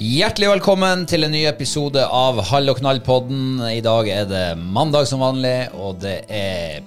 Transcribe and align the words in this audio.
Hjertelig 0.00 0.46
velkommen 0.48 1.02
til 1.04 1.26
en 1.26 1.34
ny 1.34 1.42
episode 1.44 2.00
av 2.00 2.38
Hall 2.48 2.72
og 2.72 2.78
knall-podden. 2.78 3.58
I 3.68 3.82
dag 3.84 4.06
er 4.08 4.22
det 4.30 4.44
mandag 4.56 5.04
som 5.10 5.20
vanlig, 5.20 5.68
og 5.76 5.98
det 6.00 6.22
er 6.32 6.78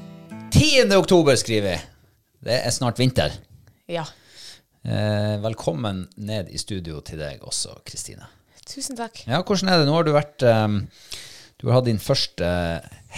10. 0.50 0.90
oktober, 0.98 1.38
skriver 1.38 1.68
vi. 1.68 1.76
Det 2.50 2.56
er 2.58 2.74
snart 2.74 2.98
vinter. 2.98 3.36
Ja. 3.86 4.08
Eh, 4.82 5.36
velkommen 5.44 6.08
ned 6.26 6.50
i 6.50 6.58
studio 6.58 7.04
til 7.06 7.22
deg 7.22 7.46
også, 7.46 7.76
Kristine. 7.86 8.26
Tusen 8.66 8.98
takk. 8.98 9.22
Ja, 9.30 9.44
hvordan 9.46 9.70
er 9.70 9.84
det? 9.84 9.88
Nå 9.92 9.94
har 10.00 10.10
du 10.10 10.12
vært 10.16 10.48
um, 10.50 10.80
Du 11.62 11.68
har 11.68 11.78
hatt 11.78 11.92
din 11.92 12.02
første 12.02 12.50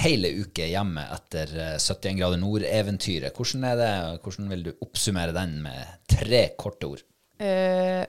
hele 0.04 0.34
uke 0.42 0.68
hjemme 0.74 1.08
etter 1.16 1.56
eh, 1.56 1.80
71 1.80 2.20
grader 2.20 2.44
nord-eventyret. 2.44 3.32
Hvordan 3.32 3.64
er 3.72 3.80
det? 3.80 3.96
Hvordan 4.28 4.52
vil 4.52 4.68
du 4.68 4.74
oppsummere 4.76 5.40
den 5.40 5.62
med 5.70 5.96
tre 6.12 6.50
korte 6.60 6.92
ord? 6.92 7.08
Eh, 7.40 8.04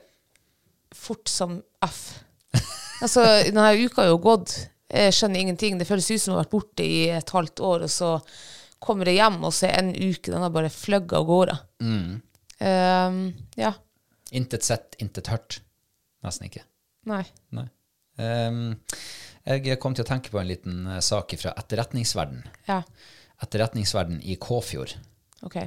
fort 1.07 1.31
som 1.31 1.61
F. 1.85 2.01
Altså, 2.97 3.21
denne 3.45 3.75
uka 3.77 4.01
har 4.01 4.07
jo 4.09 4.17
gått. 4.17 4.55
Jeg 4.89 5.13
skjønner 5.13 5.43
ingenting. 5.43 5.75
Det 5.77 5.85
føles 5.85 6.07
ut 6.09 6.17
som 6.17 6.31
jeg 6.31 6.37
har 6.39 6.45
vært 6.47 6.53
borte 6.55 6.85
i 6.85 7.03
et 7.13 7.29
halvt 7.29 7.61
år, 7.61 7.83
og 7.85 7.91
så 7.93 8.07
kommer 8.81 9.05
jeg 9.05 9.19
hjem, 9.19 9.37
og 9.45 9.53
så 9.53 9.67
er 9.67 9.75
en 9.83 9.91
uke 9.93 10.31
den 10.33 10.41
har 10.41 10.53
bare 10.55 10.71
fløyet 10.73 11.13
av 11.13 11.27
gårde. 11.29 11.57
Eh, 12.57 13.19
ja. 13.61 13.71
Intet 14.31 14.65
sett, 14.65 14.97
intet 14.97 15.29
hørt. 15.29 15.59
Nesten 16.25 16.49
ikke. 16.49 16.63
Nei. 17.07 17.21
Nei. 17.55 17.67
Um, 18.17 18.73
jeg 19.45 19.77
kom 19.79 19.93
til 19.95 20.03
å 20.03 20.09
tenke 20.09 20.33
på 20.33 20.41
en 20.41 20.49
liten 20.49 20.87
eh, 20.89 21.03
sak 21.05 21.35
fra 21.39 21.53
etterretningsverden. 21.61 22.41
Ja. 22.67 22.81
Etterretningsverden 23.45 24.19
i 24.25 24.35
Kåfjord. 24.41 24.95
OK. 25.45 25.61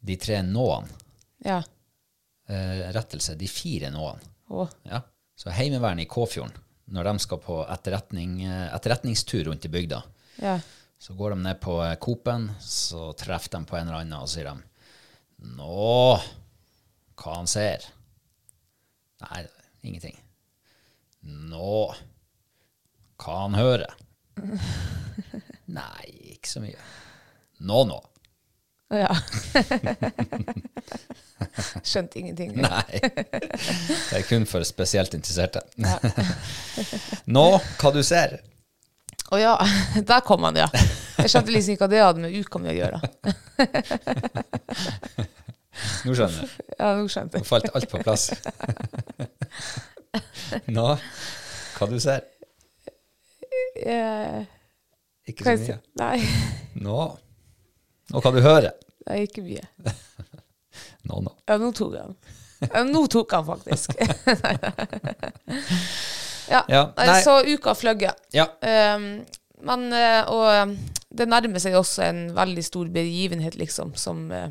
De 0.00 0.16
tre 0.16 0.40
nå-ene. 0.46 0.88
Ja. 1.44 1.60
Uh, 2.50 2.88
rettelse, 2.96 3.36
de 3.38 3.46
fire 3.50 3.92
nå-ene. 3.94 4.29
Å. 4.50 4.66
Ja. 4.90 5.02
Så 5.38 5.52
Heimevernet 5.54 6.04
i 6.04 6.10
Kåfjorden, 6.10 6.52
når 6.90 7.06
de 7.10 7.18
skal 7.22 7.38
på 7.42 7.60
etterretning, 7.70 8.40
eh, 8.44 8.66
etterretningstur 8.74 9.44
rundt 9.48 9.64
i 9.64 9.70
bygda, 9.72 10.02
Ja. 10.42 10.58
så 10.98 11.14
går 11.16 11.30
de 11.30 11.42
ned 11.44 11.60
på 11.62 11.78
eh, 11.84 11.94
Coop-en, 12.02 12.50
så 12.60 13.12
treffer 13.16 13.50
de 13.56 13.64
på 13.64 13.76
en 13.78 13.86
eller 13.88 14.00
annen, 14.02 14.20
og 14.20 14.28
sier 14.28 14.50
de 14.50 14.56
Nå, 15.56 16.20
hva 17.16 17.34
han 17.38 17.46
ser? 17.48 17.86
Nei, 19.22 19.46
ingenting. 19.82 20.18
Nå, 21.24 21.94
hva 23.20 23.38
han 23.46 23.54
hører? 23.56 23.94
Nei, 25.80 26.04
ikke 26.34 26.48
så 26.50 26.60
mye. 26.64 26.76
Nå, 27.64 27.84
nå. 27.88 27.98
Ja. 28.90 29.10
Skjønte 31.86 32.18
ingenting. 32.20 32.50
Nei. 32.58 33.00
Det 33.00 34.18
er 34.18 34.24
kun 34.28 34.46
for 34.50 34.64
spesielt 34.66 35.14
interesserte. 35.16 35.60
Nå, 37.36 37.46
hva 37.80 37.90
du 37.94 38.02
ser? 38.06 38.30
Å 39.30 39.38
ja, 39.38 39.52
der 40.08 40.20
kom 40.26 40.42
han, 40.48 40.56
ja. 40.58 40.66
Jeg 41.20 41.30
skjønte 41.30 41.52
liksom 41.54 41.72
ikke 41.76 41.84
hva 41.86 41.92
det 41.92 42.00
hadde 42.02 42.22
med 42.24 42.34
uka 42.34 42.58
mi 42.58 42.68
å 42.72 42.74
gjøre. 42.74 42.98
Nå 46.04 46.14
skjønner 46.18 46.40
du. 46.42 46.46
Ja, 46.80 46.88
nå 46.98 47.04
skjønte 47.08 47.38
jeg. 47.38 47.44
Nå 47.44 47.48
falt 47.48 47.68
alt 47.70 47.88
på 47.92 47.98
plass. 48.02 48.24
Nå, 50.74 50.86
hva 51.78 51.84
du 51.88 51.98
ser? 52.02 52.20
Eh, 53.80 54.40
Ikke 55.30 55.44
så 55.46 55.54
mye. 55.62 55.78
Nei, 56.02 56.18
Nå, 56.82 56.98
nå 58.10 58.22
hva 58.22 58.32
du 58.34 58.40
hører? 58.44 58.76
nei, 59.08 59.22
ikke 59.26 59.42
mye. 59.46 59.64
Nå, 61.08 61.16
nå. 61.24 61.32
Ja, 61.48 61.56
nå 61.58 61.70
tok 61.74 61.94
han. 61.96 62.12
Ja, 62.60 62.82
nå 62.84 63.00
tok 63.10 63.32
han 63.32 63.46
faktisk. 63.46 63.94
ja, 66.52 66.60
Ja, 66.68 66.82
nei, 66.96 67.22
så 67.24 67.40
uka 67.46 67.74
fløgget. 67.74 68.20
Ja, 68.36 68.46
Um, 68.60 69.24
men, 69.64 69.86
eh, 69.92 70.22
og 70.32 70.46
um, 70.70 70.74
det 71.12 71.26
nærmer 71.28 71.60
seg 71.60 71.74
også 71.76 72.04
en 72.06 72.20
veldig 72.36 72.62
stor 72.64 72.88
begivenhet, 72.92 73.58
liksom, 73.60 73.92
som 73.98 74.22
uh, 74.32 74.46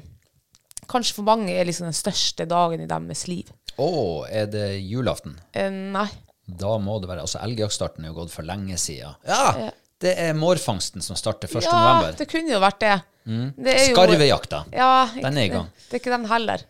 kanskje 0.89 1.15
for 1.17 1.25
mange 1.25 1.53
er 1.55 1.65
liksom 1.65 1.87
den 1.87 1.97
største 1.97 2.45
dagen 2.49 2.83
i 2.83 2.89
deres 2.89 3.23
liv. 3.29 3.49
å, 3.81 4.25
er 4.29 4.49
det 4.51 4.67
julaften? 4.83 5.37
Uh, 5.55 5.69
nei. 5.95 6.09
Da 6.49 6.75
må 6.81 6.97
det 7.01 7.09
være, 7.09 7.25
altså 7.25 7.41
Elgjaktstarten 7.45 8.05
er 8.05 8.13
jo 8.13 8.19
gått 8.23 8.33
for 8.33 8.45
lenge 8.45 8.77
siden. 8.81 9.17
Ja, 9.29 9.69
det 9.99 10.13
er 10.15 10.35
mårfangsten 10.37 11.03
som 11.03 11.17
starter 11.19 11.49
1. 11.51 11.63
Ja, 11.65 11.71
november. 11.75 12.15
det 12.19 12.29
kunne 12.31 12.53
jo 12.53 12.59
vært 12.63 12.79
det. 12.83 12.93
det 13.57 13.73
er 13.73 13.89
Skarvejakta. 13.91 14.63
Ja, 14.71 15.09
Den 15.15 15.37
er 15.37 15.49
i 15.49 15.51
gang. 15.51 15.73
Det 15.89 15.97
er 15.97 16.03
ikke 16.03 16.15
den 16.15 16.29
heller. 16.29 16.63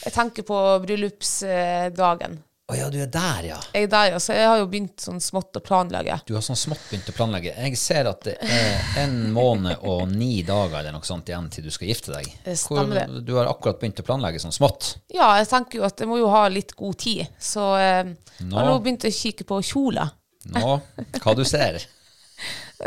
Jeg 0.00 0.14
tenker 0.14 0.46
på 0.48 0.60
bryllupsdagen. 0.84 2.38
Å 2.70 2.76
ja, 2.78 2.86
du 2.86 3.00
er 3.02 3.08
der, 3.10 3.46
ja. 3.48 3.56
Jeg, 3.74 3.88
er 3.88 3.90
der, 3.90 4.08
ja, 4.12 4.18
så 4.22 4.34
jeg 4.36 4.46
har 4.46 4.60
jo 4.60 4.68
begynt 4.70 5.02
sånn 5.02 5.18
smått 5.22 5.58
å 5.58 5.62
planlegge. 5.64 6.20
Du 6.28 6.36
har 6.36 6.44
sånn 6.46 6.58
smått 6.58 6.84
begynt 6.86 7.08
å 7.10 7.14
planlegge. 7.16 7.50
Jeg 7.66 7.78
ser 7.80 8.06
at 8.06 8.22
det 8.28 8.36
er 8.46 9.00
en 9.02 9.16
måned 9.34 9.82
og 9.90 10.04
ni 10.12 10.44
dager 10.46 10.78
eller 10.78 10.94
noe 10.94 11.06
sånt 11.06 11.26
igjen 11.32 11.48
til 11.50 11.66
du 11.66 11.72
skal 11.74 11.90
gifte 11.90 12.14
deg. 12.14 12.30
Det 12.44 12.54
stemmer 12.60 13.02
det. 13.02 13.24
Du 13.26 13.34
har 13.40 13.50
akkurat 13.50 13.80
begynt 13.82 13.98
å 14.04 14.06
planlegge 14.06 14.42
sånn 14.44 14.54
smått. 14.54 14.92
Ja, 15.10 15.32
jeg 15.40 15.50
tenker 15.50 15.80
jo 15.80 15.88
at 15.88 15.98
jeg 15.98 16.12
må 16.12 16.20
jo 16.22 16.30
ha 16.30 16.44
litt 16.52 16.76
god 16.78 17.00
tid. 17.02 17.26
Så 17.42 17.72
eh, 17.80 18.14
jeg 18.38 18.46
Nå. 18.46 18.54
har 18.54 18.70
nå 18.70 18.78
begynt 18.84 19.08
å 19.10 19.12
kikke 19.18 19.48
på 19.50 19.58
kjoler. 19.66 20.14
Nå, 20.54 20.76
hva 21.18 21.34
du 21.34 21.42
ser. 21.48 21.82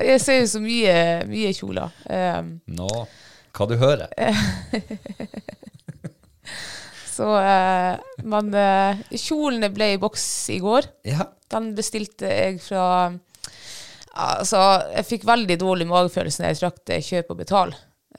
Jeg 0.02 0.22
ser 0.24 0.40
jo 0.40 0.48
så 0.50 0.62
mye, 0.64 0.96
mye 1.30 1.52
kjoler. 1.54 1.94
Um, 2.10 2.56
Nå, 2.74 2.90
hva 3.54 3.68
du 3.70 3.76
hører. 3.78 4.10
Så, 7.14 7.28
uh, 7.30 8.00
men 8.26 8.50
uh, 8.58 9.02
kjolene 9.12 9.70
ble 9.74 9.92
i 9.94 10.00
boks 10.02 10.26
i 10.56 10.58
går. 10.64 10.88
Ja. 11.06 11.28
Den 11.54 11.74
bestilte 11.78 12.30
jeg 12.32 12.62
fra 12.64 12.86
Altså, 14.14 14.60
jeg 14.94 15.08
fikk 15.10 15.24
veldig 15.26 15.56
dårlig 15.58 15.88
magefølelse 15.90 16.44
når 16.44 16.52
jeg 16.52 16.60
trykte 16.60 16.98
kjøp 17.02 17.32
og 17.34 17.40
betal. 17.40 17.72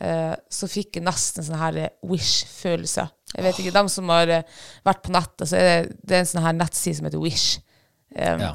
Uh, 0.03 0.35
så 0.51 0.67
fikk 0.71 0.99
jeg 0.99 1.07
nesten 1.07 1.47
sånn 1.47 1.61
her 1.61 1.79
Wish-følelse. 2.07 3.05
Jeg 3.35 3.47
vet 3.47 3.61
ikke, 3.63 3.75
dem 3.75 3.91
som 3.91 4.11
har 4.11 4.33
vært 4.87 5.05
på 5.07 5.15
nettet, 5.15 5.47
så 5.51 5.59
er 5.59 5.69
det, 5.69 5.99
det 6.03 6.17
er 6.17 6.25
en 6.25 6.31
sånn 6.31 6.47
her 6.47 6.57
nettside 6.59 6.99
som 6.99 7.07
heter 7.07 7.23
Wish. 7.23 7.61
Um, 8.15 8.43
ja. 8.43 8.51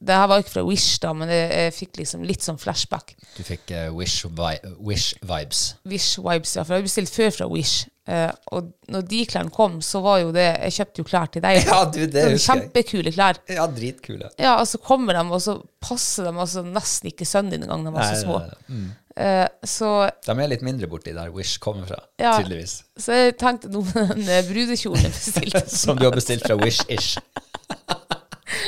Det 0.00 0.16
her 0.16 0.28
var 0.30 0.40
ikke 0.40 0.54
fra 0.54 0.62
Wish, 0.64 0.98
da, 1.02 1.10
men 1.12 1.28
jeg, 1.28 1.72
fikk 1.76 1.98
liksom 2.00 2.22
litt 2.24 2.44
sånn 2.44 2.56
flashback. 2.60 3.12
Du 3.36 3.42
fikk 3.44 3.68
uh, 3.76 3.90
wish, 3.92 4.22
vi 4.24 4.54
wish 4.80 5.10
vibes. 5.20 5.74
Wish-vibes, 5.84 6.54
ja. 6.56 6.64
For 6.64 6.72
jeg 6.78 6.80
har 6.80 6.86
bestilt 6.88 7.12
før 7.12 7.34
fra 7.36 7.48
Wish. 7.52 7.82
Uh, 8.08 8.30
og 8.56 8.70
når 8.90 9.04
de 9.10 9.20
klærne 9.28 9.52
kom, 9.54 9.76
så 9.84 10.00
var 10.02 10.22
jo 10.22 10.30
det 10.34 10.46
Jeg 10.48 10.72
kjøpte 10.78 11.02
jo 11.02 11.06
klær 11.06 11.28
til 11.30 11.44
deg. 11.44 11.60
Ja, 11.68 11.82
du, 11.84 12.00
det 12.10 12.24
husker 12.30 12.32
jeg. 12.32 12.40
Kjempekule 12.46 13.12
klær. 13.14 13.42
Ja, 13.52 13.66
dritkule. 13.70 14.32
Ja, 14.40 14.56
og 14.62 14.66
så 14.72 14.80
kommer 14.82 15.14
de, 15.20 15.26
og 15.28 15.44
så 15.44 15.58
passer 15.84 16.26
de 16.30 16.32
altså 16.32 16.64
nesten 16.66 17.12
ikke 17.12 17.28
sønnen 17.28 17.52
din 17.54 17.68
engang, 17.68 17.84
de 17.86 17.94
var 17.94 18.08
så 18.14 18.24
små. 18.24 18.40
Nei, 18.72 18.80
Eh, 19.20 19.46
så, 19.66 20.08
De 20.24 20.32
er 20.32 20.48
litt 20.48 20.62
mindre 20.64 20.86
borti 20.88 21.10
der 21.12 21.32
Wish 21.34 21.58
kommer 21.60 21.84
fra, 21.84 21.98
Ja. 22.22 22.36
tydeligvis. 22.38 22.76
så 22.96 23.12
jeg 23.12 23.34
tenkte 23.40 23.68
noe 23.68 23.82
med 23.90 24.12
den 24.14 24.28
eh, 24.30 24.44
brudekjolen 24.46 25.02
jeg 25.02 25.12
bestilte 25.12 25.64
Som 25.82 25.98
du 25.98 26.06
har 26.06 26.14
bestilt 26.14 26.46
fra 26.46 26.56
Wish-ish. 26.56 27.18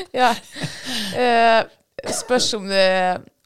ja. 0.23 0.31
Eh, 1.17 1.61
spørs 2.13 2.49
om 2.59 2.67
det 2.71 2.87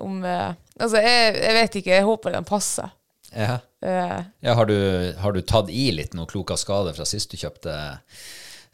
om, 0.03 0.23
eh, 0.25 0.55
Altså, 0.77 1.01
jeg, 1.01 1.37
jeg 1.41 1.55
vet 1.57 1.77
ikke. 1.81 1.91
Jeg 1.95 2.05
håper 2.05 2.35
den 2.37 2.45
passer. 2.49 2.91
Ja. 3.33 3.59
Eh, 3.81 4.19
Ja, 4.45 4.55
har, 4.59 4.67
du, 4.69 4.77
har 5.21 5.33
du 5.33 5.41
tatt 5.41 5.71
i 5.73 5.87
litt 5.95 6.13
noe 6.17 6.29
klok 6.29 6.51
av 6.53 6.61
skade 6.61 6.93
fra 6.97 7.05
sist 7.09 7.33
du 7.33 7.37
kjøpte 7.41 7.75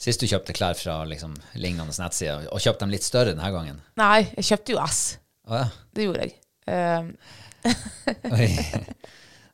Sist 0.03 0.19
du 0.19 0.27
kjøpte 0.27 0.55
klær 0.57 0.75
fra 0.75 0.97
liksom, 1.07 1.37
lignende 1.55 1.95
nettsider, 1.95 2.49
og 2.51 2.59
kjøpte 2.59 2.83
dem 2.83 2.91
litt 2.91 3.05
større 3.07 3.37
denne 3.37 3.51
gangen? 3.55 3.77
nei, 4.01 4.25
jeg 4.35 4.49
kjøpte 4.49 4.75
jo 4.75 4.81
S. 4.83 5.03
Å 5.47 5.61
ja. 5.61 5.69
Det 5.95 6.07
gjorde 6.09 6.25
jeg. 6.27 6.33
Eh, 6.67 7.71
Oi. 8.35 8.49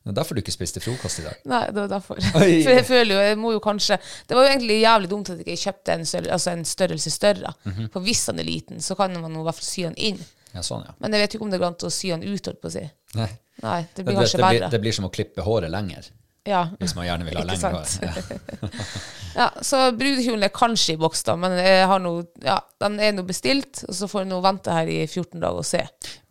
Det 0.03 0.13
er 0.13 0.15
derfor 0.21 0.37
du 0.37 0.39
ikke 0.41 0.53
spiste 0.55 0.79
frokost 0.81 1.19
i 1.19 1.25
dag. 1.25 1.39
Nei, 1.51 1.65
det 1.67 1.81
var 1.81 1.89
derfor. 1.91 2.19
Oi. 2.39 2.51
For 2.65 2.71
jeg 2.71 2.85
føler 2.87 3.13
jo, 3.15 3.19
jeg 3.27 3.37
må 3.37 3.51
jo 3.51 3.59
kanskje 3.59 3.97
Det 4.29 4.37
var 4.37 4.45
jo 4.47 4.51
egentlig 4.53 4.77
jævlig 4.79 5.09
dumt 5.11 5.29
at 5.33 5.41
jeg 5.41 5.45
ikke 5.47 5.63
kjøpte 5.65 5.95
en, 5.97 6.05
størrelse, 6.07 6.31
altså 6.37 6.53
en 6.55 6.65
størrelse 6.65 7.11
større. 7.13 7.53
Mhm. 7.67 7.89
For 7.93 8.05
hvis 8.07 8.23
han 8.31 8.39
er 8.39 8.47
liten, 8.47 8.79
så 8.81 8.95
kan 8.95 9.13
man 9.19 9.35
i 9.35 9.43
hvert 9.43 9.59
fall 9.59 9.67
sy 9.69 9.83
han 9.89 9.97
inn. 9.99 10.21
Ja, 10.55 10.63
sånn, 10.65 10.85
ja. 10.87 10.95
Men 11.03 11.13
jeg 11.13 11.21
vet 11.25 11.33
jo 11.35 11.39
ikke 11.41 11.45
om 11.49 11.51
det 11.53 11.59
går 11.61 11.67
an 11.73 11.77
å 11.85 11.91
sy 11.93 12.09
han 12.15 12.23
ut, 12.25 12.47
holdt 12.49 12.61
på 12.63 12.71
å 12.71 12.73
si. 12.73 12.85
Nei. 13.19 13.27
Nei, 13.61 13.81
det 13.83 13.99
Det, 13.99 14.03
blir 14.07 14.15
det, 14.15 14.21
kanskje 14.23 14.39
blir, 14.39 14.47
verre. 14.47 14.69
det 14.71 14.79
blir 14.85 14.95
som 14.95 15.05
å 15.05 15.11
klippe 15.13 15.43
håret 15.45 15.69
lenger, 15.73 16.07
Ja. 16.49 16.63
hvis 16.81 16.95
man 16.97 17.05
gjerne 17.05 17.27
vil 17.27 17.37
ha 17.37 17.45
lengre 17.47 17.71
hår. 17.77 17.89
Ja. 19.35 19.45
så 19.61 19.77
brudekjolen 19.93 20.43
er 20.47 20.51
kanskje 20.51 20.95
i 20.95 20.99
boks, 20.99 21.21
da, 21.27 21.35
men 21.39 21.53
har 21.87 22.01
noe, 22.01 22.23
ja, 22.43 22.57
den 22.81 22.95
er 22.99 23.13
nå 23.13 23.23
bestilt, 23.27 23.83
og 23.85 23.93
så 23.95 24.07
får 24.09 24.23
jeg 24.23 24.29
nå 24.31 24.39
vente 24.43 24.73
her 24.73 24.89
i 24.89 24.97
14 25.05 25.37
dager 25.37 25.61
og 25.61 25.67
se. 25.69 25.83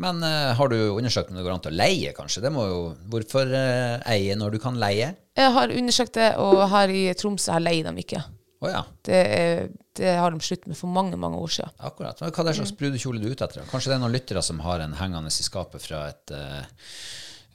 Men 0.03 0.19
uh, 0.26 0.50
har 0.59 0.73
du 0.73 0.76
undersøkt 0.91 1.31
om 1.31 1.38
det 1.38 1.44
går 1.47 1.55
an 1.55 1.62
til 1.65 1.76
å 1.76 1.79
leie, 1.79 2.11
kanskje? 2.17 2.43
Jo, 2.50 2.81
hvorfor 3.12 3.55
uh, 3.55 4.03
eie 4.11 4.35
når 4.37 4.56
du 4.56 4.61
kan 4.67 4.76
leie? 4.82 5.12
Jeg 5.38 5.55
har 5.55 5.73
undersøkt 5.79 6.19
det, 6.19 6.32
og 6.43 6.64
her 6.75 6.91
i 6.91 7.05
Tromsø 7.17 7.55
her 7.55 7.64
leier 7.64 7.87
de 7.88 8.03
ikke. 8.03 8.25
Oh, 8.59 8.67
ja, 8.71 8.82
Det, 9.06 9.14
er, 9.14 9.69
det 9.94 10.17
har 10.19 10.35
de 10.35 10.43
sluttet 10.43 10.67
med 10.67 10.79
for 10.79 10.91
mange, 10.91 11.17
mange 11.17 11.38
år 11.38 11.53
siden. 11.61 11.71
akkurat. 11.79 12.19
Hva 12.19 12.31
er 12.43 12.49
det 12.50 12.56
slags 12.59 12.75
brudekjole 12.75 13.23
du 13.23 13.29
er 13.29 13.37
ute 13.37 13.47
etter? 13.47 13.69
Kanskje 13.71 13.93
det 13.93 13.99
er 13.99 14.03
noen 14.03 14.17
lyttere 14.17 14.43
som 14.43 14.59
har 14.67 14.82
en 14.82 14.97
hengende 14.99 15.31
i 15.31 15.47
skapet 15.47 15.85
fra, 15.85 16.09
et, 16.11 16.35
eh, 16.35 16.88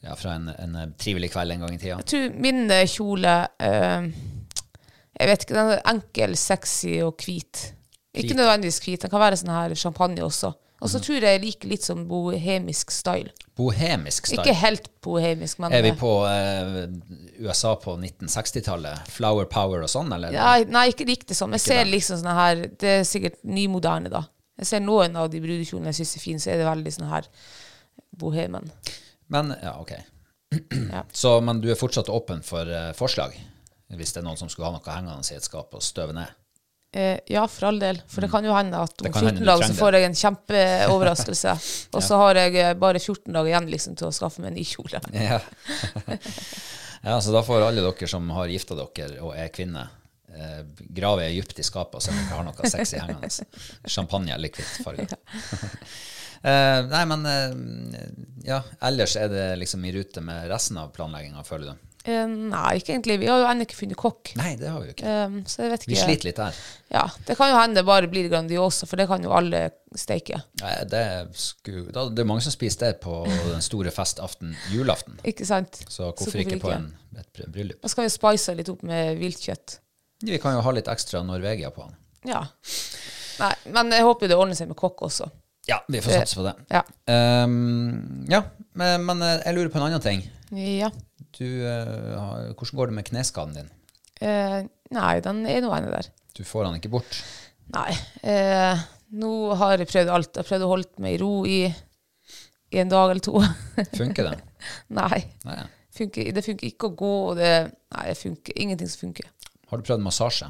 ja, 0.04 0.16
fra 0.20 0.36
en, 0.38 0.50
en 0.60 0.76
eh, 0.80 0.90
trivelig 1.00 1.32
kveld 1.34 1.56
en 1.56 1.64
gang 1.66 1.76
i 1.76 1.80
tida? 1.80 2.00
Jeg 2.02 2.10
tror 2.12 2.42
min 2.44 2.66
eh, 2.74 2.88
kjole 2.92 3.38
uh, 3.48 4.10
Jeg 5.14 5.30
vet 5.30 5.46
ikke, 5.46 5.56
den 5.56 5.72
er 5.76 5.86
enkel, 5.94 6.36
sexy 6.40 6.98
og 7.06 7.24
hvit. 7.24 7.70
Ikke 8.14 8.36
nødvendigvis 8.38 8.82
hvit, 8.84 9.02
den 9.06 9.14
kan 9.14 9.24
være 9.24 9.40
sånn 9.40 9.54
her 9.54 9.74
champagne 9.80 10.26
også. 10.26 10.52
Og 10.84 10.90
så 10.92 11.00
så 11.00 11.06
tror 11.06 11.24
jeg 11.24 11.38
jeg 11.38 11.42
liker 11.46 11.70
litt 11.72 11.86
sånn 11.86 12.02
bohemisk 12.10 12.92
style. 12.92 13.32
Bohemisk 13.56 14.28
style. 14.28 14.42
Ikke 14.44 14.56
helt 14.60 14.90
bohemisk, 15.06 15.62
men 15.64 15.72
Er 15.72 15.86
vi 15.86 15.94
på 15.96 16.12
uh, 16.28 16.82
USA 17.40 17.72
på 17.80 17.94
1960-tallet? 17.96 19.08
Flower 19.14 19.48
power 19.48 19.86
og 19.86 19.92
sånn, 19.94 20.12
eller? 20.12 20.36
ja, 20.36 20.58
Nei, 20.68 20.90
ikke 20.92 21.08
riktig 21.08 21.38
sånn. 21.40 21.56
Jeg 21.56 21.64
Ikke 21.64 21.72
ser 21.72 21.86
den. 21.86 21.94
liksom 21.94 22.20
sånn 22.20 22.36
her 22.36 22.66
Det 22.68 22.92
er 22.98 23.08
sikkert 23.08 23.40
nymoderne, 23.48 24.12
da. 24.12 24.26
Jeg 24.60 24.70
ser 24.74 24.84
noen 24.84 25.16
av 25.16 25.32
de 25.32 25.40
brudekjolene 25.42 25.94
jeg 25.94 26.02
syns 26.02 26.18
er 26.18 26.26
fine, 26.26 26.44
så 26.44 26.52
er 26.52 26.60
det 26.60 26.68
veldig 26.68 26.96
sånn 26.98 27.10
her 27.14 27.32
bohemen. 28.20 28.68
Men, 29.34 29.56
ja, 29.62 29.76
ok. 29.82 29.96
Ja. 30.94 31.02
Så, 31.12 31.34
men 31.42 31.62
du 31.64 31.72
er 31.74 31.80
fortsatt 31.80 32.12
åpen 32.14 32.44
for 32.46 32.70
uh, 32.70 32.92
forslag? 32.98 33.34
Hvis 33.94 34.14
det 34.14 34.22
er 34.22 34.28
noen 34.28 34.40
som 34.40 34.50
skulle 34.50 34.70
ha 34.70 34.76
noe 34.78 34.94
hengende 34.94 35.26
i 35.34 35.38
et 35.38 35.46
skap 35.46 35.74
og 35.74 35.84
støve 35.86 36.16
ned? 36.18 36.30
Eh, 36.94 37.20
ja, 37.26 37.48
for 37.50 37.72
all 37.72 37.80
del. 37.82 38.02
For 38.08 38.22
det 38.22 38.30
kan 38.30 38.46
jo 38.46 38.54
hende 38.54 38.78
at 38.78 39.02
Mm. 39.02 39.08
Om 39.10 39.14
14 39.14 39.46
dager 39.46 39.66
så 39.68 39.74
får 39.74 39.96
jeg 39.98 40.06
en 40.06 40.16
kjempeoverraskelse. 40.20 41.54
Og 41.98 42.04
så 42.06 42.20
har 42.22 42.36
jeg 42.38 42.56
eh, 42.62 42.74
bare 42.78 43.00
14 43.00 43.34
dager 43.34 43.50
igjen 43.50 43.70
liksom, 43.72 43.96
til 43.98 44.08
å 44.08 44.14
skaffe 44.14 44.44
meg 44.44 44.52
en 44.54 44.60
ny 44.60 44.66
kjole. 44.68 45.02
Ja. 45.30 45.40
ja, 47.10 47.18
så 47.18 47.34
da 47.34 47.42
får 47.44 47.66
alle 47.66 47.82
dere 47.82 48.08
som 48.10 48.30
har 48.38 48.54
gifta 48.54 48.78
dere 48.78 49.26
og 49.26 49.34
er 49.34 49.50
kvinner, 49.50 49.90
eh, 50.30 50.62
grave 51.02 51.32
dypt 51.34 51.60
i 51.60 51.66
skapet 51.66 51.98
og 51.98 52.06
se 52.06 52.14
om 52.14 52.22
dere 52.22 52.38
har 52.38 52.46
noe 52.46 52.74
sexy 52.76 53.02
hengende. 53.02 53.50
Champagne 53.90 54.38
eller 54.38 54.54
hvitt 54.54 54.86
farge. 54.86 55.18
Eh, 56.44 56.82
nei, 56.92 57.04
men 57.08 57.24
uh, 57.24 58.06
ja, 58.44 58.60
ellers 58.84 59.16
er 59.16 59.32
det 59.32 59.48
liksom 59.62 59.84
i 59.88 59.94
rute 59.96 60.24
med 60.24 60.50
resten 60.52 60.80
av 60.82 60.90
planlegginga, 60.96 61.44
føler 61.48 61.72
du? 61.72 61.90
Uh, 62.04 62.28
nei, 62.28 62.82
ikke 62.82 62.92
egentlig. 62.98 63.16
Vi 63.22 63.30
har 63.32 63.40
jo 63.40 63.46
ennå 63.48 63.64
ikke 63.64 63.78
funnet 63.80 64.00
kokk. 64.00 64.34
Nei, 64.36 64.50
det 64.60 64.68
har 64.68 64.82
vi 64.82 64.90
jo 64.90 64.96
ikke. 64.98 65.08
Eh, 65.08 65.38
så 65.48 65.64
jeg 65.64 65.72
vet 65.72 65.86
ikke. 65.86 65.92
Vi 65.94 66.00
sliter 66.02 66.28
litt 66.28 66.42
der. 66.42 66.58
Ja, 66.92 67.06
Det 67.30 67.38
kan 67.40 67.54
jo 67.54 67.62
hende 67.62 67.80
det 67.80 67.86
bare 67.88 68.10
blir 68.12 68.28
Grandiosa, 68.28 68.90
for 68.90 69.00
det 69.00 69.06
kan 69.08 69.24
jo 69.24 69.32
alle 69.32 69.62
steike. 69.96 70.42
Nei, 70.60 70.74
Det, 70.92 71.04
sku, 71.40 71.72
da, 71.96 72.10
det 72.12 72.26
er 72.26 72.28
mange 72.28 72.44
som 72.44 72.52
spiser 72.56 72.90
det 72.90 72.98
på 73.06 73.22
den 73.30 73.64
store 73.64 73.94
festaften, 73.96 74.52
julaften. 74.74 75.16
Ikke 75.24 75.48
sant? 75.48 75.80
Så 75.88 76.10
hvorfor 76.12 76.44
ikke 76.44 76.60
på 76.66 76.74
en, 76.76 76.90
et 77.22 77.46
bryllup? 77.48 77.80
Da 77.80 77.94
skal 77.94 78.10
vi 78.10 78.12
spice 78.18 78.58
litt 78.60 78.74
opp 78.74 78.84
med 78.84 79.16
viltkjøtt. 79.22 79.78
Vi 80.28 80.44
kan 80.44 80.58
jo 80.58 80.66
ha 80.66 80.76
litt 80.76 80.92
ekstra 80.92 81.24
Norvegia 81.24 81.72
på 81.72 81.88
den. 81.88 81.96
Ja. 82.36 82.44
Nei, 83.40 83.54
men 83.76 83.96
jeg 83.96 84.04
håper 84.04 84.28
det 84.28 84.36
ordner 84.36 84.60
seg 84.60 84.68
med 84.70 84.80
kokk 84.80 85.08
også. 85.08 85.32
Ja, 85.70 85.80
vi 85.88 86.02
får 86.04 86.12
satse 86.12 86.40
på 86.40 86.44
det. 86.44 86.54
Ja. 86.74 86.82
Um, 87.46 88.26
ja, 88.30 88.42
men, 88.80 89.06
men 89.08 89.24
eh, 89.24 89.40
jeg 89.46 89.56
lurer 89.56 89.72
på 89.72 89.80
en 89.80 89.86
annen 89.86 90.04
ting. 90.04 90.26
Ja. 90.58 90.90
Du, 91.38 91.46
uh, 91.46 92.52
hvordan 92.52 92.80
går 92.80 92.92
det 92.92 92.98
med 92.98 93.08
kneskaden 93.08 93.56
din? 93.56 93.70
Uh, 94.20 94.60
nei, 94.94 95.14
den 95.24 95.46
er 95.50 95.64
nå 95.64 95.72
ennå 95.76 95.94
der. 95.94 96.10
Du 96.36 96.44
får 96.48 96.68
den 96.68 96.82
ikke 96.82 96.92
bort. 96.94 97.22
Nei. 97.74 97.94
Uh, 98.26 98.82
nå 99.16 99.32
har 99.62 99.78
jeg 99.78 99.90
prøvd 99.94 100.12
alt. 100.12 100.34
Jeg 100.34 100.44
har 100.44 100.50
prøvd 100.50 100.68
å 100.68 100.74
holde 100.74 101.06
meg 101.06 101.16
i 101.16 101.22
ro 101.22 101.32
i, 101.48 101.62
i 102.74 102.84
en 102.84 102.92
dag 102.92 103.14
eller 103.14 103.24
to. 103.24 103.40
Funker 104.02 104.34
det? 104.34 104.36
nei. 105.00 105.24
Nei. 105.48 105.64
Funker, 105.94 106.32
det 106.34 106.44
funker 106.44 106.72
ikke 106.72 106.90
å 106.90 106.96
gå, 106.98 107.16
og 107.30 107.40
det 107.40 107.54
Nei, 107.94 108.08
det 108.10 108.18
funker 108.18 108.56
ingenting 108.58 108.90
som 108.90 109.04
funker. 109.06 109.28
Har 109.70 109.78
du 109.78 109.86
prøvd 109.86 110.02
massasje? 110.02 110.48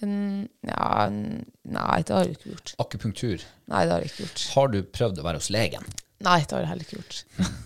Ja, 0.00 1.06
nei, 1.10 1.98
det 2.06 2.14
har 2.14 2.26
jeg 2.26 2.36
ikke 2.38 2.54
gjort. 2.54 2.74
Akupunktur? 2.82 3.44
Nei, 3.70 3.82
det 3.84 3.94
har 3.94 4.04
jeg 4.04 4.12
ikke 4.12 4.24
gjort. 4.24 4.44
Har 4.54 4.72
du 4.72 4.78
prøvd 4.98 5.20
å 5.20 5.26
være 5.26 5.42
hos 5.42 5.50
legen? 5.52 5.86
Nei, 6.24 6.40
det 6.44 6.56
har 6.56 6.64
jeg 6.64 6.70
heller 6.72 6.88
ikke 6.88 7.00
gjort. 7.00 7.24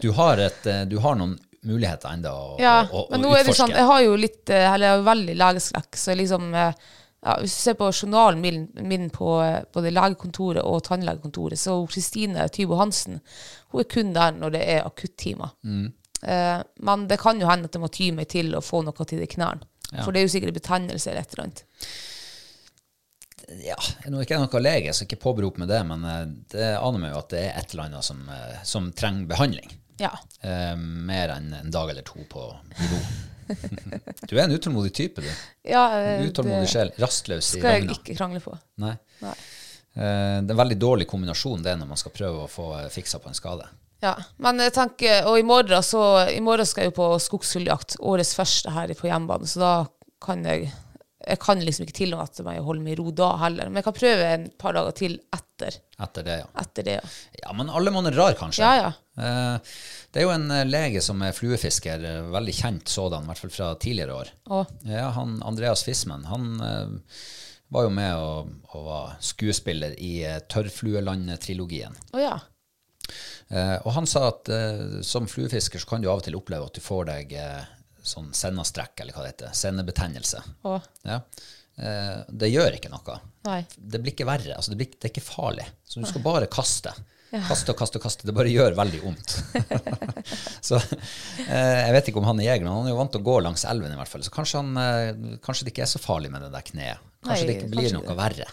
Du 0.00 0.12
har, 0.16 0.40
et, 0.40 0.62
eh, 0.64 0.86
du 0.88 0.94
har 1.04 1.18
noen 1.18 1.34
muligheter 1.68 2.14
ennå 2.14 2.30
å, 2.32 2.54
Ja, 2.60 2.78
å, 2.86 3.02
å, 3.02 3.08
men 3.12 3.20
nå 3.20 3.34
å 3.34 3.36
er 3.36 3.44
det 3.44 3.56
sånn, 3.58 3.74
jeg 3.76 3.84
har 3.84 4.00
jo 4.00 4.14
litt, 4.16 4.44
eh, 4.48 4.64
eller 4.70 4.86
jeg 4.86 4.94
har 4.94 5.04
veldig 5.10 5.34
legeskrekk, 5.36 5.98
så 6.00 6.16
liksom 6.16 6.54
eh, 6.56 6.86
ja, 7.18 7.34
Hvis 7.42 7.56
du 7.56 7.60
ser 7.66 7.76
på 7.76 7.90
journalen 7.90 8.40
min, 8.40 8.62
min 8.86 9.08
på 9.12 9.28
både 9.74 9.92
legekontoret 9.92 10.62
og 10.62 10.84
tannlegekontoret, 10.86 11.60
så 11.60 11.80
Kristine 11.90 12.46
Tybo 12.54 12.78
Hansen 12.78 13.18
hun 13.72 13.82
er 13.82 13.88
kun 13.90 14.14
der 14.16 14.36
når 14.38 14.54
det 14.54 14.62
er 14.76 14.86
akuttimer. 14.86 15.50
Mm. 15.66 15.90
Eh, 16.22 16.60
men 16.88 17.08
det 17.10 17.18
kan 17.20 17.40
jo 17.40 17.50
hende 17.50 17.68
at 17.68 17.76
jeg 17.76 17.82
må 17.82 17.90
ty 17.92 18.08
meg 18.14 18.30
til 18.32 18.54
å 18.56 18.62
få 18.64 18.80
noe 18.86 19.04
til 19.04 19.20
de 19.20 19.28
knærne. 19.28 19.66
Ja. 19.92 20.04
For 20.04 20.12
det 20.12 20.20
er 20.20 20.28
jo 20.28 20.32
sikkert 20.34 20.56
betennelse 20.58 21.10
eller 21.10 21.24
et 21.24 21.34
eller 21.34 21.46
annet. 21.46 21.64
Ja, 23.64 23.76
nå 24.10 24.18
er 24.18 24.26
ikke 24.26 24.36
jeg 24.36 24.44
noen 24.44 24.64
lege, 24.64 24.92
så 24.92 25.06
ikke 25.06 25.20
påberope 25.22 25.62
med 25.62 25.70
det, 25.72 25.80
men 25.88 26.02
eh, 26.04 26.24
det 26.52 26.66
aner 26.76 27.00
meg 27.00 27.14
jo 27.14 27.20
at 27.22 27.30
det 27.32 27.44
er 27.46 27.54
et 27.62 27.72
eller 27.72 27.86
annet 27.86 28.04
som, 28.04 28.20
eh, 28.28 28.58
som 28.68 28.90
trenger 28.92 29.30
behandling. 29.30 29.72
Ja. 29.98 30.12
Eh, 30.44 30.74
mer 30.76 31.32
enn 31.38 31.54
en 31.56 31.72
dag 31.72 31.90
eller 31.90 32.04
to 32.06 32.20
på 32.28 32.44
ro. 32.52 33.00
Du 34.28 34.34
er 34.36 34.44
en 34.44 34.52
utålmodig 34.52 34.92
type, 34.92 35.24
du. 35.24 35.28
ja 35.64 35.86
eh, 35.96 36.26
Utålmodig 36.28 36.66
det 36.66 36.72
sjel. 36.74 36.92
Rastløs 37.00 37.54
i 37.56 37.62
skal 37.62 37.78
jeg 37.78 37.88
ikke 37.96 38.18
krangle 38.18 38.42
på. 38.44 38.52
Nei. 38.84 38.92
Nei. 39.24 39.32
Eh, 39.96 40.36
det 40.44 40.52
er 40.52 40.54
en 40.54 40.60
veldig 40.60 40.78
dårlig 40.78 41.08
kombinasjon 41.08 41.64
det 41.64 41.78
når 41.80 41.88
man 41.88 42.00
skal 42.00 42.12
prøve 42.14 42.44
å 42.44 42.50
få 42.52 42.68
fiksa 42.92 43.22
på 43.24 43.32
en 43.32 43.38
skade. 43.38 43.64
Ja, 44.04 44.14
men 44.42 44.62
jeg 44.62 44.74
tenker, 44.76 45.26
og 45.26 45.40
i 45.40 45.46
morgen, 45.46 45.82
så, 45.82 46.02
i 46.30 46.42
morgen 46.44 46.68
skal 46.68 46.86
jeg 46.86 46.92
jo 46.92 46.98
på 47.00 47.08
skogsfugljakt, 47.22 47.98
årets 48.06 48.36
første 48.38 48.74
her 48.74 48.92
på 48.98 49.10
hjemmebane, 49.10 49.48
så 49.50 49.64
da 49.64 49.72
kan 50.22 50.44
jeg 50.46 50.70
jeg 51.28 51.40
kan 51.42 51.60
liksom 51.60 51.84
ikke 51.84 51.96
tillate 51.98 52.44
meg 52.46 52.60
å 52.60 52.68
holde 52.68 52.80
meg 52.80 52.94
i 52.94 52.98
ro 53.00 53.10
da 53.12 53.32
heller. 53.42 53.68
Men 53.68 53.80
jeg 53.80 53.88
kan 53.88 53.96
prøve 53.96 54.28
en 54.32 54.44
par 54.56 54.76
dager 54.76 54.94
til 54.96 55.16
etter 55.34 55.74
etter, 55.98 56.22
det, 56.22 56.36
ja. 56.38 56.46
etter 56.62 56.86
det. 56.86 56.94
Ja. 57.00 57.08
Ja, 57.42 57.52
men 57.58 57.70
alle 57.70 57.90
måneder 57.90 58.16
rar, 58.16 58.36
kanskje. 58.38 58.62
Ja, 58.62 58.76
ja. 58.76 58.92
Eh, 59.18 59.78
det 60.14 60.20
er 60.20 60.26
jo 60.28 60.34
en 60.34 60.50
eh, 60.54 60.66
lege 60.68 61.02
som 61.04 61.22
er 61.26 61.34
fluefisker, 61.34 62.04
eh, 62.06 62.28
veldig 62.32 62.54
kjent 62.54 62.92
sådan, 62.92 63.26
i 63.26 63.32
hvert 63.32 63.42
fall 63.42 63.54
fra 63.54 63.72
tidligere 63.82 64.18
år. 64.20 64.30
Å. 64.54 64.62
Ja, 64.86 65.08
han, 65.16 65.40
Andreas 65.46 65.82
Fismen, 65.86 66.26
han 66.30 66.60
var 67.68 67.84
jo 67.84 67.90
med 67.92 68.22
og, 68.22 68.52
og 68.70 68.86
var 68.86 69.18
skuespiller 69.24 69.98
i 69.98 70.22
Tørrflueland-trilogien. 70.48 71.98
Å 72.14 72.22
ja. 72.22 72.38
Eh, 73.48 73.76
og 73.82 73.92
han 73.96 74.08
sa 74.10 74.28
at 74.30 74.50
eh, 74.52 75.00
som 75.06 75.28
fluefisker 75.30 75.82
så 75.82 75.88
kan 75.88 76.04
du 76.04 76.10
av 76.10 76.20
og 76.20 76.26
til 76.26 76.38
oppleve 76.38 76.68
at 76.68 76.76
du 76.76 76.84
får 76.84 77.08
deg 77.10 77.36
eh, 77.38 77.62
sånn 78.08 78.32
sennastrekk, 78.36 79.00
eller 79.02 79.16
hva 79.16 79.24
det 79.24 79.34
heter, 79.34 79.54
sennebetennelse. 79.56 80.42
Å. 80.68 80.78
Ja. 81.08 81.20
Eh, 81.78 82.16
det 82.28 82.50
gjør 82.50 82.78
ikke 82.78 82.90
noe. 82.92 83.20
Nei. 83.48 83.60
Det 83.76 84.00
blir 84.02 84.16
ikke 84.16 84.28
verre. 84.28 84.56
Altså 84.56 84.74
det, 84.74 84.80
blir, 84.80 84.90
det 84.96 85.08
er 85.08 85.14
ikke 85.14 85.24
farlig. 85.28 85.66
Så 85.86 86.02
du 86.02 86.08
skal 86.08 86.24
bare 86.24 86.50
kaste. 86.50 86.94
Kaste 87.28 87.74
og 87.74 87.80
kaste 87.80 88.00
og 88.00 88.04
kaste. 88.06 88.28
Det 88.28 88.34
bare 88.36 88.52
gjør 88.52 88.76
veldig 88.78 89.02
vondt. 89.04 89.34
så 90.68 90.78
eh, 90.80 91.82
jeg 91.84 91.96
vet 91.98 92.10
ikke 92.10 92.22
om 92.22 92.30
han 92.30 92.40
er 92.40 92.50
jeger, 92.50 92.64
men 92.64 92.72
han 92.80 92.88
er 92.88 92.94
jo 92.94 93.02
vant 93.02 93.12
til 93.14 93.22
å 93.22 93.28
gå 93.28 93.36
langs 93.44 93.66
elven 93.68 93.92
i 93.92 93.98
hvert 94.00 94.12
fall. 94.12 94.24
Så 94.24 94.32
kanskje, 94.34 94.62
han, 94.64 95.36
kanskje 95.44 95.68
det 95.68 95.74
ikke 95.74 95.84
er 95.84 95.92
så 95.92 96.02
farlig 96.02 96.32
med 96.32 96.46
det 96.46 96.54
der 96.54 96.66
kneet. 96.66 97.04
Kanskje 97.26 97.44
Nei, 97.44 97.50
det 97.50 97.58
ikke 97.58 97.70
blir 97.74 97.90
kanskje 97.90 98.00
noe 98.00 98.18
verre. 98.18 98.48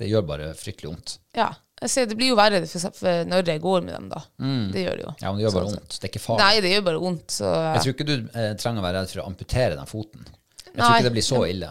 Det 0.00 0.08
gjør 0.08 0.24
bare 0.30 0.52
fryktelig 0.56 0.94
vondt. 0.94 1.18
Ja. 1.36 1.50
Ser, 1.88 2.04
det 2.10 2.16
blir 2.18 2.28
jo 2.28 2.36
verre 2.36 2.58
når 2.60 3.46
jeg 3.48 3.60
går 3.64 3.84
med 3.86 3.94
dem, 3.94 4.08
da. 4.12 4.20
Det 4.36 4.82
gjør 4.82 4.98
det 4.98 5.04
jo. 5.06 5.12
Mm. 5.14 5.22
Ja, 5.22 5.30
men 5.30 5.38
det 5.38 5.44
gjør 5.46 5.54
bare 5.54 5.68
vondt. 5.70 5.94
Det 5.96 6.04
er 6.04 6.10
ikke 6.12 6.20
farlig. 6.20 6.42
Nei, 6.44 6.60
det 6.60 6.72
gjør 6.74 6.82
bare 6.90 7.00
vondt, 7.00 7.30
så 7.32 7.52
Jeg 7.56 7.80
tror 7.84 7.94
ikke 7.94 8.06
du 8.10 8.14
eh, 8.18 8.50
trenger 8.60 8.82
å 8.82 8.84
være 8.84 9.00
redd 9.00 9.12
for 9.14 9.22
å 9.22 9.28
amputere 9.30 9.78
den 9.78 9.88
foten. 9.88 10.26
Jeg 10.66 10.76
tror 10.76 10.92
ikke 10.92 11.08
det 11.08 11.14
blir 11.16 11.26
så 11.26 11.40
ille. 11.48 11.70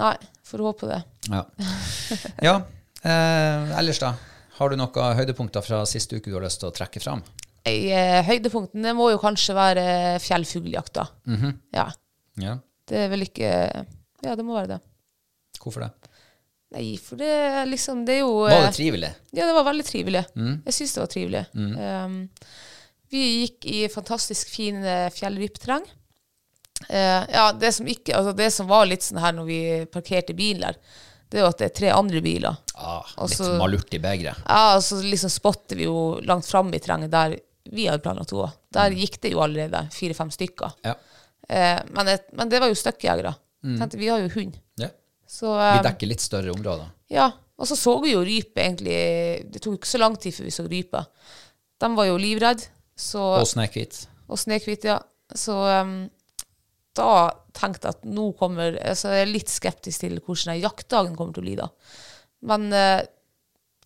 Nei, 0.00 0.14
får 0.48 0.64
håpe 0.64 0.88
det. 0.88 1.00
Ja. 1.28 1.42
ja. 2.48 2.56
Eh, 3.02 3.76
ellers, 3.82 4.00
da? 4.00 4.14
Har 4.56 4.72
du 4.72 4.80
noen 4.80 5.16
høydepunkter 5.20 5.64
fra 5.64 5.84
siste 5.88 6.16
uke 6.16 6.32
du 6.32 6.38
har 6.38 6.44
lyst 6.44 6.60
til 6.64 6.70
å 6.70 6.74
trekke 6.76 7.00
fram? 7.04 7.22
Eh, 7.68 8.20
høydepunktene 8.24 8.92
må 8.96 9.10
jo 9.12 9.20
kanskje 9.20 9.56
være 9.56 9.84
fjellfugljakta. 10.24 11.06
Mhm. 11.28 11.54
Ja. 11.76 11.90
Ja. 12.40 12.56
Det 12.88 13.04
er 13.04 13.10
vel 13.12 13.26
ikke 13.28 13.50
Ja, 14.24 14.34
det 14.36 14.44
må 14.44 14.56
være 14.56 14.74
det. 14.76 14.80
Hvorfor 15.60 15.84
det? 15.84 16.09
Nei, 16.70 16.94
for 17.02 17.18
det 17.18 17.66
liksom 17.66 18.04
Det 18.06 18.20
er 18.20 18.20
jo 18.22 18.34
Var 18.44 18.52
eh, 18.54 18.66
det 18.68 18.74
trivelig? 18.76 19.08
Ja, 19.34 19.46
det 19.46 19.54
var 19.56 19.66
veldig 19.66 19.86
trivelig. 19.86 20.24
Mm. 20.38 20.60
Jeg 20.68 20.76
syns 20.76 20.92
det 20.94 21.02
var 21.02 21.10
trivelig. 21.10 21.44
Um, 21.54 22.20
vi 23.10 23.22
gikk 23.40 23.66
i 23.66 23.80
fantastisk 23.90 24.52
fin 24.54 24.84
eh, 24.86 25.08
fjellrypeterreng. 25.10 25.86
Eh, 26.88 27.22
ja, 27.34 27.50
det 27.52 27.72
som, 27.74 27.88
ikke, 27.90 28.14
altså 28.16 28.32
det 28.38 28.50
som 28.54 28.68
var 28.70 28.86
litt 28.86 29.02
sånn 29.02 29.18
her 29.20 29.34
når 29.34 29.48
vi 29.48 29.60
parkerte 29.90 30.36
bilen 30.38 30.62
der, 30.68 30.78
det 31.30 31.40
er 31.40 31.44
jo 31.44 31.50
at 31.50 31.58
det 31.58 31.66
er 31.68 31.74
tre 31.80 31.90
andre 31.94 32.22
biler. 32.22 32.62
Ah, 32.78 33.10
Også, 33.22 33.48
litt 33.48 33.60
malurt 33.60 33.98
i 33.98 34.00
begeret. 34.02 34.46
Ja, 34.46 34.76
og 34.78 34.84
så 34.86 35.00
liksom 35.02 35.30
spotter 35.30 35.78
vi 35.78 35.86
jo 35.88 36.20
langt 36.26 36.46
framme 36.46 36.78
i 36.78 36.82
terrenget 36.82 37.12
der 37.12 37.36
vi 37.70 37.86
hadde 37.90 38.02
planlagt 38.02 38.32
å 38.34 38.44
gå. 38.44 38.48
Der 38.78 38.94
gikk 38.98 39.20
det 39.22 39.34
jo 39.34 39.42
allerede 39.42 39.84
fire-fem 39.94 40.30
stykker. 40.34 40.78
Ja. 40.86 40.94
Uh, 41.50 41.82
men, 41.98 42.14
et, 42.14 42.30
men 42.38 42.50
det 42.50 42.62
var 42.62 42.70
jo 42.70 42.78
støkkjegere. 42.78 43.34
Tenkte, 43.60 43.98
vi 44.00 44.08
har 44.08 44.22
jo 44.22 44.30
hund. 44.38 44.54
ja. 44.80 44.94
Så, 45.30 45.52
Vi 45.54 45.78
eh, 45.78 45.84
dekker 45.86 46.10
litt 46.10 46.24
større 46.24 46.52
områder. 46.54 46.90
ja, 47.14 47.28
og 47.60 47.68
så 47.68 47.76
så 47.76 47.92
vi 48.00 48.14
jo 48.14 48.22
rype 48.24 48.62
egentlig 48.62 48.94
Det 49.52 49.60
tok 49.60 49.76
ikke 49.76 49.90
så 49.90 49.98
lang 50.00 50.14
tid 50.16 50.32
før 50.32 50.46
vi 50.48 50.54
så 50.54 50.64
rype. 50.66 51.02
De 51.80 51.90
var 51.96 52.06
jo 52.08 52.16
livredde. 52.20 52.66
Så, 52.96 53.20
Og 53.40 53.46
snehvit. 53.48 54.02
og 54.28 54.40
snehvit, 54.40 54.84
ja. 54.88 54.98
Så 55.36 55.54
um, 55.54 56.08
da 56.96 57.10
tenkte 57.56 57.88
jeg 57.88 57.96
at 57.98 58.08
nå 58.08 58.26
kommer 58.36 58.74
altså 58.80 59.12
Jeg 59.14 59.26
er 59.26 59.30
litt 59.30 59.52
skeptisk 59.52 60.02
til 60.02 60.18
hvordan 60.18 60.58
jaktdagen 60.60 61.14
kommer 61.16 61.36
til 61.36 61.44
å 61.44 61.46
bli 61.46 61.56
da. 61.60 61.68
Men 62.50 62.66
uh, 62.72 63.00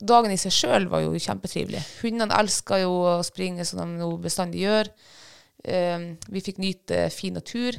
dagen 0.01 0.33
i 0.35 0.39
seg 0.41 0.55
sjøl 0.55 0.89
var 0.91 1.05
jo 1.05 1.13
kjempetrivelig. 1.19 1.83
Hundene 2.01 2.39
elska 2.41 2.81
jo 2.83 2.95
å 3.11 3.19
springe 3.27 3.67
som 3.69 3.83
de 3.83 4.01
nå 4.01 4.09
bestandig 4.23 4.65
gjør. 4.65 4.91
Um, 5.65 6.15
vi 6.31 6.43
fikk 6.47 6.63
nyte 6.63 7.09
fin 7.15 7.37
natur. 7.39 7.79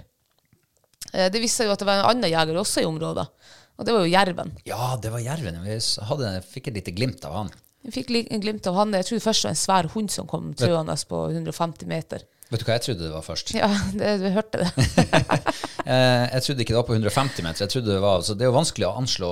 Eh, 1.13 1.27
det 1.31 1.41
viste 1.43 1.63
seg 1.63 1.69
jo 1.69 1.75
at 1.75 1.83
det 1.83 1.89
var 1.89 2.01
en 2.01 2.09
annen 2.13 2.31
jeger 2.31 2.61
også 2.61 2.83
i 2.83 2.89
området, 2.89 3.27
og 3.75 3.87
det 3.87 3.95
var 3.95 4.05
jo 4.05 4.13
jerven. 4.13 4.53
Ja, 4.67 4.93
det 5.01 5.11
var 5.13 5.23
jerven. 5.23 5.61
Vi 5.65 5.79
hadde, 6.09 6.33
fikk 6.49 6.71
et 6.71 6.79
lite 6.79 6.95
glimt 6.95 7.25
av 7.27 7.35
han. 7.41 7.53
Vi 7.85 7.91
fikk 7.93 8.13
en 8.23 8.41
glimt 8.41 8.65
av 8.67 8.79
han. 8.79 8.95
Jeg 8.97 9.05
trodde 9.09 9.25
først 9.27 9.43
det 9.43 9.49
var 9.49 9.53
en 9.53 9.61
svær 9.61 9.91
hund 9.93 10.13
som 10.13 10.29
kom 10.29 10.53
trøende 10.57 10.95
på 11.09 11.27
150 11.29 11.91
meter. 11.91 12.23
Vet 12.49 12.61
du 12.61 12.65
hva 12.67 12.75
jeg 12.77 12.83
trodde 12.85 13.07
det 13.07 13.13
var 13.13 13.25
først? 13.25 13.51
Ja, 13.57 13.69
det, 13.99 14.11
du 14.21 14.29
hørte 14.33 14.65
det. 14.65 14.71
Eh, 15.85 16.23
jeg 16.33 16.41
trodde 16.41 16.63
ikke 16.63 16.73
det 16.73 16.77
var 16.79 16.85
på 16.87 16.95
150 16.95 17.43
meter. 17.45 17.61
Jeg 17.61 17.69
trodde 17.69 17.91
Det 17.93 18.01
var, 18.01 18.21
så 18.25 18.33
det 18.33 18.41
er 18.41 18.47
jo 18.49 18.55
vanskelig 18.55 18.87
å 18.87 18.95
anslå, 18.97 19.27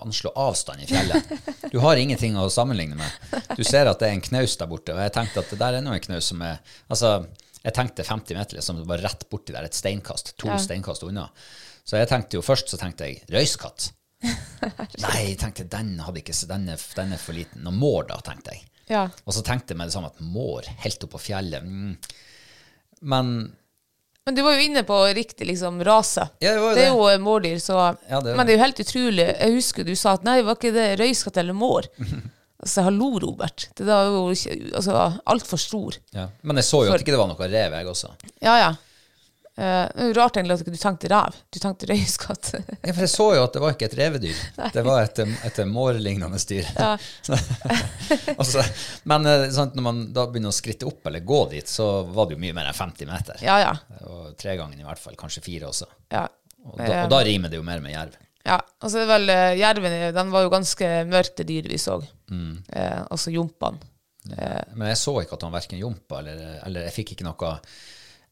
anslå 0.00 0.30
avstand 0.40 0.80
i 0.80 0.86
fjellet. 0.88 1.34
Du 1.68 1.76
har 1.84 2.00
ingenting 2.00 2.38
å 2.40 2.46
sammenligne 2.48 2.96
med. 2.96 3.34
Du 3.52 3.60
ser 3.68 3.90
at 3.90 4.00
det 4.00 4.08
er 4.08 4.14
en 4.16 4.24
knaus 4.24 4.54
der 4.56 4.70
borte, 4.70 4.94
og 4.96 5.02
jeg 5.04 5.12
tenkte 5.12 5.42
at 5.42 5.52
det 5.52 5.58
der 5.60 5.76
er 5.76 5.84
nå 5.84 5.92
en 5.92 6.06
knaus 6.06 6.30
som 6.32 6.40
er 6.40 6.62
Altså, 6.88 7.10
jeg 7.64 7.74
tenkte 7.76 8.04
50 8.04 8.36
meter, 8.36 8.58
liksom, 8.58 8.80
det 8.82 8.88
var 8.88 9.00
rett 9.04 9.24
borti 9.32 9.54
der, 9.54 9.64
et 9.64 9.76
steinkast. 9.76 10.34
To 10.40 10.50
Ja. 10.52 10.58
steinkast 10.60 11.02
unna. 11.06 11.30
Så 11.84 11.96
jeg 11.96 12.08
tenkte 12.10 12.36
jo 12.38 12.42
først 12.44 12.68
så 12.68 12.78
tenkte 12.80 13.08
jeg 13.08 13.22
røyskatt. 13.32 13.90
Nei, 15.04 15.16
jeg 15.30 15.38
tenkte 15.40 15.64
den, 15.68 15.98
hadde 16.00 16.20
ikke, 16.20 16.36
den, 16.48 16.68
er, 16.72 16.84
den 16.96 17.12
er 17.16 17.20
for 17.20 17.36
liten. 17.36 17.66
Og 17.66 17.76
mår, 17.76 18.06
da, 18.12 18.20
tenkte 18.24 18.54
jeg. 18.56 18.64
Ja. 18.92 19.06
Og 19.24 19.32
så 19.36 19.42
tenkte 19.44 19.72
jeg 19.72 19.80
med 19.80 19.88
det 19.88 19.96
samme 19.96 20.10
at 20.12 20.20
mår 20.20 20.68
helt 20.84 21.04
opp 21.06 21.14
på 21.16 21.20
fjellet 21.30 21.64
mm. 21.64 21.92
Men 23.08 23.30
Men 24.26 24.36
du 24.36 24.42
var 24.44 24.58
jo 24.58 24.64
inne 24.64 24.82
på 24.84 24.98
riktig 25.16 25.46
liksom, 25.48 25.80
rase. 25.84 26.26
Ja, 26.44 26.52
det 26.52 26.60
var 26.60 26.70
jo 26.70 26.76
det 26.76 26.84
er 26.84 26.92
jo 26.92 27.24
mårdyr, 27.24 27.58
så 27.64 27.78
Ja, 28.08 28.20
det 28.20 28.36
Men 28.36 28.46
det 28.46 28.54
er 28.54 28.58
jo 28.58 28.64
helt 28.64 28.80
utrolig. 28.84 29.26
Jeg 29.40 29.56
husker 29.56 29.88
du 29.88 29.94
sa 29.96 30.14
at 30.18 30.24
nei, 30.24 30.42
var 30.44 30.56
ikke 30.60 30.72
det 30.76 30.98
røyskatt 31.00 31.40
eller 31.40 31.56
mår? 31.56 31.88
altså, 32.62 32.86
hallo, 32.86 33.10
Robert. 33.22 33.68
Det 33.76 33.86
var 33.88 34.08
jo 34.10 34.24
altså, 34.30 34.98
altfor 35.26 35.60
stor. 35.60 36.00
Ja. 36.16 36.28
Men 36.42 36.60
jeg 36.60 36.68
så 36.70 36.84
jo 36.84 36.90
For- 36.92 36.98
at 36.98 37.06
ikke 37.06 37.14
det 37.16 37.22
var 37.22 37.30
noe 37.30 37.48
rev, 37.52 37.78
jeg 37.78 37.94
også. 37.94 38.12
Ja, 38.44 38.58
ja. 38.62 38.74
Uh, 39.54 39.86
er 39.86 40.08
rart 40.18 40.34
egentlig 40.34 40.56
at 40.58 40.66
du 40.66 40.78
tenkte 40.82 41.06
rev. 41.12 41.36
Du 41.54 41.60
tenkte 41.62 41.86
røyskatt. 41.86 42.48
Ja, 42.58 42.90
for 42.90 43.04
jeg 43.04 43.10
så 43.12 43.26
jo 43.36 43.44
at 43.44 43.54
det 43.54 43.60
var 43.62 43.76
ikke 43.76 43.86
et 43.86 43.94
revedyr. 44.00 44.40
Det 44.74 44.82
var 44.82 45.04
et, 45.04 45.20
et 45.46 45.60
mårlignende 45.70 46.40
dyr. 46.42 46.66
Ja. 46.74 46.96
Og 48.34 48.50
men 49.06 49.28
eh, 49.30 49.44
sant, 49.54 49.76
når 49.78 49.86
man 49.86 50.00
da 50.16 50.26
begynner 50.26 50.50
å 50.50 50.56
skritte 50.56 50.88
opp 50.90 51.06
eller 51.06 51.22
gå 51.22 51.38
dit, 51.52 51.70
så 51.70 51.86
var 52.02 52.26
det 52.26 52.34
jo 52.34 52.42
mye 52.42 52.56
mer 52.56 52.72
enn 52.72 52.80
50 52.80 53.06
meter. 53.12 53.38
ja, 53.46 53.60
ja. 53.62 53.76
Og 54.10 54.34
tre 54.40 54.56
ganger 54.58 54.80
i 54.80 54.88
hvert 54.88 54.98
fall, 54.98 55.14
kanskje 55.22 55.44
fire 55.46 55.70
også. 55.70 55.86
ja. 56.10 56.26
Og 56.64 56.78
da, 56.80 57.02
og 57.04 57.10
da 57.12 57.18
rimer 57.26 57.52
det 57.52 57.58
jo 57.58 57.64
mer 57.66 57.82
med 57.84 57.92
jerv. 57.92 58.14
Ja, 58.44 58.58
og 58.60 58.90
så 58.92 59.00
er 59.00 59.06
det 59.06 59.08
vel 59.14 59.30
uh, 59.32 59.56
Jerven 59.56 59.94
den 60.14 60.30
var 60.34 60.44
jo 60.44 60.52
ganske 60.52 60.88
mørkt, 61.08 61.36
det 61.40 61.46
dyret 61.48 61.72
vi 61.72 61.78
så. 61.80 61.98
Mm. 62.30 62.58
Eh, 62.68 63.00
altså 63.10 63.32
jompene. 63.32 63.80
Men 64.24 64.88
jeg 64.88 64.96
så 64.96 65.12
ikke 65.20 65.36
at 65.36 65.42
han 65.44 65.52
verken 65.52 65.80
jompa, 65.80 66.22
eller, 66.22 66.38
eller 66.64 66.86
jeg 66.86 66.94
fikk 66.94 67.10
ikke 67.12 67.26
noe 67.26 67.50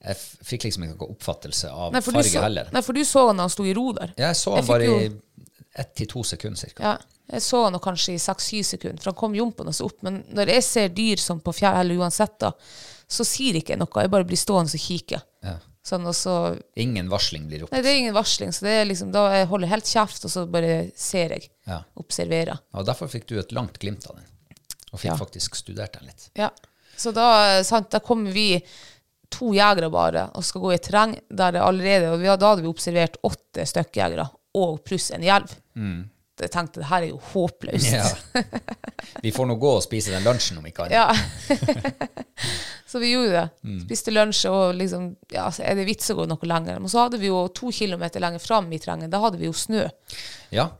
Jeg 0.02 0.16
fikk 0.48 0.64
liksom 0.64 0.86
ikke 0.86 0.96
noen 0.96 1.12
oppfattelse 1.12 1.68
av 1.68 1.92
Nei, 1.92 2.00
farge 2.00 2.30
så, 2.30 2.40
heller. 2.42 2.70
nei, 2.72 2.80
for 2.82 2.96
du 2.96 3.02
så 3.04 3.26
han 3.28 3.36
da 3.40 3.44
han 3.44 3.52
sto 3.52 3.66
i 3.68 3.74
ro 3.76 3.90
der. 3.98 4.14
Jeg 4.18 4.38
så 4.40 4.54
han 4.56 4.62
jeg 4.62 4.68
bare 4.70 4.86
jo- 4.88 5.00
i 5.04 5.10
ett 5.82 5.92
til 5.96 6.08
to 6.10 6.22
sekunder 6.26 6.58
cirka. 6.58 6.82
Ja, 6.82 6.94
jeg 7.32 7.44
så 7.44 7.60
han 7.64 7.76
kanskje 7.80 8.16
i 8.16 8.22
seks-syv 8.24 8.64
sekunder, 8.66 9.00
for 9.04 9.12
han 9.12 9.20
kom 9.20 9.36
jompende 9.36 9.72
opp. 9.84 10.00
Men 10.02 10.22
når 10.34 10.54
jeg 10.56 10.64
ser 10.66 10.88
dyr 10.96 11.20
som 11.22 11.40
på 11.44 11.54
fjell, 11.56 11.78
eller 11.84 12.00
uansett, 12.02 12.34
da, 12.40 12.50
så 13.08 13.24
sier 13.28 13.60
ikke 13.60 13.76
jeg 13.76 13.80
noe. 13.80 14.02
Jeg 14.04 14.12
bare 14.12 14.26
blir 14.28 14.40
stående 14.40 14.74
og 14.76 14.82
kikke. 14.88 15.20
Ja. 15.44 15.54
Sånn, 15.82 16.04
så 16.14 16.32
Ingen 16.78 17.08
varsling 17.10 17.48
blir 17.50 17.64
ropt. 17.64 17.72
Nei, 17.74 17.80
det 17.82 17.90
er 17.90 17.96
ingen 17.98 18.14
varsling, 18.14 18.52
så 18.54 18.62
det 18.68 18.74
er 18.80 18.84
liksom, 18.86 19.10
da 19.14 19.24
jeg 19.34 19.48
holder 19.50 19.70
helt 19.72 19.88
kjeft, 19.90 20.24
og 20.28 20.30
så 20.30 20.44
bare 20.46 20.76
ser 20.94 21.34
jeg. 21.34 21.48
Ja. 21.66 21.80
Observerer. 21.98 22.60
Og 22.78 22.86
derfor 22.86 23.10
fikk 23.10 23.26
du 23.26 23.38
et 23.40 23.50
langt 23.56 23.80
glimt 23.82 24.06
av 24.06 24.16
den. 24.20 24.28
Og 24.92 25.00
fikk 25.00 25.10
Ja. 25.10 25.16
faktisk 25.18 25.56
studert 25.58 25.98
den 25.98 26.06
litt. 26.06 26.28
Ja. 26.38 26.50
Så 26.96 27.10
da, 27.12 27.62
sant, 27.66 27.90
da 27.90 27.98
kommer 27.98 28.30
vi 28.30 28.62
to 29.32 29.54
jegere 29.56 29.88
bare 29.90 30.26
og 30.36 30.44
skal 30.44 30.60
gå 30.60 30.74
i 30.74 30.78
terreng 30.78 31.14
der 31.32 31.52
det 31.56 31.62
allerede 31.64 32.10
og 32.12 32.20
vi, 32.20 32.26
Da 32.36 32.50
hadde 32.52 32.62
vi 32.62 32.68
observert 32.68 33.16
åtte 33.24 33.64
stykkjegere 33.66 34.28
og 34.54 34.82
pluss 34.84 35.10
en 35.10 35.22
jerv. 35.24 35.50
Jeg 36.42 36.52
tenkte 36.54 36.82
det 36.82 36.88
her 36.90 37.06
er 37.06 37.10
jo 37.12 37.20
håpløst. 37.32 37.88
Mm. 37.88 37.96
Ja. 37.96 38.42
Vi 39.24 39.32
får 39.34 39.48
nå 39.48 39.56
gå 39.62 39.72
og 39.78 39.84
spise 39.84 40.14
den 40.14 40.26
lunsjen 40.26 40.60
om 40.60 40.66
ikke 40.68 40.86
annet. 40.86 40.98
Ja. 40.98 41.56
så 42.90 43.00
vi 43.02 43.12
gjorde 43.12 43.32
det. 43.34 43.46
Mm. 43.66 43.80
Spiste 43.86 44.14
lunsj, 44.14 44.44
og 44.50 44.76
liksom 44.78 45.08
Ja, 45.32 45.48
så 45.54 45.64
er 45.66 45.78
det 45.78 45.88
vits 45.88 46.10
å 46.12 46.18
gå 46.18 46.26
noe 46.30 46.48
lenger? 46.48 46.78
Men 46.82 46.92
så 46.92 47.04
hadde 47.04 47.20
vi 47.22 47.30
jo 47.30 47.44
to 47.54 47.72
kilometer 47.74 48.22
lenger 48.22 48.42
fram 48.42 48.70
i 48.72 48.80
terrenget, 48.82 49.12
da 49.12 49.22
hadde 49.22 49.40
vi 49.40 49.50
jo 49.50 49.56
snø. 49.56 49.88
Ja. 50.54 50.70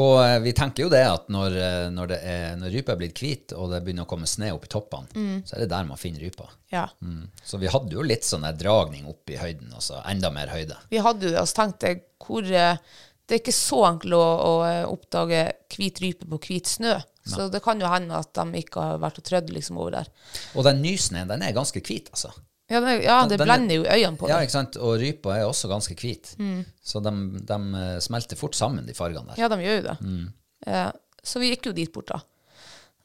Og 0.00 0.14
eh, 0.24 0.38
vi 0.40 0.54
tenker 0.56 0.86
jo 0.86 0.92
det 0.92 1.02
at 1.04 1.26
når, 1.32 1.56
eh, 1.60 1.86
når, 1.92 2.12
det 2.14 2.18
er, 2.24 2.54
når 2.60 2.72
rypa 2.72 2.94
er 2.94 3.00
blitt 3.02 3.20
hvit, 3.20 3.52
og 3.52 3.74
det 3.74 3.82
begynner 3.84 4.06
å 4.06 4.08
komme 4.08 4.28
snø 4.30 4.48
opp 4.54 4.64
i 4.64 4.72
toppene, 4.72 5.40
så 5.44 5.56
er 5.56 5.64
det 5.64 5.72
der 5.74 5.88
man 5.88 6.00
finner 6.00 6.24
rypa. 6.24 6.48
Ja. 6.72 6.86
Mm. 7.04 7.26
Så 7.44 7.60
vi 7.60 7.68
hadde 7.72 7.92
jo 7.92 8.04
litt 8.06 8.24
sånn 8.24 8.46
dragning 8.56 9.08
opp 9.10 9.28
i 9.32 9.36
høyden, 9.40 9.68
og 9.76 9.84
så 9.84 10.00
enda 10.08 10.32
mer 10.32 10.52
høyde. 10.54 10.78
Vi 10.92 11.02
hadde 11.04 11.28
jo 11.28 11.34
det, 11.34 11.42
og 11.42 11.50
så 11.50 11.60
tenkte 11.60 11.92
jeg 11.92 12.04
hvor 12.22 12.48
eh, 12.48 12.80
Det 13.28 13.36
er 13.36 13.40
ikke 13.42 13.54
så 13.54 13.80
enkelt 13.86 14.12
å, 14.18 14.22
å 14.22 14.52
eh, 14.66 14.84
oppdage 14.90 15.42
hvit 15.76 16.00
rype 16.02 16.26
på 16.28 16.38
hvit 16.42 16.66
snø. 16.66 16.96
Så 17.24 17.46
det 17.52 17.60
kan 17.62 17.78
jo 17.80 17.86
hende 17.86 18.16
at 18.18 18.32
de 18.34 18.58
ikke 18.58 18.82
har 18.82 18.96
vært 18.98 19.20
og 19.20 19.24
trødd 19.28 19.52
liksom 19.54 19.76
over 19.78 19.92
der. 19.94 20.08
Og 20.58 20.64
den 20.66 20.80
nysnøen, 20.82 21.28
den 21.30 21.44
er 21.46 21.52
ganske 21.54 21.78
hvit, 21.80 22.10
altså. 22.10 22.32
Ja, 22.72 22.80
det, 22.82 22.96
ja, 23.04 23.20
det 23.26 23.36
Den- 23.36 23.38
den 23.38 23.40
er- 23.40 23.44
blender 23.52 23.74
jo 23.76 23.84
øynene 23.84 24.18
på 24.18 24.28
Ja, 24.28 24.40
ikke 24.42 24.50
sant? 24.56 24.76
Og 24.76 24.98
rypa 24.98 25.36
er 25.36 25.44
også 25.46 25.68
ganske 25.70 25.94
hvit. 25.94 26.34
Så 26.82 27.02
de, 27.04 27.12
de 27.46 27.58
eh, 27.78 28.00
smelter 28.00 28.36
fort 28.36 28.54
sammen, 28.58 28.86
de 28.86 28.92
fargene 28.96 29.28
der. 29.28 29.38
Ja, 29.38 29.48
de 29.52 29.58
gjør 29.62 29.76
jo 29.78 29.86
det. 29.86 29.96
Eh, 30.66 30.90
så 31.22 31.38
vi 31.38 31.50
gikk 31.54 31.66
jo 31.70 31.72
dit 31.78 31.92
bort, 31.94 32.08
da. 32.10 32.20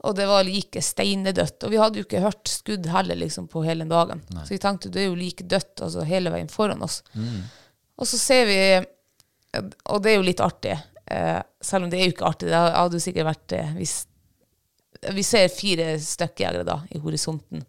Og 0.07 0.15
det 0.15 0.27
var 0.29 0.43
like 0.45 0.81
steinedødt. 0.81 1.63
Og 1.65 1.71
vi 1.74 1.77
hadde 1.81 1.97
jo 2.01 2.05
ikke 2.05 2.21
hørt 2.21 2.47
skudd 2.50 2.86
heller 2.89 3.15
liksom, 3.17 3.47
på 3.50 3.63
hele 3.65 3.86
dagen. 3.89 4.21
Så 4.45 4.50
vi 4.55 4.59
tenkte 4.62 4.89
det 4.93 5.01
er 5.03 5.09
jo 5.12 5.15
like 5.17 5.43
dødt 5.45 5.81
altså, 5.81 6.03
hele 6.05 6.29
veien 6.33 6.50
foran 6.50 6.81
oss. 6.86 7.01
Og 7.97 8.05
så 8.07 8.17
ser 8.17 8.45
vi 8.50 8.59
Og 9.56 10.04
det 10.04 10.12
er 10.12 10.18
jo 10.20 10.25
litt 10.27 10.44
artig, 10.44 10.75
eh, 11.12 11.39
selv 11.63 11.88
om 11.88 11.92
det 11.92 12.00
er 12.00 12.10
jo 12.10 12.16
ikke 12.16 12.27
artig. 12.30 12.50
Det 12.51 12.60
hadde 12.60 13.00
jo 13.00 13.04
sikkert 13.04 13.30
vært 13.32 13.58
eh, 13.58 13.74
hvis 13.80 13.98
Vi 15.13 15.24
ser 15.24 15.54
fire 15.54 15.92
støkkjegere 16.01 16.66
da 16.66 16.80
i 16.89 17.00
horisonten. 17.00 17.62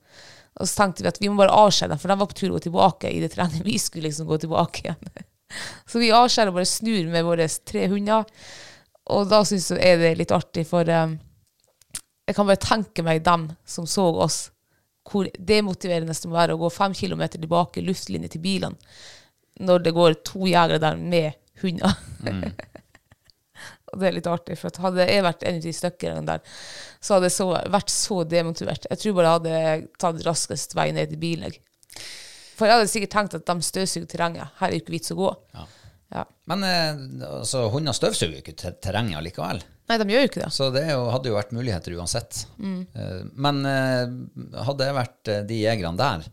Og 0.58 0.66
så 0.66 0.80
tenkte 0.80 1.04
vi 1.04 1.10
at 1.10 1.20
vi 1.20 1.28
må 1.30 1.38
bare 1.38 1.54
avskjære 1.54 1.92
dem, 1.92 2.00
for 2.00 2.10
de 2.10 2.16
var 2.18 2.30
på 2.30 2.36
tur 2.38 2.50
å 2.50 2.56
gå 2.56 2.62
tilbake 2.66 3.10
i 3.12 3.20
det 3.22 3.34
terrenget. 3.34 3.66
Vi 3.66 3.76
skulle 3.78 4.08
liksom 4.08 4.26
gå 4.30 4.38
tilbake 4.42 4.84
igjen. 4.84 5.10
Så 5.90 6.00
vi 6.00 6.10
avskjærer 6.12 6.50
og 6.50 6.58
bare 6.58 6.68
snur 6.68 7.10
med 7.12 7.24
våre 7.24 7.46
tre 7.68 7.86
hunder. 7.92 8.26
Og 9.14 9.28
da 9.30 9.42
syns 9.48 9.70
jeg 9.72 9.80
er 9.84 10.00
det 10.00 10.16
litt 10.18 10.34
artig, 10.34 10.66
for 10.68 10.88
um, 10.88 11.14
jeg 12.28 12.36
kan 12.36 12.48
bare 12.48 12.60
tenke 12.60 13.04
meg 13.06 13.22
dem 13.24 13.46
som 13.64 13.86
så 13.88 14.04
oss, 14.24 14.40
hvor 15.08 15.30
demotiverende 15.32 16.12
det 16.12 16.28
må 16.28 16.36
være 16.36 16.56
å 16.56 16.60
gå 16.60 16.68
fem 16.72 16.96
kilometer 16.96 17.40
tilbake, 17.40 17.84
luftlinje 17.84 18.34
til 18.34 18.42
bilene, 18.44 18.76
når 19.64 19.86
det 19.86 19.94
går 19.96 20.18
to 20.28 20.44
jegere 20.46 20.82
der 20.82 20.98
med 21.00 21.38
hunder. 21.62 21.94
og 23.92 24.00
det 24.00 24.08
er 24.08 24.16
litt 24.18 24.30
artig, 24.30 24.58
for 24.60 24.82
hadde 24.84 25.06
jeg 25.08 25.24
vært 25.26 25.46
en 25.48 25.60
av 25.60 25.64
de 25.64 25.74
stykkene 25.74 26.26
der, 26.28 26.44
så 27.00 27.16
hadde 27.16 27.30
jeg 27.30 27.36
så, 27.38 27.48
vært 27.78 27.94
så 27.94 28.20
demotivert. 28.28 28.88
Jeg 28.90 29.02
tror 29.02 29.18
bare 29.18 29.32
jeg 29.32 29.38
hadde 29.38 29.96
tatt 30.04 30.26
raskest 30.26 30.76
vei 30.78 30.90
ned 30.96 31.14
til 31.14 31.22
bilen. 31.22 31.58
For 32.58 32.66
jeg 32.66 32.74
hadde 32.78 32.90
sikkert 32.90 33.14
tenkt 33.14 33.36
at 33.38 33.46
de 33.46 33.66
støvsuger 33.66 34.08
terrenget. 34.10 34.54
Her 34.58 34.68
er 34.68 34.74
det 34.74 34.82
ikke 34.82 34.96
vits 34.96 35.14
å 35.14 35.18
gå. 35.18 35.32
Ja. 35.54 36.24
Men 36.48 36.64
eh, 36.64 37.00
altså, 37.28 37.66
hunder 37.72 37.96
støvsuger 37.96 38.40
ikke 38.40 38.56
ter- 38.58 38.78
terrenget 38.82 39.20
allikevel. 39.20 39.60
Nei, 39.88 39.96
de 40.00 40.12
gjør 40.12 40.24
jo 40.24 40.28
ikke 40.28 40.42
det. 40.42 40.50
Så 40.52 40.68
det 40.74 40.84
jo, 40.90 41.02
hadde 41.12 41.30
jo 41.30 41.36
vært 41.36 41.54
muligheter 41.56 41.94
uansett. 41.96 42.42
Mm. 42.60 42.80
Men 43.40 43.60
eh, 43.68 44.62
hadde 44.66 44.88
jeg 44.88 44.96
vært 44.98 45.32
eh, 45.32 45.44
de 45.48 45.60
jegerne 45.62 46.00
der, 46.00 46.26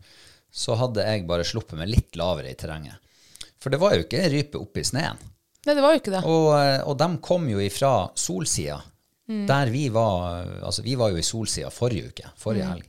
så 0.52 0.76
hadde 0.80 1.04
jeg 1.04 1.26
bare 1.28 1.46
sluppet 1.46 1.78
meg 1.80 1.92
litt 1.92 2.18
lavere 2.20 2.52
i 2.52 2.58
terrenget. 2.58 3.00
For 3.66 3.74
det 3.74 3.80
var 3.82 3.96
jo 3.96 4.04
ikke 4.04 4.28
rype 4.30 4.60
oppe 4.62 4.78
i 4.78 4.86
sneen. 4.86 5.18
Nei, 5.66 5.74
det 5.74 5.82
var 5.82 5.96
jo 5.96 5.98
ikke 5.98 6.12
det. 6.14 6.20
Og, 6.30 6.44
eh, 6.54 6.76
og 6.86 6.94
de 7.00 7.08
kom 7.26 7.48
jo 7.50 7.58
ifra 7.58 7.94
solsida. 8.14 8.78
Der 9.26 9.72
vi 9.74 9.88
var 9.90 10.44
Altså, 10.62 10.84
vi 10.86 10.94
var 10.94 11.10
jo 11.10 11.18
i 11.18 11.24
solsida 11.26 11.66
forrige 11.74 12.12
uke, 12.12 12.28
forrige 12.38 12.68
helg. 12.70 12.84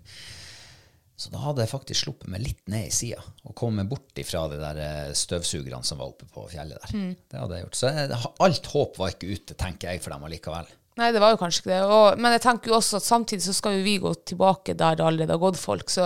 Så 1.18 1.32
da 1.34 1.42
hadde 1.42 1.64
jeg 1.64 1.72
faktisk 1.72 2.04
sluppet 2.04 2.30
meg 2.30 2.44
litt 2.44 2.62
ned 2.70 2.92
i 2.92 2.94
sida 2.94 3.24
og 3.42 3.56
kommet 3.58 3.90
bort 3.90 4.20
ifra 4.22 4.44
de 4.52 4.60
der 4.62 4.82
eh, 4.84 5.14
støvsugerne 5.18 5.82
som 5.82 5.98
var 5.98 6.12
oppe 6.12 6.30
på 6.30 6.44
fjellet 6.52 6.78
der. 6.78 7.16
Det 7.26 7.42
hadde 7.42 7.58
jeg 7.58 7.66
gjort. 7.66 7.80
Så 7.80 7.90
jeg, 7.90 8.22
alt 8.46 8.70
håp 8.76 9.02
var 9.02 9.16
ikke 9.16 9.32
ute, 9.34 9.58
tenker 9.58 9.90
jeg, 9.96 10.04
for 10.06 10.14
dem 10.14 10.30
allikevel. 10.30 10.70
Nei, 11.02 11.10
det 11.16 11.26
var 11.26 11.34
jo 11.34 11.42
kanskje 11.42 11.64
ikke 11.64 11.74
det. 11.74 11.82
Og, 11.90 12.22
men 12.22 12.38
jeg 12.38 12.46
tenker 12.46 12.70
jo 12.70 12.78
også 12.78 13.02
at 13.02 13.10
samtidig 13.10 13.48
så 13.50 13.58
skal 13.58 13.80
jo 13.80 13.86
vi 13.90 13.98
gå 14.06 14.14
tilbake 14.30 14.78
der 14.78 15.02
det 15.02 15.10
allerede 15.10 15.34
har 15.34 15.42
gått 15.42 15.58
folk. 15.58 15.90
Så 15.90 16.06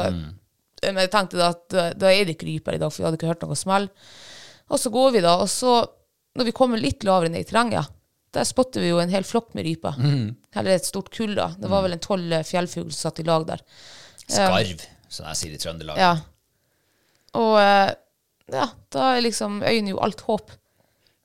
men 0.81 1.03
jeg 1.03 1.11
tenkte 1.13 1.37
da 1.37 1.51
at 1.53 1.65
da, 1.69 1.89
da 1.93 2.09
er 2.09 2.23
det 2.25 2.37
ikke 2.37 2.47
ryper 2.47 2.79
i 2.79 2.81
dag, 2.81 2.89
for 2.89 3.03
vi 3.03 3.09
hadde 3.09 3.19
ikke 3.19 3.33
hørt 3.35 3.43
noe 3.45 3.59
smell. 3.59 3.91
Og 4.71 4.79
så 4.79 4.91
går 4.93 5.11
vi 5.17 5.23
da, 5.25 5.35
og 5.43 5.49
så, 5.51 5.81
når 6.39 6.47
vi 6.47 6.53
kommer 6.55 6.79
litt 6.79 7.03
lavere 7.07 7.31
ned 7.33 7.43
i 7.43 7.49
terrenget, 7.49 7.91
der 8.31 8.47
spotter 8.47 8.79
vi 8.83 8.93
jo 8.93 9.01
en 9.03 9.11
hel 9.11 9.25
flokk 9.27 9.51
med 9.57 9.67
ryper. 9.67 9.97
Eller 10.55 10.77
et 10.77 10.87
stort 10.87 11.09
kull, 11.11 11.33
da. 11.35 11.49
Det 11.59 11.67
var 11.71 11.83
vel 11.83 11.97
en 11.97 12.03
tolv 12.03 12.37
fjellfugl 12.47 12.87
som 12.87 13.09
satt 13.09 13.19
i 13.19 13.27
lag 13.27 13.43
der. 13.49 13.63
Skarv, 14.23 14.85
som 15.11 15.27
jeg 15.27 15.39
sier 15.41 15.57
i 15.57 15.59
Trøndelag. 15.59 15.99
Ja. 15.99 16.13
Og 17.39 17.57
eh, 17.59 17.91
ja, 18.55 18.69
da 18.95 19.13
er 19.17 19.25
liksom 19.25 19.59
øynene 19.63 19.93
jo 19.93 19.99
alt 20.03 20.23
håp. 20.27 20.55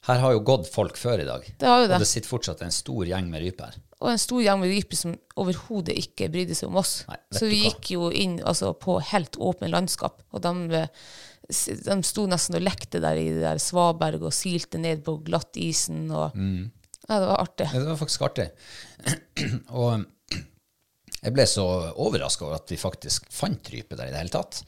Her 0.06 0.20
har 0.22 0.34
jo 0.36 0.42
gått 0.46 0.68
folk 0.70 0.98
før 0.98 1.22
i 1.22 1.26
dag. 1.26 1.46
Det 1.58 1.66
har 1.66 1.80
jo 1.82 1.86
det. 1.90 1.96
Og 1.98 2.02
det 2.04 2.10
sitter 2.10 2.30
fortsatt 2.30 2.60
en 2.62 2.74
stor 2.74 3.06
gjeng 3.08 3.30
med 3.30 3.42
ryper. 3.42 3.78
og 4.00 4.10
en 4.12 4.20
stor 4.22 4.42
gjeng 4.44 4.60
med 4.60 4.70
ryper 4.74 4.98
som 4.98 5.14
overhodet 5.40 5.96
ikke 5.98 6.28
brydde 6.30 6.54
seg 6.58 6.68
om 6.68 6.78
oss. 6.82 6.92
Nei, 7.08 7.16
så 7.38 7.48
vi 7.50 7.62
gikk 7.64 7.90
jo 7.94 8.10
inn 8.10 8.36
altså, 8.44 8.74
på 8.78 8.98
helt 9.12 9.38
åpne 9.38 9.70
landskap, 9.72 10.20
og 10.30 10.42
de, 10.44 10.52
eh, 10.82 11.08
de 11.48 11.96
sto 12.06 12.26
nesten 12.26 12.58
og 12.58 12.64
lekte 12.66 13.00
der 13.02 13.18
i 13.20 13.28
det 13.30 13.44
der 13.44 13.60
svaberg 13.62 14.24
og 14.26 14.34
silte 14.34 14.80
ned 14.82 15.04
på 15.06 15.18
glattisen. 15.26 16.08
Og, 16.10 16.34
Mm. 16.34 16.72
Ja, 17.06 17.20
det 17.22 17.26
var 17.30 17.38
artig. 17.38 17.66
Ja, 17.70 17.78
det 17.78 17.86
var 17.86 17.98
faktisk 18.00 18.22
artig. 18.26 18.48
og 19.80 20.04
jeg 21.22 21.34
ble 21.36 21.44
så 21.46 21.66
overraska 21.94 22.44
over 22.48 22.56
at 22.58 22.72
vi 22.72 22.78
faktisk 22.80 23.28
fant 23.30 23.70
rype 23.70 23.94
der 23.94 24.08
i 24.08 24.14
det 24.14 24.18
hele 24.24 24.34
tatt. 24.34 24.64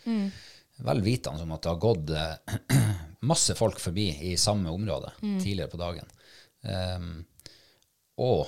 Vel 0.86 1.02
vitende 1.02 1.42
om 1.42 1.56
at 1.56 1.64
det 1.64 1.72
har 1.72 1.80
gått 1.82 2.12
eh, 2.14 2.78
masse 3.32 3.56
folk 3.58 3.80
forbi 3.82 4.06
i 4.30 4.36
samme 4.38 4.70
område 4.70 5.10
tidligere 5.42 5.72
på 5.72 5.80
dagen. 5.82 6.06
Um, 6.62 7.10
og, 8.22 8.46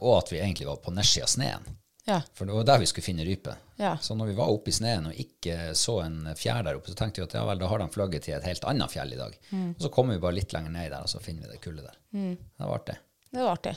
og 0.00 0.12
at 0.18 0.32
vi 0.34 0.40
egentlig 0.42 0.66
var 0.66 0.82
på 0.82 0.90
nedsida 0.94 1.26
av 1.26 1.30
sneen. 1.36 1.70
Ja. 2.06 2.20
For 2.38 2.46
det 2.46 2.54
var 2.54 2.66
der 2.68 2.78
vi 2.78 2.86
skulle 2.86 3.04
finne 3.08 3.24
rype. 3.26 3.56
Ja. 3.82 3.96
Så 3.98 4.14
når 4.14 4.28
vi 4.30 4.36
var 4.38 4.52
oppe 4.52 4.70
i 4.70 4.74
sneen 4.76 5.08
og 5.10 5.16
ikke 5.18 5.72
så 5.74 5.96
en 6.04 6.20
fjær 6.38 6.62
der 6.62 6.78
oppe, 6.78 6.92
så 6.92 6.98
tenkte 7.00 7.20
vi 7.20 7.26
at 7.26 7.34
ja 7.34 7.42
vel, 7.48 7.58
da 7.58 7.66
har 7.72 7.82
de 7.82 7.88
fløyet 7.90 8.22
til 8.22 8.36
et 8.36 8.46
helt 8.46 8.64
annet 8.70 8.92
fjell 8.94 9.12
i 9.16 9.18
dag. 9.18 9.34
Og 9.74 9.82
så 9.82 9.90
kommer 9.90 10.14
vi 10.14 10.22
bare 10.22 10.36
litt 10.38 10.54
lenger 10.54 10.70
ned 10.70 10.92
der, 10.94 11.02
og 11.02 11.10
så 11.10 11.18
finner 11.24 11.48
vi 11.48 11.56
det 11.56 11.62
kullet 11.64 11.88
der. 11.88 11.98
Det 12.14 12.62
var 12.62 12.76
artig. 12.78 12.96
Det 13.32 13.42
var 13.42 13.56
artig. 13.58 13.74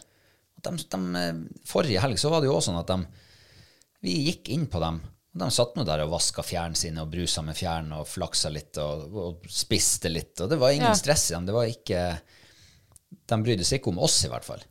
De, 0.61 0.75
de, 0.77 0.99
eh, 1.23 1.41
forrige 1.65 2.01
helg 2.03 2.19
så 2.21 2.29
var 2.29 2.41
det 2.43 2.49
jo 2.51 2.55
også 2.59 2.69
sånn 2.69 2.81
at 2.83 2.91
de, 2.91 2.99
vi 4.05 4.13
gikk 4.29 4.49
inn 4.53 4.67
på 4.69 4.81
dem, 4.83 5.01
og 5.33 5.41
de 5.43 5.49
satt 5.55 5.75
nå 5.77 5.83
der 5.87 6.01
og 6.05 6.11
vaska 6.13 6.43
fjærene 6.45 6.77
sine 6.77 7.01
og 7.01 7.09
brusa 7.13 7.41
med 7.45 7.57
fjærene 7.57 7.97
og 8.01 8.07
flaksa 8.11 8.49
litt 8.53 8.77
og, 8.83 9.05
og 9.15 9.47
spiste 9.49 10.09
litt, 10.11 10.35
og 10.43 10.49
det 10.53 10.57
var 10.61 10.75
ingen 10.75 10.91
Ja. 10.91 10.97
stress 10.99 11.29
i 11.31 11.35
dem. 11.37 11.45
Det 11.49 11.55
var 11.55 11.65
ikke 11.71 12.03
De 13.29 13.37
brydde 13.41 13.65
seg 13.65 13.79
ikke 13.81 13.89
om 13.93 13.99
oss, 14.05 14.19
i 14.25 14.29
hvert 14.29 14.45
fall. 14.45 14.61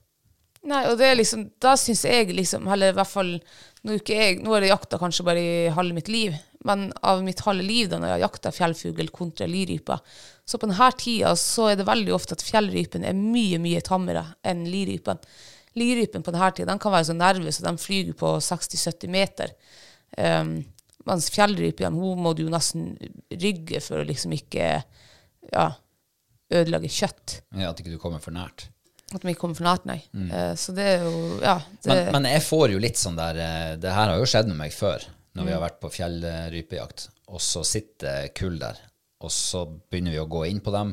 Nei, 0.66 0.82
og 0.90 0.98
det 0.98 1.06
er 1.06 1.18
liksom, 1.20 1.44
da 1.62 1.76
syns 1.78 2.02
jeg 2.08 2.32
liksom, 2.34 2.66
eller 2.72 2.90
i 2.90 2.96
hvert 2.98 3.10
fall 3.10 3.36
Nå, 3.86 3.94
er 3.94 4.10
jeg, 4.10 4.38
nå 4.42 4.56
er 4.56 4.64
det 4.64 4.72
jakta 4.72 4.98
kanskje 4.98 5.24
bare 5.24 5.38
i 5.40 5.68
halve 5.70 5.94
mitt 5.94 6.08
liv, 6.10 6.34
men 6.66 6.88
av 7.06 7.20
mitt 7.22 7.38
halve 7.46 7.62
liv 7.62 7.86
da 7.88 8.00
når 8.00 8.10
jeg 8.10 8.16
har 8.16 8.24
jakta 8.24 8.50
fjellfugl 8.52 9.12
kontra 9.14 9.46
lirype, 9.46 9.94
så 10.42 10.58
på 10.58 10.66
denne 10.66 10.88
tida 10.98 11.30
så 11.38 11.68
er 11.70 11.78
det 11.78 11.86
veldig 11.86 12.10
ofte 12.16 12.34
at 12.34 12.42
fjellrypen 12.42 13.06
er 13.06 13.14
mye, 13.16 13.60
mye 13.62 13.82
tammere 13.86 14.24
enn 14.42 14.64
lirypen. 14.66 15.22
Lirypen 15.78 16.26
på 16.26 16.34
denne 16.34 16.50
tida 16.56 16.72
den 16.72 16.82
kan 16.82 16.94
være 16.94 17.06
så 17.10 17.16
nervøs, 17.16 17.60
og 17.60 17.68
de 17.68 17.84
flyr 17.84 18.10
på 18.18 18.32
60-70 18.48 19.14
meter. 19.14 19.54
Um, 20.18 20.56
mens 21.08 21.30
hun 21.32 22.22
må 22.24 22.34
du 22.36 22.48
nesten 22.50 22.96
rygge 23.30 23.80
for 23.84 24.02
å 24.02 24.08
liksom 24.08 24.34
ikke 24.36 24.82
ja, 25.52 25.68
ødelegge 26.50 26.90
kjøtt. 26.92 27.42
Ja, 27.54 27.70
At 27.70 27.80
ikke 27.80 27.94
du 27.94 28.02
kommer 28.02 28.20
for 28.20 28.34
nært. 28.34 28.68
At 29.14 29.22
vi 29.24 29.32
kommer 29.38 29.56
for 29.56 29.64
nært, 29.64 29.86
nei. 29.88 30.02
Eh, 30.12 30.50
så 30.60 30.74
det 30.76 30.84
er 30.84 31.04
jo 31.06 31.38
Ja. 31.40 31.54
Det, 31.82 31.88
Men, 31.88 32.10
men 32.18 32.26
jeg 32.34 32.42
får 32.44 32.74
jo 32.74 32.80
litt 32.82 32.98
sånn 33.00 33.16
der 33.16 33.38
eh, 33.40 33.76
Det 33.80 33.92
her 33.94 34.10
har 34.12 34.18
jo 34.20 34.26
skjedd 34.28 34.50
med 34.50 34.58
meg 34.60 34.74
før, 34.76 35.06
når 35.38 35.46
vi 35.46 35.54
har 35.54 35.62
vært 35.62 35.78
på 35.80 35.90
fjellrypejakt, 35.94 37.08
og 37.32 37.40
så 37.40 37.62
sitter 37.64 38.28
kull 38.36 38.58
der, 38.60 38.76
og 39.24 39.30
så 39.32 39.64
begynner 39.68 40.12
vi 40.16 40.20
å 40.20 40.28
gå 40.30 40.44
inn 40.50 40.60
på 40.64 40.72
dem, 40.74 40.92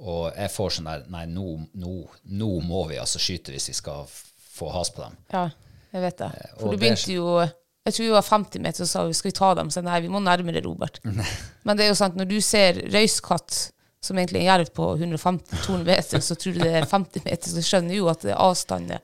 og 0.00 0.30
jeg 0.36 0.52
får 0.54 0.76
sånn 0.78 0.88
der 0.88 1.02
Nei, 1.12 1.24
nå, 1.28 1.58
nå, 1.76 1.94
nå 2.40 2.50
må 2.64 2.84
vi 2.88 3.00
altså 3.02 3.20
skyte 3.20 3.52
hvis 3.52 3.68
vi 3.72 3.74
skal 3.76 4.06
få 4.10 4.70
has 4.72 4.90
på 4.94 5.02
dem. 5.04 5.16
Ja, 5.32 5.48
jeg 5.92 6.04
vet 6.06 6.22
det. 6.22 6.30
og 6.54 6.60
For 6.60 6.70
du 6.70 6.70
det 6.70 6.78
er 6.78 6.84
begynte 6.84 7.12
jo 7.16 7.26
Jeg 7.40 7.94
tror 7.96 8.04
vi 8.06 8.14
var 8.14 8.24
50 8.30 8.62
meter, 8.64 8.84
så 8.84 8.88
sa 8.88 9.04
vi 9.08 9.16
skal 9.18 9.30
vi 9.32 9.36
ta 9.40 9.50
dem. 9.58 9.70
Så 9.72 9.82
nei, 9.84 9.98
vi 10.04 10.08
må 10.12 10.20
nærmere, 10.22 10.62
Robert. 10.64 11.00
Men 11.66 11.76
det 11.76 11.86
er 11.86 11.90
jo 11.92 11.98
sant, 11.98 12.16
når 12.16 12.28
du 12.30 12.38
ser 12.44 12.78
røyskatt, 12.92 13.70
som 14.00 14.16
egentlig 14.18 14.40
er 14.40 14.46
en 14.46 14.50
jerv 14.54 14.70
på 14.76 14.86
150-200 14.96 15.84
meter, 15.84 16.22
så 16.24 16.34
tror 16.40 16.54
du 16.56 16.62
det 16.62 16.72
er 16.80 16.88
50 16.88 17.24
meter, 17.26 17.50
så 17.50 17.60
du 17.60 17.66
skjønner 17.66 17.98
jo 17.98 18.08
at 18.12 18.22
det 18.24 18.36
avstanden 18.36 19.02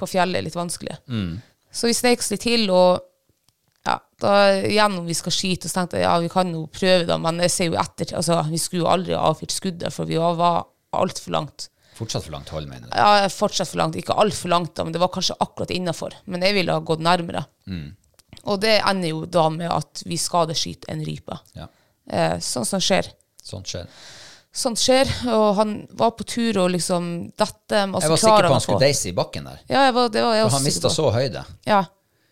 på 0.00 0.08
fjellet 0.10 0.40
er 0.40 0.46
litt 0.48 0.58
vanskelig. 0.58 0.96
Så 1.74 1.90
vi 1.90 1.94
snek 1.94 2.22
oss 2.22 2.32
litt 2.34 2.42
til, 2.42 2.66
og 2.74 3.04
ja, 3.86 3.98
da 4.22 4.32
igjen 4.64 4.98
om 5.00 5.06
vi 5.06 5.14
skal 5.14 5.34
skyte, 5.34 5.68
så 5.68 5.80
tenkte 5.80 6.00
jeg 6.00 6.06
ja, 6.06 6.16
vi 6.22 6.32
kan 6.32 6.50
jo 6.54 6.64
prøve 6.72 7.06
da, 7.08 7.18
men 7.20 7.42
jeg 7.44 7.52
ser 7.52 7.70
jo 7.70 7.78
etter, 7.78 8.14
altså 8.18 8.40
vi 8.48 8.60
skulle 8.62 8.84
jo 8.84 8.90
aldri 8.90 9.14
ha 9.14 9.22
avfyrt 9.30 9.54
skuddet, 9.54 9.94
for 9.94 10.08
vi 10.10 10.18
var, 10.18 10.66
altfor 10.94 11.34
langt. 11.34 11.68
Fortsatt 11.94 12.26
for 12.26 12.34
langt 12.34 12.50
hold, 12.54 12.66
mener 12.70 12.86
du? 12.86 12.94
Ja, 12.94 13.28
fortsatt 13.30 13.70
for 13.70 13.78
langt. 13.78 13.96
Ikke 13.98 14.14
altfor 14.18 14.50
langt, 14.50 14.72
da, 14.74 14.86
men 14.86 14.94
det 14.94 15.02
var 15.02 15.10
kanskje 15.14 15.34
akkurat 15.42 15.70
innafor. 15.74 16.14
Men 16.30 16.42
jeg 16.46 16.54
ville 16.56 16.74
ha 16.74 16.82
gått 16.82 17.02
nærmere. 17.02 17.44
Og 18.50 18.60
det 18.62 18.76
ender 18.80 19.12
jo 19.12 19.24
da 19.30 19.48
med 19.50 19.70
at 19.70 20.02
vi 20.06 20.18
skadeskyter 20.18 20.90
en 20.90 21.04
rype. 21.06 21.38
Ja. 21.58 21.66
Eh, 22.10 22.36
sånn 22.42 22.66
som 22.66 22.82
skjer. 22.82 23.10
Sånt 23.42 23.70
skjer. 23.70 23.90
Sånt 24.54 24.78
skjer, 24.78 25.08
og 25.34 25.56
han 25.58 25.70
var 25.98 26.12
på 26.14 26.24
tur 26.30 26.60
og 26.62 26.68
liksom 26.70 27.08
og 27.34 27.42
Jeg 27.74 27.90
var 27.90 28.20
sikker 28.22 28.46
på 28.46 28.52
han 28.52 28.62
skulle 28.62 28.84
deise 28.84 29.08
i 29.10 29.14
bakken 29.16 29.48
der. 29.48 29.58
Ja, 29.66 29.88
jeg 29.88 29.94
var, 29.96 30.12
det 30.14 30.22
var 30.22 30.36
jeg 30.36 30.46
For 30.46 30.56
han 30.60 30.66
mista 30.68 30.90
så 30.94 31.08
høyde. 31.10 31.42
Ja. 31.66 31.80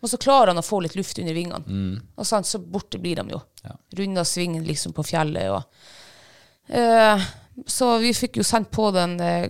Og 0.03 0.11
så 0.11 0.19
klarer 0.19 0.53
han 0.53 0.59
å 0.59 0.63
få 0.63 0.79
litt 0.83 0.95
luft 0.95 1.19
under 1.19 1.35
vingene. 1.35 1.99
Og 2.15 2.27
sånn, 2.27 2.47
så 2.47 2.59
borte 2.59 2.99
blir 2.99 3.19
de 3.19 3.35
jo. 3.35 3.41
Ja. 3.63 3.75
Runda 3.99 4.23
svingen 4.27 4.63
liksom 4.67 4.95
på 4.95 5.03
fjellet. 5.07 5.51
Og, 5.51 6.71
eh, 6.71 7.27
så 7.67 7.89
vi 8.03 8.13
fikk 8.15 8.39
jo 8.39 8.47
sendt 8.47 8.71
på 8.71 8.89
den 8.95 9.17
eh, 9.23 9.49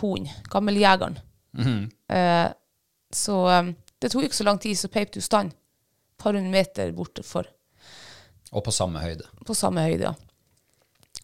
hunden, 0.00 0.28
gammeljegeren. 0.50 1.18
eh, 2.08 2.48
så 3.12 3.38
um, 3.60 3.74
det 4.02 4.10
tok 4.10 4.24
ikke 4.26 4.40
så 4.40 4.44
lang 4.48 4.58
tid, 4.58 4.78
så 4.78 4.88
peip 4.88 5.12
du 5.12 5.20
stand. 5.20 5.52
Et 5.52 6.22
par 6.22 6.34
hundre 6.34 6.50
meter 6.50 6.92
borte 6.96 7.22
for, 7.22 7.46
Og 8.52 8.64
på 8.64 8.72
samme 8.72 8.98
høyde. 9.02 9.26
på 9.46 9.54
samme 9.54 9.82
høyde. 9.86 10.10
Ja. 10.10 10.31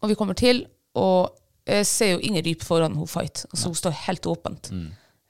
Og 0.03 0.09
vi 0.13 0.15
kommer 0.19 0.35
til, 0.39 0.67
og 0.95 1.35
jeg 1.69 1.87
ser 1.87 2.13
jo 2.15 2.19
ingen 2.25 2.45
ryp 2.47 2.63
foran 2.65 2.95
hun 2.97 3.07
fight. 3.11 3.45
Altså, 3.53 3.69
hun 3.69 3.75
står 3.75 3.97
helt 4.07 4.27
åpent. 4.31 4.71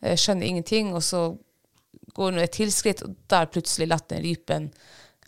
Jeg 0.02 0.18
skjønner 0.22 0.46
ingenting, 0.46 0.92
og 0.94 1.02
så 1.02 1.22
går 2.14 2.30
hun 2.32 2.38
et 2.42 2.52
tilskritt, 2.54 3.02
og 3.02 3.14
der 3.30 3.46
plutselig 3.50 3.88
lette 3.90 4.14
den 4.14 4.24
rypen 4.24 4.68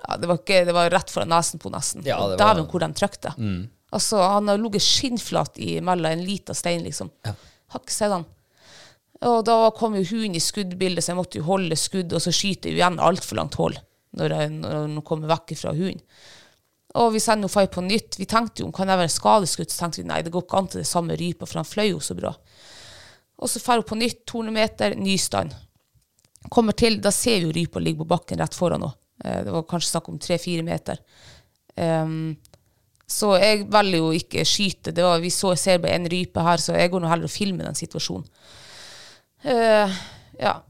ja, 0.00 0.16
det, 0.16 0.28
var 0.30 0.38
ikke, 0.40 0.64
det 0.64 0.72
var 0.72 0.90
rett 0.94 1.10
foran 1.12 1.28
nesen 1.28 1.58
på 1.60 1.68
nesten. 1.70 2.04
Ja, 2.06 2.16
var- 2.18 2.36
Mm. 2.36 2.38
Dæven 2.38 2.66
hvor 2.70 2.80
de 2.80 2.92
trykte. 2.94 3.32
Altså, 3.92 4.16
han 4.22 4.48
har 4.48 4.56
ligget 4.58 4.82
skinnflat 4.82 5.58
imellom 5.58 5.84
mellom 5.84 6.12
en 6.12 6.24
liten 6.24 6.54
stein, 6.54 6.82
liksom. 6.84 7.10
Har 7.26 7.80
ikke 7.80 7.92
sett 7.92 8.12
han. 8.14 8.24
Og 9.22 9.44
da 9.44 9.70
kom 9.76 9.94
jo 9.98 10.04
hunden 10.04 10.36
i 10.36 10.40
skuddbildet, 10.40 11.04
så 11.04 11.12
jeg 11.12 11.16
måtte 11.18 11.36
jo 11.38 11.44
holde 11.44 11.76
skudd, 11.76 12.12
og 12.16 12.20
så 12.22 12.32
skyter 12.32 12.70
jeg 12.70 12.78
igjen 12.78 12.98
altfor 12.98 13.36
langt 13.36 13.54
hold 13.60 13.76
når 14.16 14.32
jeg, 14.32 14.50
når 14.50 14.88
jeg 14.88 15.04
kommer 15.04 15.28
vekk 15.28 15.52
fra 15.58 15.72
hunden. 15.76 16.00
Og 16.98 17.12
vi 17.14 17.22
sender 17.22 17.50
Fay 17.50 17.68
på 17.70 17.84
nytt. 17.86 18.18
Vi 18.18 18.26
tenkte 18.26 18.64
jo, 18.64 18.72
kan 18.74 18.90
det 18.90 18.98
være 18.98 19.12
skadeskutt? 19.12 19.70
Så 19.70 19.84
tenkte 19.84 20.02
vi 20.02 20.08
nei, 20.08 20.22
det 20.26 20.32
går 20.34 20.42
ikke 20.42 20.58
an 20.58 20.70
til 20.72 20.82
det 20.82 20.90
samme 20.90 21.16
rypa, 21.18 21.46
for 21.46 21.60
han 21.60 21.68
fløy 21.68 21.92
jo 21.92 22.00
så 22.02 22.16
bra. 22.18 22.32
Og 23.40 23.50
så 23.50 23.62
drar 23.62 23.80
hun 23.80 23.88
på 23.88 23.98
nytt, 24.00 24.24
200 24.28 24.56
meter, 24.56 24.96
ny 24.98 25.16
stand. 25.20 25.54
Kommer 26.50 26.74
til, 26.76 26.98
da 27.02 27.12
ser 27.14 27.38
vi 27.40 27.48
jo 27.48 27.54
rypa 27.54 27.82
ligge 27.82 28.02
på 28.02 28.10
bakken 28.10 28.40
rett 28.40 28.56
foran 28.56 28.82
henne. 28.82 28.96
Eh, 29.24 29.42
Det 29.44 29.52
var 29.54 29.68
kanskje 29.68 29.90
snakk 29.90 30.08
om 30.08 30.18
3-4 30.18 30.64
meter. 30.66 31.02
Um, 31.76 32.36
så 33.10 33.34
jeg 33.38 33.66
velger 33.70 33.98
jo 33.98 34.10
ikke 34.14 34.44
skyte. 34.46 34.92
Det 34.94 35.04
var, 35.04 35.20
vi 35.22 35.30
så, 35.34 35.54
ser 35.56 35.78
bare 35.82 35.98
en 35.98 36.08
rype 36.10 36.42
her, 36.42 36.58
så 36.62 36.76
jeg 36.76 36.90
går 36.90 37.02
nå 37.02 37.10
heller 37.10 37.30
og 37.30 37.32
filmer 37.32 37.68
den 37.68 37.78
situasjonen. 37.78 38.26
Uh, 39.44 40.00
ja. 40.40 40.60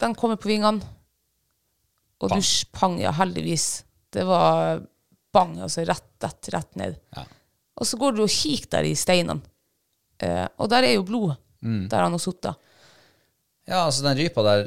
Den 0.00 0.14
kommer 0.14 0.40
på 0.40 0.50
vingene. 0.50 0.94
Og 2.18 2.32
dusj, 2.34 2.64
pang, 2.74 2.96
ja, 2.98 3.12
heldigvis. 3.14 3.84
Det 4.14 4.24
var 4.28 4.80
bang, 5.32 5.58
altså 5.66 5.84
rett, 5.84 6.08
rett, 6.22 6.48
rett 6.54 6.78
ned. 6.80 6.96
Ja. 7.16 7.24
Og 7.78 7.86
så 7.86 7.98
går 8.00 8.16
du 8.16 8.24
og 8.24 8.32
kikker 8.32 8.78
der 8.78 8.88
i 8.88 8.94
steinene. 8.98 9.44
Eh, 10.18 10.46
og 10.58 10.70
der 10.72 10.88
er 10.88 10.96
jo 10.96 11.04
blod, 11.06 11.36
der 11.60 12.06
han 12.06 12.14
har 12.14 12.22
sittet. 12.22 12.58
Ja, 13.68 13.84
altså 13.84 14.02
den 14.06 14.16
rypa 14.16 14.42
der 14.46 14.62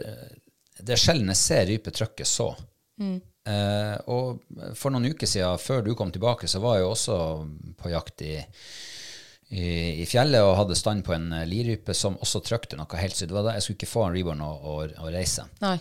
Det 0.77 0.93
er 0.93 0.99
sjelden 1.01 1.31
jeg 1.31 1.39
ser 1.39 1.65
rype 1.67 1.91
trykke 1.93 2.25
så. 2.27 2.51
Eh, 3.01 3.97
og 4.13 4.41
for 4.77 4.93
noen 4.93 5.09
uker 5.11 5.29
siden, 5.29 5.57
før 5.61 5.83
du 5.85 5.93
kom 5.97 6.11
tilbake, 6.13 6.47
så 6.49 6.61
var 6.61 6.77
jeg 6.77 6.85
jo 6.85 6.91
også 6.93 7.17
på 7.81 7.91
jakt 7.91 8.21
i, 8.25 8.35
i, 9.49 9.65
i 10.03 10.05
fjellet 10.09 10.45
og 10.45 10.57
hadde 10.59 10.77
stand 10.77 11.03
på 11.05 11.15
en 11.17 11.31
eh, 11.39 11.47
lirype 11.49 11.95
som 11.97 12.19
også 12.21 12.43
trykte 12.45 12.77
noe 12.79 13.01
helt 13.01 13.17
da 13.31 13.55
Jeg 13.55 13.65
skulle 13.65 13.79
ikke 13.79 13.93
få 13.93 14.05
en 14.07 14.17
reborn 14.17 14.45
å, 14.45 14.51
å, 14.51 14.75
å 15.05 15.13
reise. 15.13 15.47
Nei. 15.63 15.77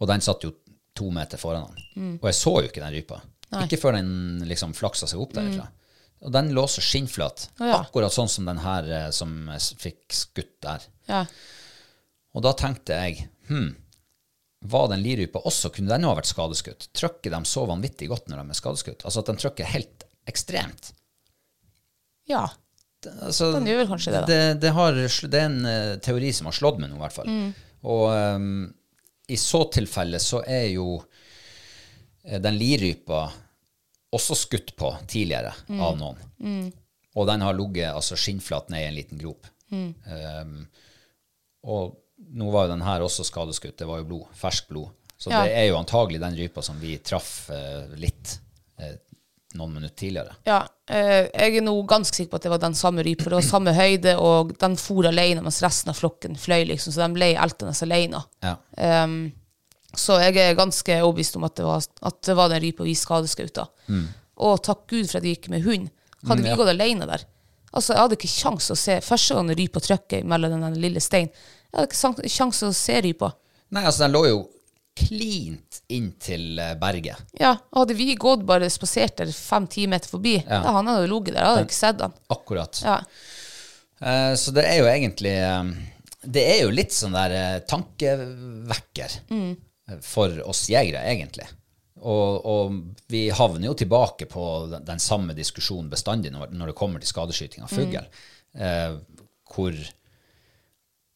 Og 0.00 0.08
den 0.08 0.24
satt 0.24 0.44
jo 0.46 0.54
to 0.96 1.08
meter 1.14 1.40
foran 1.40 1.66
han. 1.68 2.18
Og 2.18 2.28
jeg 2.30 2.38
så 2.38 2.54
jo 2.60 2.70
ikke 2.70 2.82
den 2.84 2.96
rypa. 2.96 3.20
Ikke 3.62 3.78
før 3.80 3.98
den 3.98 4.44
liksom 4.48 4.74
flaksa 4.76 5.08
seg 5.10 5.22
opp 5.22 5.36
derifra. 5.36 5.68
Og 6.26 6.32
den 6.32 6.50
lå 6.56 6.64
så 6.70 6.82
skinnflat. 6.82 7.48
Oh, 7.60 7.66
ja. 7.68 7.80
Akkurat 7.84 8.14
sånn 8.14 8.30
som 8.32 8.48
den 8.48 8.60
her 8.64 8.86
eh, 8.88 9.08
som 9.14 9.34
jeg 9.52 9.80
fikk 9.82 10.16
skutt 10.16 10.54
der. 10.64 10.86
Ja. 11.10 11.22
Og 12.36 12.44
da 12.44 12.54
tenkte 12.56 12.96
jeg 12.96 13.26
hm, 13.50 13.68
var 14.66 14.88
den 14.90 15.04
lirypa 15.04 15.42
også, 15.46 15.70
kunne 15.74 15.92
den 15.92 16.06
ha 16.08 16.14
vært 16.16 16.30
skadeskutt? 16.30 16.88
Trykker 16.96 17.34
de 17.36 17.40
så 17.48 17.66
vanvittig 17.68 18.08
godt 18.10 18.30
når 18.30 18.40
de 18.40 18.54
er 18.54 18.58
skadeskutt? 18.58 19.04
Altså 19.06 19.22
at 19.22 19.30
de 19.30 19.36
trykker 19.44 19.74
helt 19.76 20.06
ekstremt? 20.26 20.94
ja. 22.26 22.46
Altså, 23.06 23.52
Den 23.54 23.68
gjør 23.68 23.84
vel 23.84 23.90
kanskje 23.92 24.12
det, 24.12 24.20
da. 24.24 24.26
Det, 24.26 24.60
det, 24.64 24.70
har, 24.74 24.96
det 25.30 25.38
er 25.38 25.44
en 25.46 25.68
uh, 25.68 25.98
teori 26.02 26.32
som 26.34 26.48
har 26.48 26.56
slått 26.56 26.80
meg 26.82 26.90
nå, 26.90 26.96
i 26.96 27.02
hvert 27.04 27.14
fall. 27.14 27.28
Mm. 27.30 27.50
Og 27.86 28.04
ehm, 28.10 28.54
i 29.28 29.36
så 29.36 29.64
tilfelle 29.74 30.18
så 30.22 30.42
er 30.46 30.68
jo 30.74 31.00
eh, 32.24 32.38
den 32.42 32.58
lirypa 32.58 33.24
også 34.16 34.36
skutt 34.38 34.74
på 34.78 34.92
tidligere 35.10 35.52
Mm. 35.68 35.80
av 35.82 35.96
noen. 35.98 36.72
Og 37.16 37.26
den 37.26 37.40
har 37.40 37.54
ligget 37.56 37.94
altså, 37.94 38.16
skinnflat 38.16 38.68
ned 38.70 38.82
i 38.84 38.88
en 38.90 38.94
liten 38.94 39.18
grop. 39.18 39.46
Mm. 39.72 39.94
Um, 40.06 40.66
og 41.64 41.96
nå 42.36 42.50
var 42.52 42.66
jo 42.66 42.72
den 42.74 42.84
her 42.86 43.00
også 43.02 43.24
skadeskutt. 43.26 43.76
Det 43.80 43.86
var 43.88 43.98
jo 44.02 44.04
blod, 44.10 44.26
ferskt 44.36 44.68
blod. 44.68 44.90
Så 45.18 45.30
Ja. 45.32 45.42
det 45.44 45.52
er 45.56 45.66
jo 45.70 45.78
antagelig 45.78 46.20
den 46.20 46.36
rypa 46.36 46.62
som 46.62 46.78
vi 46.80 46.98
traff 46.98 47.48
uh, 47.50 47.88
litt 47.96 48.38
eh, 48.78 48.94
noen 49.58 49.72
minutter 49.74 49.96
tidligere. 49.96 50.34
Ja, 50.46 50.60
eh, 50.88 51.26
jeg 51.32 51.56
er 51.58 51.64
nå 51.66 51.74
ganske 51.88 52.14
sikker 52.16 52.30
på 52.34 52.36
at 52.40 52.46
det 52.46 52.52
var 52.52 52.62
den 52.62 52.74
samme 52.78 53.02
rypa. 53.06 53.24
Det 53.30 53.38
var 53.38 53.46
samme 53.46 53.72
høyde, 53.76 54.16
og 54.22 54.52
den 54.60 54.76
for 54.80 55.08
alene 55.08 55.42
mens 55.44 55.62
resten 55.64 55.90
av 55.92 55.98
flokken 55.98 56.36
fløy, 56.40 56.64
liksom, 56.70 56.92
så 56.94 57.06
de 57.06 57.16
ble 57.16 57.32
eltende 57.34 57.74
alene. 57.88 58.22
Ja. 58.44 58.54
Um, 59.04 59.32
så 59.96 60.18
jeg 60.20 60.36
er 60.42 60.54
ganske 60.58 60.98
overbevist 61.02 61.36
om 61.38 61.44
at 61.48 61.56
det 61.56 61.64
var, 61.64 61.84
at 62.10 62.18
det 62.28 62.34
var 62.36 62.50
den 62.52 62.60
rypa 62.66 62.84
vi 62.84 62.94
skadeskauta. 62.98 63.66
Og 64.36 64.58
takk 64.66 64.82
Gud 64.92 65.06
for 65.08 65.18
at 65.18 65.24
jeg 65.24 65.38
gikk 65.38 65.48
med 65.54 65.64
hund. 65.64 65.88
Hadde 66.26 66.42
vi 66.42 66.48
Mm, 66.48 66.52
ja. 66.52 66.56
gått 66.56 66.68
alene 66.72 67.06
der 67.06 67.22
Altså, 67.76 67.92
Jeg 67.92 68.00
hadde 68.00 68.16
ikke 68.16 68.28
kjangs 68.32 68.70
å 68.72 68.76
se 68.76 68.94
første 69.04 69.34
gang 69.36 69.50
rypa 69.52 69.80
trykket 69.84 70.24
mellom 70.24 70.60
den 70.62 70.76
lille 70.80 71.00
steinen. 71.00 71.28
Jeg 71.72 71.76
hadde 71.76 72.22
ikke 72.24 72.32
kjangs 72.36 72.62
å 72.64 72.70
se 72.74 73.00
rypa. 73.04 73.32
Nei, 73.70 73.82
altså 73.84 74.04
den 74.06 74.12
lå 74.14 74.22
jo 74.28 74.38
klint 74.96 75.80
inn 75.92 76.12
til 76.22 76.60
berget. 76.80 77.20
Ja, 77.38 77.56
Hadde 77.76 77.96
vi 77.98 78.14
gått 78.18 78.46
bare 78.48 78.70
spasert 78.72 79.18
der 79.20 79.32
fem-ti 79.32 79.86
meter 79.90 80.10
forbi, 80.10 80.38
Ja. 80.40 80.62
da 80.64 80.72
han 80.78 80.88
hadde 80.90 81.10
ligget 81.10 81.34
der. 81.34 81.42
Jeg 81.42 81.52
hadde 81.52 81.66
ikke 81.68 81.78
sett 81.78 82.00
han. 82.00 82.16
Akkurat. 82.32 82.80
Ja. 82.84 82.96
Eh, 84.00 84.32
så 84.40 84.54
det 84.56 84.64
er 84.68 84.80
jo 84.82 84.88
egentlig 84.90 85.32
eh, 85.40 85.68
Det 86.22 86.42
er 86.44 86.58
jo 86.66 86.72
litt 86.74 86.92
sånn 86.92 87.14
der 87.16 87.32
eh, 87.32 87.60
tankevekker 87.68 89.20
mm. 89.30 89.52
for 90.04 90.40
oss 90.48 90.66
jegere, 90.72 91.04
egentlig. 91.06 91.46
Og, 91.96 92.44
og 92.44 92.74
vi 93.08 93.28
havner 93.32 93.70
jo 93.70 93.76
tilbake 93.78 94.26
på 94.28 94.44
den, 94.72 94.84
den 94.84 95.00
samme 95.00 95.34
diskusjonen 95.36 95.88
bestandig 95.90 96.32
når, 96.34 96.52
når 96.52 96.72
det 96.72 96.78
kommer 96.78 97.00
til 97.00 97.08
skadeskyting 97.08 97.64
av 97.64 97.72
fugl. 97.72 98.02
Eh, 98.56 98.98
hvor, 99.54 99.78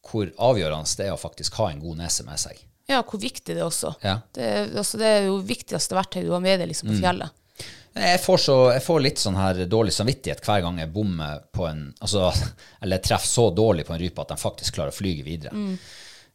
hvor 0.07 0.31
avgjørende 0.49 0.97
det 0.97 1.07
er 1.07 1.13
å 1.13 1.21
faktisk 1.21 1.59
ha 1.61 1.69
en 1.71 1.83
god 1.83 2.01
nese 2.01 2.25
med 2.25 2.41
seg. 2.41 2.63
Ja, 2.91 3.01
hvor 3.07 3.21
viktig 3.23 3.53
det 3.55 3.61
er 3.61 3.67
også. 3.67 3.93
Ja. 4.03 4.17
Det, 4.35 4.49
altså, 4.77 4.99
det 5.01 5.07
er 5.15 5.29
jo 5.29 5.37
viktigste 5.47 5.95
verktøy 5.97 6.25
du 6.27 6.33
har 6.35 6.43
med 6.43 6.59
deg 6.61 6.69
liksom, 6.73 6.91
Mm. 6.91 6.97
på 6.97 7.05
fjellet. 7.05 7.37
Jeg 7.91 8.21
får, 8.23 8.37
så, 8.39 8.53
jeg 8.71 8.83
får 8.85 9.01
litt 9.03 9.19
sånn 9.19 9.35
her 9.35 9.57
dårlig 9.67 9.91
samvittighet 9.91 10.39
hver 10.45 10.61
gang 10.63 10.77
jeg 10.79 10.93
bommer 10.93 11.41
på 11.51 11.65
en 11.67 11.81
altså, 11.99 12.29
Eller 12.83 13.01
treffer 13.03 13.27
så 13.27 13.49
dårlig 13.51 13.83
på 13.89 13.93
en 13.97 13.99
rype 13.99 14.23
at 14.23 14.31
den 14.31 14.39
faktisk 14.39 14.77
klarer 14.77 14.93
å 14.93 14.95
flyge 14.95 15.25
videre. 15.27 15.51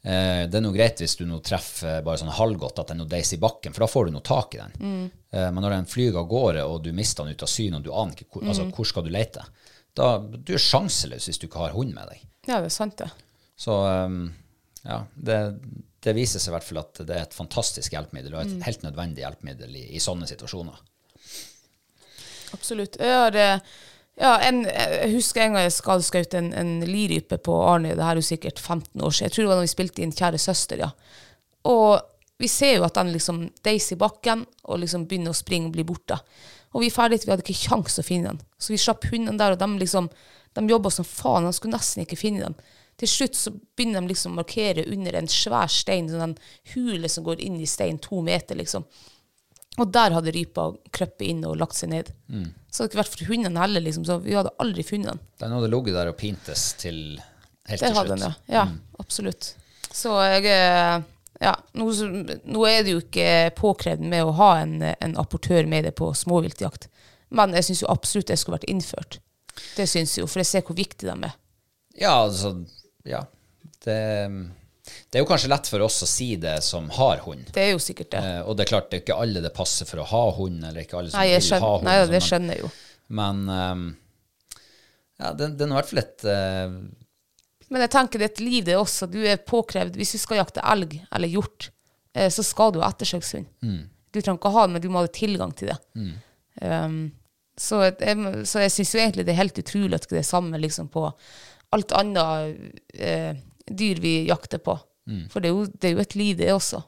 Eh, 0.06 0.42
det 0.46 0.58
er 0.58 0.62
noe 0.62 0.76
greit 0.76 1.00
hvis 1.02 1.16
du 1.18 1.24
nå 1.26 1.40
treffer 1.42 2.02
bare 2.06 2.20
sånn 2.20 2.30
halvgodt 2.36 2.78
at 2.82 2.92
den 2.92 3.00
nå 3.02 3.06
deiser 3.10 3.38
i 3.38 3.42
bakken, 3.42 3.72
for 3.74 3.86
da 3.86 3.88
får 3.90 4.06
du 4.10 4.12
noe 4.14 4.26
tak 4.28 4.54
i 4.54 4.60
den. 4.60 4.76
Eh, 5.32 5.48
men 5.50 5.64
når 5.64 5.78
den 5.78 5.88
flyr 5.90 6.20
av 6.20 6.28
gårde, 6.30 6.62
og 6.68 6.84
du 6.84 6.92
mister 6.94 7.24
den 7.24 7.34
ut 7.34 7.42
av 7.48 7.50
syne, 7.50 7.80
og 7.80 7.86
du 7.88 7.90
aner 7.92 8.14
ikke 8.14 8.28
hvor, 8.36 8.46
altså, 8.52 8.68
hvor 8.76 8.86
skal 8.92 9.06
du 9.08 9.10
lete, 9.16 9.42
da 9.96 10.12
du 10.20 10.52
er 10.54 10.62
sjanseløs 10.62 11.26
hvis 11.30 11.40
du 11.40 11.48
ikke 11.48 11.64
har 11.64 11.74
hund 11.74 11.96
med 11.96 12.12
deg. 12.12 12.20
Ja, 12.46 12.60
det 12.60 12.68
er 12.68 12.76
sant, 12.76 13.00
det. 13.00 13.08
Så 13.58 13.72
um, 14.06 14.26
ja, 14.86 15.00
det, 15.14 15.38
det 16.06 16.14
viser 16.16 16.42
seg 16.42 16.52
i 16.52 16.56
hvert 16.56 16.66
fall 16.68 16.82
at 16.82 17.02
det 17.02 17.16
er 17.16 17.26
et 17.26 17.36
fantastisk 17.36 17.96
hjelpemiddel, 17.96 18.36
og 18.36 18.44
et 18.44 18.66
helt 18.68 18.86
nødvendig 18.86 19.24
hjelpemiddel 19.24 19.76
i, 19.76 19.84
i 19.98 20.02
sånne 20.02 20.28
situasjoner. 20.30 20.78
Absolutt. 22.54 22.98
Jeg, 23.02 23.14
har, 23.18 23.36
eh, 23.36 23.62
ja, 24.22 24.34
en, 24.46 24.62
jeg 24.68 25.14
husker 25.16 25.44
en 25.44 25.56
gang 25.56 25.66
jeg 25.66 25.76
skadeskjøt 25.76 26.36
en, 26.38 26.52
en 26.56 26.74
lirype 26.86 27.40
på 27.42 27.56
Arne, 27.66 27.96
det 27.96 28.06
her 28.06 28.16
er 28.16 28.22
jo 28.22 28.28
sikkert 28.30 28.62
15 28.62 29.02
år 29.02 29.16
siden. 29.16 29.28
Jeg 29.28 29.34
tror 29.34 29.44
det 29.44 29.52
var 29.52 29.60
da 29.60 29.66
vi 29.66 29.72
spilte 29.74 30.04
inn 30.04 30.14
Kjære 30.16 30.42
søster, 30.42 30.84
ja. 30.86 30.92
Og 31.66 31.98
vi 32.38 32.48
ser 32.52 32.76
jo 32.76 32.84
at 32.86 32.96
den 32.98 33.10
liksom 33.14 33.46
deiser 33.64 33.96
i 33.96 34.00
bakken 34.00 34.44
og 34.68 34.82
liksom 34.82 35.08
begynner 35.08 35.32
å 35.32 35.38
springe 35.38 35.70
og 35.70 35.76
bli 35.76 35.86
borte. 35.88 36.18
Og 36.76 36.82
vi 36.84 36.90
er 36.90 36.94
ferdige, 36.94 37.24
vi 37.24 37.32
hadde 37.32 37.44
ikke 37.46 37.70
kjangs 37.70 37.96
å 37.98 38.04
finne 38.04 38.34
den. 38.34 38.40
Så 38.60 38.74
vi 38.74 38.80
slapp 38.80 39.06
hundene 39.08 39.40
der, 39.40 39.54
og 39.56 39.62
de 39.62 39.80
liksom, 39.80 40.10
de 40.58 40.64
jobba 40.68 40.92
som 40.92 41.06
faen. 41.08 41.48
De 41.48 41.56
skulle 41.56 41.76
nesten 41.76 42.04
ikke 42.04 42.18
finne 42.20 42.44
den. 42.44 42.58
Til 42.96 43.08
slutt 43.12 43.36
så 43.36 43.50
begynner 43.76 44.00
de 44.00 44.08
liksom 44.14 44.32
å 44.32 44.38
markere 44.40 44.86
under 44.92 45.18
en 45.18 45.28
svær 45.28 45.68
stein, 45.68 46.08
sånn 46.08 46.30
en 46.30 46.38
hule 46.74 47.10
som 47.12 47.26
går 47.26 47.42
inn 47.44 47.58
i 47.60 47.68
steinen 47.68 47.98
to 48.00 48.22
meter, 48.24 48.56
liksom. 48.56 48.86
Og 49.76 49.90
der 49.92 50.14
hadde 50.16 50.32
rypa 50.32 50.70
krøpet 50.96 51.26
inn 51.26 51.42
og 51.44 51.58
lagt 51.60 51.76
seg 51.76 51.90
ned. 51.92 52.08
Så 52.72 52.80
hadde 52.80 52.86
det 52.86 52.86
ikke 52.94 53.00
vært 53.02 53.12
for 53.18 53.28
hundene 53.28 53.60
heller, 53.60 53.84
liksom, 53.84 54.06
så 54.08 54.16
vi 54.24 54.32
hadde 54.38 54.54
aldri 54.64 54.84
funnet 54.88 55.10
den. 55.12 55.20
Den 55.42 55.52
hadde 55.52 55.68
ligget 55.74 55.98
der 55.98 56.08
og 56.12 56.16
pintes 56.16 56.70
til 56.80 57.02
helt 57.68 57.82
Det 57.84 57.90
til 57.90 57.98
slutt. 57.98 58.08
den, 58.14 58.24
ja. 58.24 58.32
Ja, 58.54 58.64
absolutt. 59.02 59.50
Så 59.92 60.14
jeg 60.24 60.48
eh, 60.54 61.04
Ja, 61.44 61.52
nå, 61.76 61.90
nå 62.48 62.64
er 62.64 62.80
det 62.86 62.94
jo 62.94 63.02
ikke 63.02 63.50
påkrevd 63.58 64.00
med 64.08 64.24
å 64.24 64.32
ha 64.38 64.50
en, 64.62 64.78
en 64.80 65.16
apportør 65.20 65.68
med 65.68 65.84
det 65.84 65.92
på 66.00 66.08
småviltjakt, 66.16 66.88
men 67.36 67.52
jeg 67.58 67.66
syns 67.68 67.82
absolutt 67.92 68.30
det 68.32 68.38
skulle 68.40 68.56
vært 68.56 68.70
innført. 68.72 69.18
Det 69.76 69.84
syns 69.90 70.16
jo, 70.16 70.24
for 70.24 70.40
jeg 70.40 70.48
ser 70.48 70.64
hvor 70.64 70.78
viktig 70.78 71.04
de 71.10 71.12
er. 71.28 71.36
Ja, 72.00 72.14
altså, 72.24 72.54
ja. 73.06 73.22
Det, 73.86 73.98
det 75.10 75.18
er 75.18 75.22
jo 75.22 75.28
kanskje 75.28 75.50
lett 75.50 75.68
for 75.70 75.84
oss 75.86 76.00
å 76.02 76.08
si 76.10 76.32
det 76.42 76.56
som 76.64 76.88
har 76.96 77.22
hund. 77.26 77.48
Det 77.54 77.62
er 77.62 77.72
jo 77.74 77.82
sikkert 77.82 78.10
det. 78.14 78.22
Eh, 78.22 78.40
og 78.42 78.56
det 78.56 78.66
er 78.66 78.72
klart, 78.72 78.90
det 78.90 79.00
er 79.00 79.04
ikke 79.04 79.18
alle 79.22 79.42
det 79.44 79.52
passer 79.56 79.88
for 79.88 80.02
å 80.02 80.08
ha 80.10 80.24
hund, 80.38 80.64
eller 80.64 80.82
ikke 80.82 81.00
alle 81.00 81.12
som 81.12 81.22
Nei, 81.22 81.30
vil 81.32 81.46
vil 81.46 81.64
ha 81.66 81.72
hund. 81.76 81.88
nei, 81.88 81.96
det 82.02 82.20
sånn, 82.20 82.28
skjønner 82.28 82.58
jeg 82.58 82.64
jo. 82.66 82.70
Men, 83.20 83.42
ehm, 83.54 83.84
ja, 85.22 85.32
det, 85.32 85.52
det 85.56 85.66
er 85.66 85.72
i 85.72 85.76
hvert 85.78 85.90
fall 85.92 86.02
et 86.02 86.24
eh, 86.28 86.78
Men 87.72 87.84
jeg 87.86 87.92
tenker 87.94 88.20
det 88.22 88.26
er 88.28 88.32
et 88.34 88.44
liv, 88.44 88.64
det 88.66 88.78
også. 88.78 89.08
Du 89.10 89.20
er 89.22 89.38
påkrevd 89.42 89.94
Hvis 89.98 90.16
du 90.16 90.18
skal 90.22 90.40
jakte 90.42 90.64
elg 90.66 90.98
eller 91.10 91.30
hjort, 91.30 91.70
eh, 92.14 92.30
så 92.32 92.44
skal 92.46 92.74
du 92.74 92.82
ha 92.82 92.90
ettersøkshund. 92.90 93.46
Du 94.12 94.20
trenger 94.20 94.38
ikke 94.40 94.54
ha 94.54 94.66
det, 94.66 94.74
men 94.74 94.82
du 94.82 94.90
må 94.90 95.02
ha 95.02 95.10
tilgang 95.12 95.54
til 95.56 95.72
det. 95.72 95.78
Um, 96.62 97.00
så 97.56 97.82
jeg, 97.86 98.44
så 98.48 98.62
jeg 98.62 98.72
syns 98.72 98.92
jo 98.94 99.00
egentlig 99.00 99.24
det 99.28 99.32
er 99.34 99.42
helt 99.42 99.58
utrolig 99.60 99.96
at 99.98 100.06
det 100.08 100.20
er 100.20 100.28
samme 100.28 100.58
liksom, 100.60 100.88
på 100.92 101.02
alt 101.74 101.92
annet 101.92 102.82
eh, 102.94 103.32
dyr 103.66 104.00
vi 104.02 104.18
jakter 104.28 104.62
på. 104.62 104.76
For 105.30 105.38
det 105.42 105.50
er, 105.50 105.54
jo, 105.54 105.66
det 105.70 105.88
er 105.88 105.92
jo 105.94 106.02
et 106.02 106.14
liv, 106.18 106.36
det 106.38 106.48
også. 106.50 106.80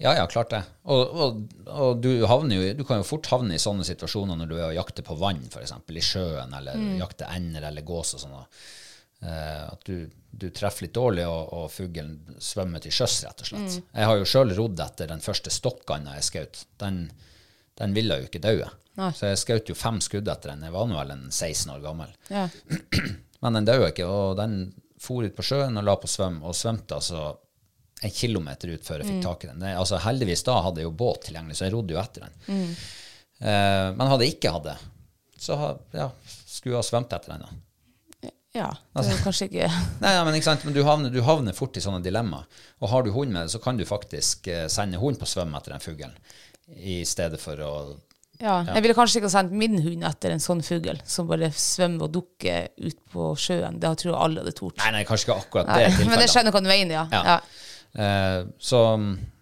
Ja, 0.00 0.12
ja, 0.16 0.26
klart 0.30 0.52
det. 0.54 0.60
Og, 0.88 1.00
og, 1.10 1.40
og 1.68 1.98
du, 2.00 2.08
jo, 2.22 2.60
du 2.78 2.84
kan 2.88 3.02
jo 3.02 3.04
fort 3.08 3.26
havne 3.28 3.56
i 3.56 3.60
sånne 3.60 3.84
situasjoner 3.84 4.38
når 4.38 4.48
du 4.48 4.54
er 4.56 4.68
og 4.70 4.76
jakter 4.78 5.04
på 5.04 5.16
vann, 5.20 5.42
f.eks. 5.50 5.74
i 5.90 6.04
sjøen, 6.06 6.54
eller 6.56 6.78
jakter 7.00 7.28
ender 7.34 7.66
eller 7.68 7.84
gås 7.84 8.14
og 8.16 8.22
sånn. 8.22 8.36
eh, 9.26 9.66
at 9.66 9.82
du, 9.84 10.06
du 10.30 10.48
treffer 10.54 10.86
litt 10.86 10.94
dårlig, 10.96 11.26
og, 11.28 11.50
og 11.52 11.66
fuglen 11.74 12.14
svømmer 12.40 12.80
til 12.80 12.94
sjøs, 12.94 13.18
rett 13.26 13.44
og 13.44 13.50
slett. 13.50 13.80
Jeg 13.92 14.08
har 14.08 14.16
jo 14.22 14.28
sjøl 14.32 14.54
rodd 14.56 14.80
etter 14.86 15.10
den 15.10 15.20
første 15.24 15.52
stokkanda 15.52 16.14
jeg 16.16 16.28
skjøt. 16.30 16.62
Den, 16.80 17.02
den 17.82 17.96
ville 17.98 18.22
jo 18.22 18.30
ikke 18.30 18.44
daue. 18.46 18.70
Så 19.16 19.30
jeg 19.34 19.42
skjøt 19.42 19.70
jo 19.74 19.76
fem 19.78 20.00
skudd 20.04 20.28
etter 20.28 20.54
den. 20.54 20.64
Jeg 20.68 20.74
var 20.78 20.88
nå 20.88 20.96
vel 20.96 21.12
en 21.14 21.26
16 21.28 21.74
år 21.76 21.84
gammel. 21.84 22.14
Ja. 22.32 22.46
Men 23.40 23.56
den 23.56 23.68
døde 23.68 23.90
ikke, 23.92 24.08
og 24.08 24.36
den 24.38 24.58
for 25.00 25.24
ut 25.24 25.36
på 25.36 25.44
sjøen 25.46 25.80
og 25.80 25.86
la 25.86 25.94
på 25.96 26.10
svøm, 26.10 26.42
og 26.44 26.56
svømte 26.56 26.98
altså 26.98 27.30
en 28.00 28.12
kilometer 28.12 28.72
ut 28.74 28.84
før 28.84 29.02
jeg 29.02 29.10
fikk 29.10 29.24
tak 29.24 29.44
i 29.44 29.50
den. 29.50 29.62
Det, 29.64 29.72
altså 29.76 30.00
Heldigvis 30.00 30.44
da 30.46 30.58
hadde 30.64 30.82
jeg 30.82 30.88
jo 30.88 30.96
båt 31.02 31.26
tilgjengelig, 31.26 31.56
så 31.58 31.66
jeg 31.66 31.74
rodde 31.74 31.96
jo 31.96 32.00
etter 32.00 32.26
den. 32.26 32.36
Eh, 33.40 33.88
men 33.96 34.12
hadde 34.12 34.26
jeg 34.26 34.36
ikke 34.36 34.52
hatt 34.56 34.68
det, 34.68 34.76
så 35.40 35.56
ja, 35.96 36.10
skulle 36.44 36.74
jeg 36.74 36.80
ha 36.80 36.86
svømt 36.90 37.16
etter 37.16 37.34
den. 37.34 37.44
da. 37.46 38.30
ja. 38.60 38.68
Det 38.96 39.06
er 39.06 39.16
jo 39.16 39.24
kanskje 39.24 39.48
ikke 39.48 39.70
Nei, 40.04 40.14
ja, 40.16 40.24
men, 40.26 40.36
ikke 40.36 40.48
sant? 40.50 40.68
men 40.68 40.76
du, 40.76 40.82
havner, 40.84 41.12
du 41.12 41.20
havner 41.24 41.56
fort 41.56 41.76
i 41.76 41.84
sånne 41.84 42.02
dilemmaer. 42.04 42.60
Og 42.80 42.92
har 42.92 43.04
du 43.04 43.12
hund 43.16 43.32
med 43.32 43.44
deg, 43.44 43.54
så 43.54 43.62
kan 43.64 43.80
du 43.80 43.86
faktisk 43.88 44.48
eh, 44.52 44.66
sende 44.72 45.00
hund 45.00 45.20
på 45.20 45.28
svøm 45.28 45.56
etter 45.56 45.76
den 45.76 45.84
fuglen, 45.84 46.16
i 46.76 47.00
stedet 47.08 47.40
for 47.42 47.60
å 47.64 47.74
ja. 48.40 48.54
Jeg 48.70 48.84
ville 48.84 48.96
kanskje 48.96 49.20
ikke 49.20 49.30
sendt 49.32 49.52
min 49.56 49.76
hund 49.84 50.06
etter 50.08 50.32
en 50.34 50.42
sånn 50.42 50.62
fugl 50.64 50.96
som 51.08 51.28
bare 51.28 51.50
svømmer 51.52 52.08
og 52.08 52.14
dukker 52.14 52.70
ut 52.80 53.00
på 53.12 53.26
sjøen. 53.40 53.76
Det 53.82 53.90
tror 54.00 54.12
jeg 54.12 54.20
alle 54.24 54.44
hadde 54.44 54.54
tort. 54.56 54.78
Nei, 54.80 54.94
nei, 54.96 55.02
kanskje 55.08 55.28
ikke 55.28 55.36
akkurat 55.42 55.68
det 55.74 55.90
det 55.98 56.08
Men 56.08 56.24
jeg 56.24 56.32
skjønner 56.32 56.56
hva 56.56 56.62
du 56.64 56.70
mener, 56.70 56.94
ja. 56.96 57.04
Ja. 57.12 57.22
ja. 57.34 57.38
Uh, 57.90 58.48
så 58.62 58.80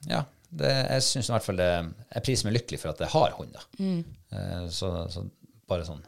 ja, 0.08 0.22
det, 0.48 0.72
jeg 0.72 1.04
syns 1.04 1.28
i 1.28 1.32
hvert 1.34 1.44
fall 1.44 1.58
det 1.60 1.68
Jeg 1.68 2.24
priser 2.24 2.46
meg 2.48 2.54
lykkelig 2.56 2.78
for 2.80 2.94
at 2.94 3.02
jeg 3.04 3.12
har 3.12 3.34
hund. 3.36 3.58
Mm. 3.78 3.98
uh, 4.34 4.64
så, 4.72 4.92
så 5.12 5.24
bare 5.68 5.86
sånn 5.88 6.04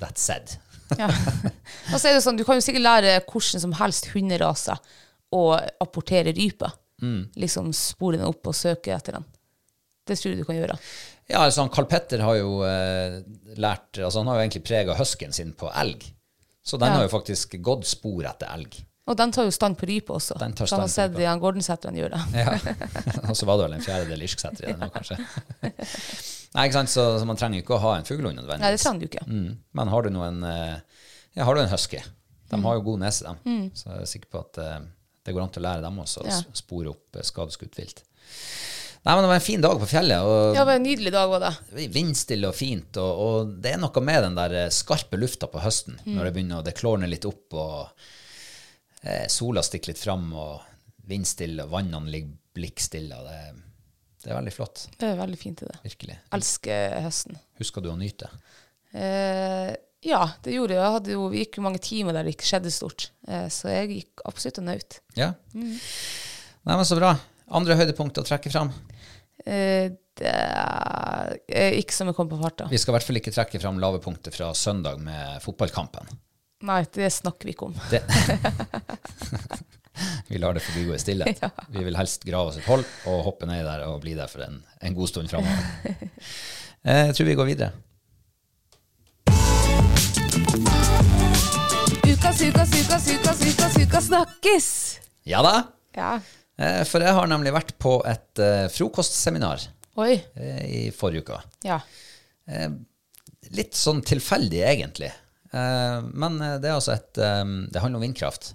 That 0.00 0.18
said. 0.20 0.56
Ja. 0.98 1.06
Og 1.06 2.00
så 2.00 2.08
er 2.08 2.16
det 2.16 2.22
sånn, 2.24 2.38
Du 2.38 2.42
kan 2.42 2.58
jo 2.58 2.64
sikkert 2.64 2.82
lære 2.82 3.12
hvordan 3.22 3.62
som 3.62 3.74
helst 3.78 4.08
hunderaser 4.10 4.80
å 5.30 5.42
apportere 5.78 6.32
ryper. 6.34 6.72
Mm. 7.02 7.28
Liksom 7.38 7.68
spore 7.76 8.18
den 8.18 8.26
opp 8.26 8.50
og 8.50 8.56
søke 8.58 8.90
etter 8.96 9.14
den. 9.18 9.28
Det 10.06 10.16
tror 10.18 10.32
jeg 10.32 10.40
du 10.40 10.48
kan 10.48 10.58
gjøre. 10.58 10.76
Ja, 11.30 11.44
altså 11.46 11.62
han 11.64 11.70
Carl 11.72 11.86
Petter 11.90 12.22
har 12.26 12.36
jo 12.40 12.60
eh, 12.66 13.20
lært 13.60 13.98
altså 14.02 14.18
Han 14.24 14.30
har 14.32 14.40
jo 14.40 14.44
egentlig 14.48 14.64
prega 14.66 14.96
husken 14.98 15.32
sin 15.36 15.52
på 15.54 15.70
elg. 15.78 16.04
Så 16.62 16.76
den 16.78 16.90
Ja. 16.90 16.98
har 17.00 17.06
jo 17.06 17.12
faktisk 17.12 17.54
gått 17.64 17.86
spor 17.88 18.24
etter 18.28 18.50
elg. 18.54 18.80
Og 19.10 19.16
den 19.18 19.32
tar 19.34 19.46
jo 19.48 19.50
stand 19.54 19.74
på 19.80 19.86
rype 19.88 20.12
også. 20.14 20.36
Den 20.38 20.52
tar 20.54 20.66
Så 20.68 20.76
han 20.76 20.84
har 20.84 20.88
stand 20.92 21.14
sett. 21.16 21.22
Jan 21.24 21.40
Gordensetteren 21.42 21.96
gjøre 21.98 22.18
det. 22.18 22.44
Ja. 22.44 22.74
Og 23.30 23.34
så 23.38 23.46
var 23.48 23.56
det 23.58 23.64
vel 23.64 23.72
en 23.78 23.82
fjerdedel 23.86 24.22
irsksetter 24.26 24.68
i 24.68 24.72
den 24.76 24.84
òg, 24.86 24.92
kanskje. 24.94 25.16
Nei, 26.54 26.66
ikke 26.66 26.76
sant, 26.80 26.90
så, 26.92 27.04
så 27.18 27.26
man 27.26 27.38
trenger 27.38 27.58
jo 27.60 27.64
ikke 27.64 27.76
å 27.78 27.82
ha 27.84 27.96
en 27.98 28.06
fuglehund 28.06 28.38
Nei, 28.42 28.58
det 28.74 28.80
trenger 28.82 29.00
du 29.02 29.06
ikke. 29.08 29.24
Mm. 29.26 29.50
Men 29.78 29.90
har 29.94 30.02
du 30.06 30.10
noen 30.14 30.40
eh, 30.46 30.76
Ja, 31.38 31.44
har 31.48 31.54
du 31.58 31.62
en 31.62 31.70
husky? 31.72 32.02
De 32.50 32.58
har 32.64 32.78
jo 32.78 32.84
god 32.88 33.02
nese, 33.04 33.22
dem. 33.30 33.68
Så 33.78 33.86
jeg 33.92 34.02
er 34.04 34.10
sikker 34.10 34.30
på 34.34 34.40
at 34.44 34.58
eh, 34.62 34.78
det 35.26 35.34
går 35.36 35.44
an 35.46 35.52
til 35.54 35.62
å 35.62 35.68
lære 35.68 35.84
dem 35.86 35.98
også 36.02 36.22
å 36.22 36.26
Mm. 36.26 36.32
Ja. 36.34 36.40
spore 36.62 36.90
opp 36.94 37.16
eh, 37.20 37.26
skadeskutt 37.26 37.78
vilt. 37.78 38.02
Nei, 39.00 39.14
men 39.16 39.22
Det 39.24 39.28
var 39.30 39.38
en 39.38 39.44
fin 39.46 39.62
dag 39.64 39.78
på 39.80 39.86
fjellet. 39.88 40.20
og 40.20 40.54
Ja, 40.54 40.60
det 40.60 40.66
var 40.68 40.76
en 40.76 40.84
nydelig 40.84 41.12
dag, 41.14 41.30
var 41.32 41.40
det. 41.40 41.88
Vindstille 41.94 42.48
og 42.50 42.54
fint, 42.58 42.98
og, 43.00 43.20
og 43.24 43.54
det 43.64 43.72
er 43.72 43.80
noe 43.80 44.02
med 44.04 44.22
den 44.26 44.34
der 44.36 44.56
eh, 44.66 44.72
skarpe 44.76 45.16
lufta 45.16 45.48
på 45.48 45.62
høsten, 45.64 45.96
Mm. 46.04 46.14
når 46.18 46.24
det 46.28 46.32
begynner 46.36 46.60
å 46.60 46.66
det 46.66 46.74
klårner 46.76 47.08
litt 47.08 47.24
opp, 47.24 47.54
og 47.56 47.88
eh, 49.08 49.24
sola 49.32 49.62
stikker 49.64 49.94
litt 49.94 50.02
fram, 50.02 50.28
og 50.36 50.60
vindstille, 51.10 51.64
og 51.64 51.72
vannene 51.72 52.12
ligger 52.12 52.36
blikkstille. 52.54 53.16
Det, 53.24 53.40
det 54.24 54.30
er 54.34 54.36
veldig 54.36 54.52
flott. 54.52 54.84
Det 55.00 55.08
er 55.08 55.16
veldig 55.22 55.38
fint, 55.40 55.64
det. 55.64 55.80
Virkelig. 55.86 56.18
Elsker 56.36 57.00
høsten. 57.06 57.40
Husker 57.62 57.80
du 57.84 57.88
å 57.94 57.96
nyte? 57.98 58.28
Eh, 58.92 59.72
ja, 60.04 60.22
det 60.44 60.54
gjorde 60.58 60.76
jeg. 60.76 60.82
jeg. 60.82 60.92
Hadde 60.98 61.16
jo, 61.16 61.26
vi 61.32 61.42
gikk 61.44 61.56
jo 61.60 61.64
mange 61.66 61.80
timer 61.84 62.16
der 62.16 62.28
det 62.28 62.36
ikke 62.36 62.48
skjedde 62.52 62.72
stort. 62.74 63.08
Eh, 63.28 63.48
så 63.52 63.72
jeg 63.72 63.90
gikk 63.96 64.24
absolutt 64.28 64.60
og 64.62 64.68
nøt. 64.68 65.00
Ja. 65.18 65.32
Mm. 65.56 65.72
Nei, 66.68 66.76
men 66.76 66.84
Så 66.88 67.00
bra. 67.00 67.14
Andre 67.50 67.74
høydepunkt 67.80 68.18
å 68.20 68.24
trekke 68.26 68.50
fram? 68.52 68.70
Eh, 69.44 69.90
det 70.20 70.30
er 70.30 71.32
eh, 71.48 71.78
ikke 71.80 71.94
som 71.96 72.10
jeg 72.10 72.16
kom 72.18 72.28
på 72.30 72.38
farta. 72.40 72.68
Vi 72.70 72.78
skal 72.78 72.92
i 72.92 72.96
hvert 72.98 73.08
fall 73.08 73.18
ikke 73.20 73.32
trekke 73.34 73.60
fram 73.62 73.80
lave 73.82 73.98
punkter 74.04 74.34
fra 74.34 74.52
søndag 74.54 75.00
med 75.02 75.40
fotballkampen. 75.42 76.06
Nei, 76.68 76.82
det 76.94 77.08
snakker 77.14 77.48
vi 77.48 77.54
ikke 77.56 77.70
om. 77.70 77.76
Vi 80.30 80.38
lar 80.40 80.54
det 80.56 80.62
forbigå 80.64 80.94
i 80.94 81.00
stillhet. 81.02 81.40
Vi 81.74 81.82
vil 81.84 81.96
helst 81.98 82.22
grave 82.24 82.52
oss 82.52 82.56
et 82.60 82.64
hold 82.70 82.84
og 83.10 83.24
hoppe 83.26 83.44
ned 83.48 83.66
der 83.66 83.82
og 83.88 83.98
bli 84.04 84.14
der 84.16 84.30
for 84.30 84.40
en, 84.46 84.60
en 84.80 84.94
god 84.96 85.10
stund 85.12 85.32
framover. 85.32 85.60
Eh, 86.80 87.10
Jeg 87.10 87.12
tror 87.18 87.26
vi 87.28 87.34
går 87.36 87.44
videre. 87.50 87.70
Ukas, 92.08 92.40
ukas, 92.40 92.70
ukas, 92.72 93.04
ukas, 93.12 93.42
ukas, 93.50 93.74
ukas 93.84 94.06
snakkes! 94.08 94.68
Ja 95.28 95.42
da. 95.44 95.52
Ja. 95.92 96.14
Eh, 96.60 96.82
For 96.88 97.00
jeg 97.04 97.16
har 97.16 97.28
nemlig 97.30 97.54
vært 97.56 97.74
på 97.80 97.96
et 98.08 98.40
eh, 98.42 98.66
frokostseminar 98.72 99.64
Oi. 100.00 100.12
eh, 100.36 100.62
i 100.66 100.82
forrige 100.94 101.24
uke. 101.24 101.40
Ja. 101.66 101.80
Litt 103.54 103.76
sånn 103.78 104.00
tilfeldig, 104.02 104.62
egentlig. 104.66 105.10
Men 105.52 106.38
det 106.62 106.66
er 106.66 106.76
altså 106.76 106.92
et 106.96 107.12
Det 107.14 107.78
handler 107.82 108.00
om 108.00 108.04
vindkraft. 108.04 108.52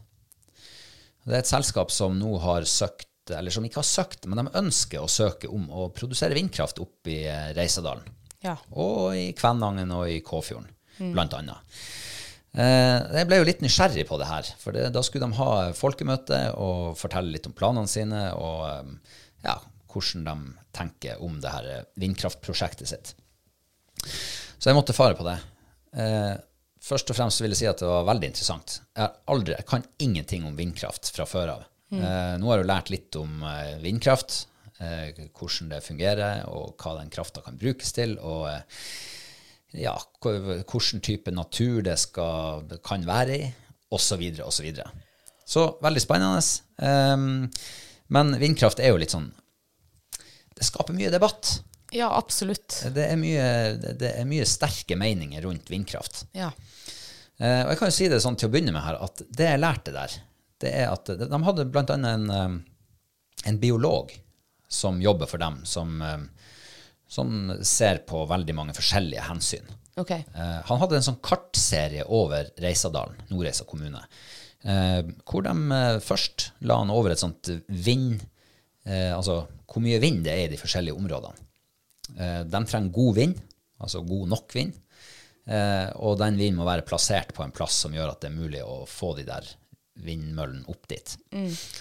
Det 1.24 1.34
er 1.34 1.42
et 1.42 1.50
selskap 1.50 1.94
som 1.96 2.18
nå 2.20 2.34
har 2.44 2.66
søkt, 2.68 3.32
eller 3.32 3.52
som 3.56 3.64
ikke 3.68 3.80
har 3.80 3.88
søkt, 3.88 4.28
men 4.28 4.42
de 4.42 4.60
ønsker 4.60 5.00
å 5.00 5.08
søke 5.12 5.48
om 5.48 5.70
å 5.72 5.88
produsere 5.96 6.36
vindkraft 6.36 6.82
opp 6.84 7.08
i 7.08 7.22
Reisadalen. 7.56 8.04
Ja. 8.44 8.58
Og 8.76 9.16
i 9.16 9.30
Kvænangen 9.38 9.96
og 9.96 10.10
i 10.12 10.20
Kåfjorden, 10.26 10.68
blant 11.16 11.34
annet. 11.40 11.80
Eh, 12.56 13.00
Jeg 13.20 13.28
ble 13.28 13.42
jo 13.42 13.48
litt 13.48 13.62
nysgjerrig 13.64 14.06
på 14.08 14.18
det 14.22 14.28
her, 14.30 14.50
for 14.62 14.76
det, 14.76 14.88
da 14.96 15.02
skulle 15.04 15.28
de 15.28 15.40
ha 15.40 15.52
folkemøte 15.76 16.40
og 16.56 16.96
fortelle 17.00 17.34
litt 17.34 17.48
om 17.50 17.56
planene 17.58 17.90
sine, 17.92 18.30
og 18.40 18.64
eh, 18.70 19.20
ja, 19.48 19.58
hvordan 19.92 20.24
de 20.28 20.36
tenker 20.76 21.22
om 21.24 21.38
det 21.44 21.52
her 21.52 21.70
eh, 21.74 21.86
vindkraftprosjektet 22.00 22.92
sitt. 22.92 23.14
Så 24.06 24.70
jeg 24.72 24.78
måtte 24.78 24.96
fare 24.96 25.18
på 25.20 25.26
det. 25.28 25.36
Eh, 26.00 26.34
først 26.86 27.12
og 27.12 27.18
fremst 27.18 27.44
vil 27.44 27.52
jeg 27.54 27.62
si 27.64 27.70
at 27.70 27.84
det 27.84 27.92
var 27.92 28.08
veldig 28.08 28.32
interessant. 28.32 28.80
Jeg, 28.96 29.12
aldri, 29.32 29.56
jeg 29.58 29.68
kan 29.70 29.86
ingenting 30.04 30.48
om 30.48 30.56
vindkraft 30.58 31.12
fra 31.16 31.28
før 31.30 31.54
av. 31.58 31.66
Eh, 31.96 32.36
nå 32.40 32.50
har 32.50 32.60
jeg 32.60 32.66
jo 32.66 32.72
lært 32.72 32.92
litt 32.92 33.20
om 33.20 33.44
vindkraft, 33.84 34.46
eh, 34.80 35.12
hvordan 35.36 35.70
det 35.76 35.84
fungerer, 35.86 36.42
og 36.52 36.76
hva 36.82 36.96
den 37.02 37.12
krafta 37.14 37.44
kan 37.46 37.60
brukes 37.62 37.92
til, 37.96 38.16
og 38.20 38.48
ja, 39.78 39.94
hvilken 40.24 41.02
type 41.04 41.32
natur 41.34 41.82
det 41.86 41.98
skal, 42.00 42.66
kan 42.86 43.06
være 43.08 43.38
i, 43.38 43.48
osv., 43.92 44.22
osv. 44.44 44.52
Så, 44.52 44.64
videre. 44.66 44.90
så 45.46 45.66
veldig 45.84 46.02
spennende. 46.04 46.42
Um, 46.82 47.50
men 48.08 48.36
vindkraft 48.42 48.80
er 48.84 48.92
jo 48.94 49.00
litt 49.02 49.14
sånn 49.14 49.32
Det 50.56 50.66
skaper 50.68 50.94
mye 50.96 51.10
debatt. 51.12 51.60
ja, 51.96 52.10
absolutt. 52.18 52.82
Det 52.96 53.06
er 53.12 53.18
mye, 53.20 53.46
det- 53.98 54.14
er 54.20 54.26
mye 54.28 54.46
sterke 54.46 54.96
meninger 55.00 55.42
rundt 55.42 55.70
vindkraft. 55.70 56.26
Ja. 56.34 56.52
Uh, 57.40 57.64
og 57.66 57.70
jeg 57.74 57.78
kan 57.80 57.90
jo 57.92 57.96
si 57.98 58.08
det 58.12 58.22
sånn 58.24 58.38
til 58.40 58.48
å 58.50 58.52
begynne 58.54 58.72
med 58.76 58.84
her, 58.84 58.96
at 59.04 59.22
det 59.30 59.50
jeg 59.50 59.60
lærte 59.60 59.92
der, 59.96 60.14
det 60.64 60.72
er 60.72 60.92
at 60.94 61.06
de 61.06 61.28
de 61.28 61.40
hadde 61.44 61.66
annet 61.68 62.08
en, 62.08 62.30
eh, 62.32 63.50
en 63.50 63.58
biolog 63.60 64.14
som 64.72 65.02
jobber 65.04 65.28
for 65.28 65.38
dem, 65.38 65.58
som, 65.66 66.02
eh, 66.02 66.18
som 67.08 67.52
ser 67.66 68.02
på 68.08 68.24
veldig 68.30 68.56
mange 68.58 68.76
forskjellige 68.78 69.26
hensyn. 69.28 69.68
Okay. 69.96 70.26
Eh, 70.36 70.62
han 70.68 70.80
hadde 70.82 70.98
en 71.00 71.06
sånn 71.06 71.22
kartserie 71.24 72.04
over 72.12 72.50
Reisadalen, 72.62 73.22
Nordreisa 73.30 73.64
kommune, 73.68 74.02
eh, 74.68 75.02
hvor 75.24 75.46
de 75.46 75.54
eh, 75.78 76.00
først 76.04 76.50
la 76.68 76.82
han 76.82 76.92
over 76.92 77.14
et 77.14 77.22
sånt 77.22 77.52
vind, 77.70 78.26
eh, 78.84 79.14
altså 79.16 79.46
hvor 79.72 79.84
mye 79.84 80.02
vind 80.04 80.26
det 80.26 80.34
er 80.34 80.48
i 80.48 80.54
de 80.54 80.60
forskjellige 80.60 80.98
områdene. 81.00 81.46
Eh, 82.20 82.42
de 82.44 82.64
trenger 82.68 82.96
god 82.98 83.16
vind, 83.22 83.38
altså 83.80 84.04
god 84.06 84.34
nok 84.34 84.58
vind, 84.58 84.76
eh, 85.48 85.88
og 85.96 86.20
den 86.20 86.42
vinden 86.42 86.60
må 86.60 86.68
være 86.68 86.86
plassert 86.88 87.32
på 87.36 87.46
en 87.46 87.56
plass 87.56 87.80
som 87.86 87.96
gjør 87.96 88.12
at 88.12 88.26
det 88.26 88.34
er 88.34 88.40
mulig 88.42 88.66
å 88.66 88.84
få 88.90 89.14
de 89.18 89.28
der 89.30 89.48
vindmøllene 90.06 90.68
opp 90.68 90.90
dit. 90.92 91.16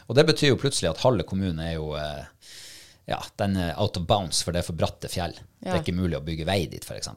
Og 0.07 0.15
det 0.15 0.27
betyr 0.29 0.53
jo 0.53 0.61
plutselig 0.63 0.93
at 0.93 1.03
halve 1.03 1.27
kommunen 1.27 1.59
er 1.65 1.75
jo 1.81 1.97
eh, 1.99 2.23
ja, 3.11 3.19
den 3.41 3.59
er 3.61 3.75
out 3.81 3.99
of 4.01 4.07
bounds, 4.09 4.43
for 4.45 4.55
det 4.55 4.63
er 4.63 4.69
for 4.69 4.79
bratte 4.79 5.11
fjell. 5.13 5.35
Det 5.61 5.73
er 5.73 5.83
ikke 5.83 5.97
mulig 5.97 6.19
å 6.19 6.25
bygge 6.25 6.47
vei 6.49 6.65
dit, 6.71 6.85
f.eks. 6.85 7.11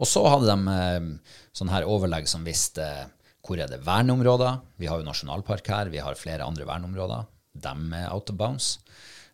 Og 0.00 0.08
så 0.08 0.24
hadde 0.26 0.50
de 0.50 0.74
eh, 0.74 1.36
sånn 1.56 1.72
her 1.72 1.88
overlegg 1.88 2.28
som 2.28 2.46
visste 2.46 2.86
hvor 3.46 3.60
er 3.60 3.70
det 3.70 3.80
verneområder. 3.86 4.60
Vi 4.80 4.88
har 4.90 5.00
jo 5.00 5.06
nasjonalpark 5.06 5.70
her, 5.72 5.92
vi 5.92 6.02
har 6.02 6.18
flere 6.18 6.46
andre 6.46 6.66
verneområder. 6.68 7.28
De 7.60 7.72
er 7.96 8.10
out 8.12 8.30
of 8.32 8.36
bounds. 8.40 8.74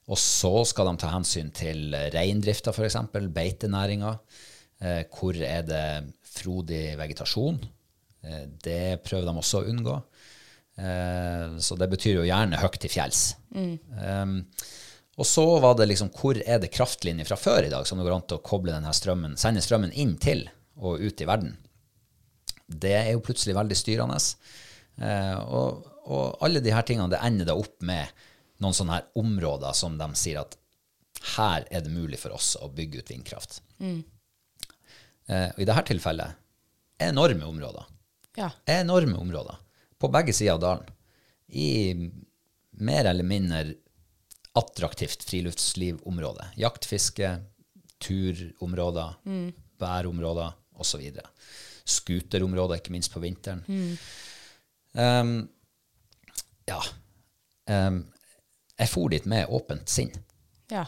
Og 0.06 0.18
så 0.20 0.52
skal 0.70 0.92
de 0.92 1.00
ta 1.02 1.10
hensyn 1.10 1.50
til 1.54 1.96
reindrifta, 2.14 2.70
f.eks., 2.70 3.00
beitenæringa. 3.34 4.12
Eh, 4.76 5.02
hvor 5.10 5.36
er 5.40 5.64
det 5.66 5.86
frodig 6.36 6.94
vegetasjon? 7.00 7.58
Eh, 8.22 8.44
det 8.62 9.02
prøver 9.06 9.26
de 9.26 9.34
også 9.40 9.62
å 9.62 9.70
unngå. 9.72 9.96
Eh, 10.76 11.56
så 11.64 11.78
det 11.80 11.88
betyr 11.90 12.20
jo 12.20 12.28
gjerne 12.28 12.60
høyt 12.60 12.78
til 12.82 12.92
fjells. 12.92 13.22
Um, 13.56 14.42
og 15.16 15.26
så 15.26 15.44
var 15.64 15.78
det 15.78 15.88
liksom 15.88 16.10
hvor 16.12 16.36
er 16.44 16.60
det 16.60 16.72
kraftlinjer 16.74 17.28
fra 17.28 17.38
før 17.40 17.66
i 17.66 17.72
dag 17.72 17.86
som 17.88 17.98
det 17.98 18.04
går 18.04 18.18
an 18.18 18.26
til 18.28 18.36
å 18.36 18.44
koble 18.44 18.74
denne 18.74 18.92
strømmen, 18.92 19.38
sende 19.40 19.64
strømmen 19.64 19.94
inn 19.96 20.16
til 20.20 20.44
og 20.76 21.00
ut 21.00 21.22
i 21.24 21.28
verden. 21.28 21.54
Det 22.66 22.92
er 22.98 23.12
jo 23.14 23.22
plutselig 23.24 23.56
veldig 23.56 23.78
styrende. 23.78 24.18
Eh, 25.00 25.38
og, 25.40 25.86
og 26.04 26.44
alle 26.44 26.60
de 26.60 26.74
her 26.74 26.84
tingene 26.84 27.08
det 27.14 27.22
ender 27.24 27.48
da 27.48 27.56
opp 27.56 27.80
med 27.86 28.12
noen 28.60 28.76
sånne 28.76 28.98
her 28.98 29.08
områder 29.20 29.76
som 29.76 29.96
de 30.00 30.08
sier 30.18 30.42
at 30.42 30.56
her 31.36 31.64
er 31.72 31.84
det 31.84 31.92
mulig 31.94 32.20
for 32.20 32.36
oss 32.36 32.54
å 32.60 32.68
bygge 32.72 33.00
ut 33.00 33.12
vindkraft. 33.14 33.62
Eh, 35.32 35.48
og 35.54 35.62
I 35.62 35.68
dette 35.68 35.86
tilfellet 35.94 36.36
enorme 37.08 37.48
områder. 37.48 37.88
Ja. 38.36 38.50
Enorme 38.68 39.16
områder. 39.20 39.56
På 39.98 40.08
begge 40.12 40.32
sider 40.36 40.56
av 40.56 40.60
dalen. 40.60 40.92
I 41.48 41.94
mer 42.84 43.08
eller 43.08 43.24
mindre 43.24 43.64
attraktivt 44.56 45.24
friluftslivområde. 45.28 46.50
Jaktfiske, 46.56 47.36
turområder, 48.02 49.16
turområder, 49.24 49.52
bærområder 49.80 50.52
osv. 50.80 51.10
Skuterområder, 51.84 52.80
ikke 52.80 52.94
minst 52.94 53.12
på 53.12 53.22
vinteren. 53.22 53.62
Um, 54.96 55.34
ja. 56.68 56.80
Um, 57.70 58.04
jeg 58.76 58.92
for 58.92 59.12
dit 59.12 59.26
med 59.28 59.52
åpent 59.52 59.90
sinn. 59.90 60.12
ja. 60.72 60.86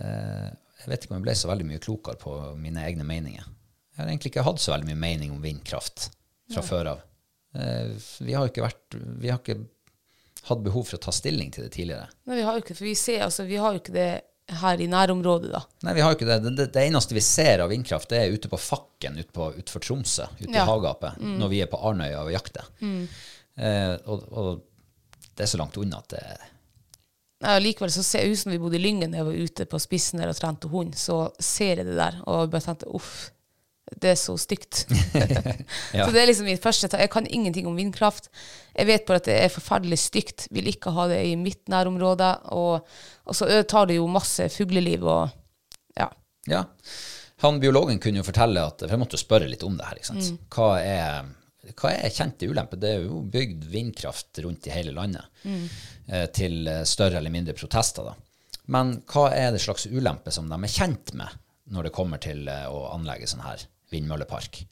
Uh, 0.00 0.48
jeg 0.80 0.88
vet 0.88 1.02
ikke 1.04 1.12
om 1.12 1.18
jeg 1.18 1.24
ble 1.26 1.32
så 1.36 1.48
veldig 1.50 1.64
mye 1.68 1.80
klokere 1.84 2.16
på 2.16 2.34
mine 2.56 2.80
egne 2.88 3.04
meninger. 3.04 3.44
Jeg 3.44 3.98
har 3.98 4.08
egentlig 4.08 4.30
ikke 4.30 4.44
hatt 4.46 4.62
så 4.62 4.72
veldig 4.72 4.88
mye 4.88 5.00
mening 5.02 5.34
om 5.34 5.42
vindkraft 5.44 6.06
fra 6.54 6.62
før 6.64 6.94
av. 6.94 7.02
Uh, 7.52 7.92
vi 8.24 8.32
har 8.32 8.48
ikke 8.48 8.62
vært 8.64 8.96
Vi 9.20 9.28
har 9.28 9.42
ikke 9.42 9.58
hatt 10.48 10.62
behov 10.64 10.84
for 10.88 10.96
å 10.96 11.02
ta 11.04 11.12
stilling 11.12 11.50
til 11.52 11.66
det 11.66 11.72
tidligere. 11.76 12.08
Nei, 12.30 12.36
vi 12.40 12.44
har 12.46 12.56
jo 12.58 12.62
ikke, 12.64 12.76
for 12.78 12.86
vi 12.88 12.94
ser, 12.98 13.22
altså, 13.26 13.44
vi 13.48 13.58
har 13.60 13.74
jo 13.76 13.80
ikke 13.82 13.94
det 13.96 14.10
her 14.60 14.80
i 14.82 14.86
nærområdet, 14.90 15.50
da. 15.52 15.60
Nei, 15.86 15.92
vi 15.94 16.00
har 16.02 16.10
jo 16.10 16.16
ikke 16.18 16.26
det. 16.30 16.38
Det, 16.42 16.54
det, 16.58 16.68
det 16.74 16.86
eneste 16.88 17.14
vi 17.14 17.22
ser 17.22 17.62
av 17.62 17.70
vindkraft, 17.70 18.08
det 18.10 18.18
er 18.24 18.32
ute 18.34 18.48
på 18.50 18.58
Fakken 18.58 19.18
ut 19.20 19.28
på, 19.36 19.50
utenfor 19.58 19.84
Tromsø, 19.84 20.26
ute 20.40 20.48
Ja. 20.50 20.64
i 20.64 20.66
hagapet, 20.70 21.20
når 21.22 21.52
vi 21.52 21.60
er 21.62 21.70
på 21.70 21.78
Arnøya 21.86 22.24
og 22.24 22.32
jakter. 22.34 22.66
Eh, 22.82 23.94
og, 24.10 24.24
og 24.32 25.26
det 25.36 25.44
er 25.46 25.52
så 25.52 25.60
langt 25.60 25.76
unna 25.80 26.00
at 26.02 26.14
det 26.16 26.24
Nei, 27.40 27.54
og 27.56 27.62
likevel 27.64 27.88
så 27.94 28.02
ser 28.04 28.26
jeg 28.26 28.34
ut 28.34 28.40
som 28.42 28.50
vi 28.52 28.58
bodde 28.60 28.76
i 28.76 28.82
Lyngen 28.82 29.14
da 29.14 29.22
jeg 29.22 29.24
var 29.30 29.38
ute 29.46 29.64
på 29.70 29.78
spissen 29.80 30.20
der 30.20 30.28
og 30.28 30.36
trente 30.36 30.68
hund, 30.68 30.92
så 31.00 31.30
ser 31.40 31.80
jeg 31.80 31.86
det 31.88 31.94
der, 31.96 32.18
og 32.28 32.50
bare 32.52 32.60
tenkte 32.66 32.90
uff, 32.92 33.30
det 33.98 34.12
er 34.12 34.18
så 34.18 34.36
stygt. 34.38 34.86
Ja. 35.90 36.06
Så 36.06 36.12
det 36.14 36.20
er 36.20 36.28
liksom 36.28 36.46
mitt 36.46 36.62
første 36.62 36.88
Jeg 36.98 37.10
kan 37.10 37.26
ingenting 37.26 37.66
om 37.66 37.74
vindkraft. 37.78 38.28
Jeg 38.76 38.86
vet 38.86 39.06
bare 39.08 39.18
at 39.18 39.26
det 39.26 39.36
er 39.42 39.50
forferdelig 39.52 39.98
stygt. 39.98 40.46
Vil 40.54 40.68
ikke 40.70 40.92
ha 40.94 41.08
det 41.10 41.18
i 41.26 41.34
mitt 41.38 41.68
nærområde. 41.70 42.28
Og, 42.54 42.86
og 43.26 43.36
så 43.36 43.48
tar 43.68 43.88
det 43.90 43.98
jo 43.98 44.06
masse 44.10 44.46
fugleliv 44.54 45.06
og 45.06 45.34
ja. 45.98 46.06
Ja. 46.50 46.62
Han 47.42 47.60
biologen 47.60 47.98
kunne 48.02 48.20
jo 48.20 48.26
fortelle 48.26 48.62
at 48.62 48.84
For 48.84 48.94
jeg 48.94 49.02
måtte 49.02 49.18
jo 49.18 49.24
spørre 49.24 49.50
litt 49.50 49.66
om 49.66 49.76
det 49.78 49.88
her. 49.88 50.00
Sant? 50.06 50.30
Hva, 50.54 50.70
er, 50.78 51.30
hva 51.74 51.92
er 51.96 52.14
kjente 52.14 52.48
ulemper? 52.50 52.80
Det 52.80 52.94
er 52.94 53.04
jo 53.08 53.22
bygd 53.34 53.66
vindkraft 53.72 54.42
rundt 54.44 54.70
i 54.70 54.74
hele 54.74 54.94
landet 54.96 55.26
mm. 55.42 55.68
til 56.36 56.60
eh, 56.70 56.84
større 56.88 57.18
eller 57.18 57.34
mindre 57.34 57.56
protester. 57.58 58.12
da. 58.12 58.14
Men 58.70 59.00
hva 59.10 59.30
er 59.34 59.50
det 59.54 59.62
slags 59.64 59.88
ulemper 59.90 60.34
som 60.34 60.50
de 60.50 60.58
er 60.60 60.78
kjent 60.78 61.14
med 61.18 61.40
når 61.74 61.88
det 61.88 61.94
kommer 61.96 62.22
til 62.22 62.46
eh, 62.50 62.66
å 62.68 62.90
anlegge 62.94 63.28
sånn 63.30 63.44
her 63.46 63.64
vindmøllepark? 63.90 64.62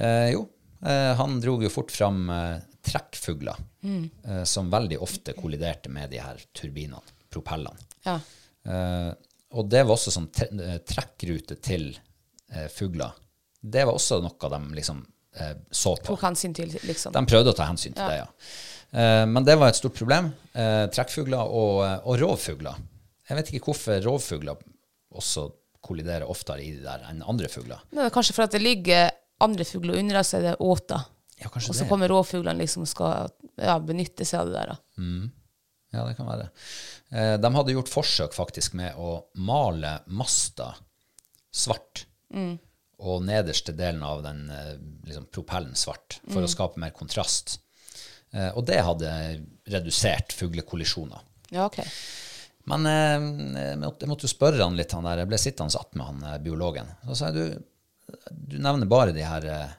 Eh, 0.00 0.30
jo, 0.34 0.44
eh, 0.84 1.12
han 1.18 1.38
dro 1.42 1.56
jo 1.62 1.70
fort 1.72 1.92
fram 1.94 2.28
eh, 2.34 2.58
trekkfugler, 2.86 3.56
eh, 3.84 4.44
som 4.48 4.70
veldig 4.72 4.98
ofte 5.04 5.34
kolliderte 5.36 5.90
med 5.92 6.10
de 6.14 6.20
her 6.22 6.40
turbinene, 6.56 7.02
propellene. 7.30 7.88
ja. 8.06 8.20
Eh, 8.68 9.10
og 9.50 9.66
det 9.66 9.80
var 9.82 9.96
også 9.96 10.12
sånn 10.14 10.28
eh, 10.60 10.76
trekkrute 10.86 11.56
til 11.64 11.88
eh, 12.52 12.68
fugler. 12.70 13.16
Det 13.58 13.82
var 13.88 13.96
også 13.96 14.20
noe 14.22 14.50
de 14.52 14.60
liksom 14.76 15.00
så 15.70 15.92
på. 15.96 16.04
Tok 16.10 16.22
hensyn 16.26 16.52
til, 16.54 16.70
liksom. 16.86 17.12
De 17.14 17.20
prøvde 17.26 17.50
å 17.52 17.56
ta 17.56 17.66
hensyn 17.66 17.94
til 17.96 18.02
det, 18.12 18.20
ja. 18.20 18.28
Eh, 18.90 19.24
men 19.30 19.42
det 19.46 19.56
var 19.58 19.70
et 19.72 19.78
stort 19.78 19.94
problem. 19.98 20.28
Trekkfugler 20.54 21.50
og, 21.50 21.80
og 22.04 22.16
rovfugler. 22.20 22.78
Jeg 23.30 23.38
vet 23.40 23.50
ikke 23.52 23.70
hvorfor 23.72 24.00
rovfugler 24.06 24.62
også 25.18 25.48
kolliderer 25.84 26.28
oftere 26.28 26.62
i 26.64 26.74
det 26.76 26.84
der 26.84 27.06
enn 27.10 27.22
andre 27.26 27.48
fugler. 27.50 27.80
Det 27.90 28.04
er 28.04 28.14
kanskje 28.14 28.36
for 28.36 28.46
at 28.46 28.54
det 28.54 28.62
ligger 28.62 29.10
andre 29.40 29.64
fugler 29.64 30.00
under, 30.00 30.22
så 30.26 30.38
er 30.38 30.50
det 30.50 30.56
åter. 30.60 31.06
Ja, 31.40 31.48
Og 31.48 31.74
så 31.74 31.86
kommer 31.88 32.10
rovfuglene 32.12 32.60
liksom 32.60 32.84
skal 32.88 33.30
ja, 33.56 33.78
benytte 33.80 34.26
seg 34.28 34.42
av 34.42 34.50
det 34.50 34.58
der. 34.58 34.74
Da. 34.74 35.06
Ja, 35.96 36.04
det 36.06 36.18
kan 36.18 36.28
være. 36.28 36.50
Eh, 37.10 37.34
de 37.40 37.50
hadde 37.56 37.74
gjort 37.74 37.90
forsøk 37.90 38.36
faktisk 38.36 38.76
med 38.78 38.98
å 39.00 39.14
male 39.40 39.96
masta 40.12 40.74
svart. 41.50 42.04
Og 43.00 43.24
nederste 43.24 43.72
delen 43.72 44.04
av 44.04 44.20
den 44.22 44.44
eh, 44.52 44.76
liksom, 45.08 45.30
propellen 45.32 45.74
svart, 45.78 46.20
for 46.28 46.44
å 46.44 46.50
skape 46.50 46.80
mer 46.82 46.92
kontrast. 46.94 47.56
Eh, 48.36 48.52
og 48.52 48.66
det 48.68 48.82
hadde 48.86 49.10
redusert 49.72 50.36
fuglekollisjoner. 50.36 51.24
Ja, 51.50 51.64
ok. 51.66 51.80
Men 52.68 52.86
eh, 52.86 53.26
jeg 53.72 53.80
måtte, 53.80 54.08
jo 54.28 54.30
spørre 54.30 54.62
han 54.62 54.76
litt, 54.78 54.92
han 54.92 55.06
der. 55.08 55.22
Jeg 55.22 55.30
ble 55.30 55.40
sittende 55.40 55.80
att 55.80 55.94
med 55.94 56.06
han 56.06 56.22
eh, 56.28 56.38
biologen. 56.44 56.90
Så 57.06 57.16
sa 57.16 57.30
jeg, 57.30 57.34
du, 57.34 58.16
du 58.30 58.58
nevner 58.60 58.90
bare 58.90 59.14
de 59.16 59.24
her 59.24 59.46
eh, 59.48 59.76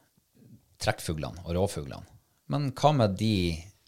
trekkfuglene 0.82 1.46
og 1.46 1.56
rovfuglene. 1.56 2.08
Men 2.52 2.72
hva 2.76 2.91
med 2.98 3.15
de 3.20 3.36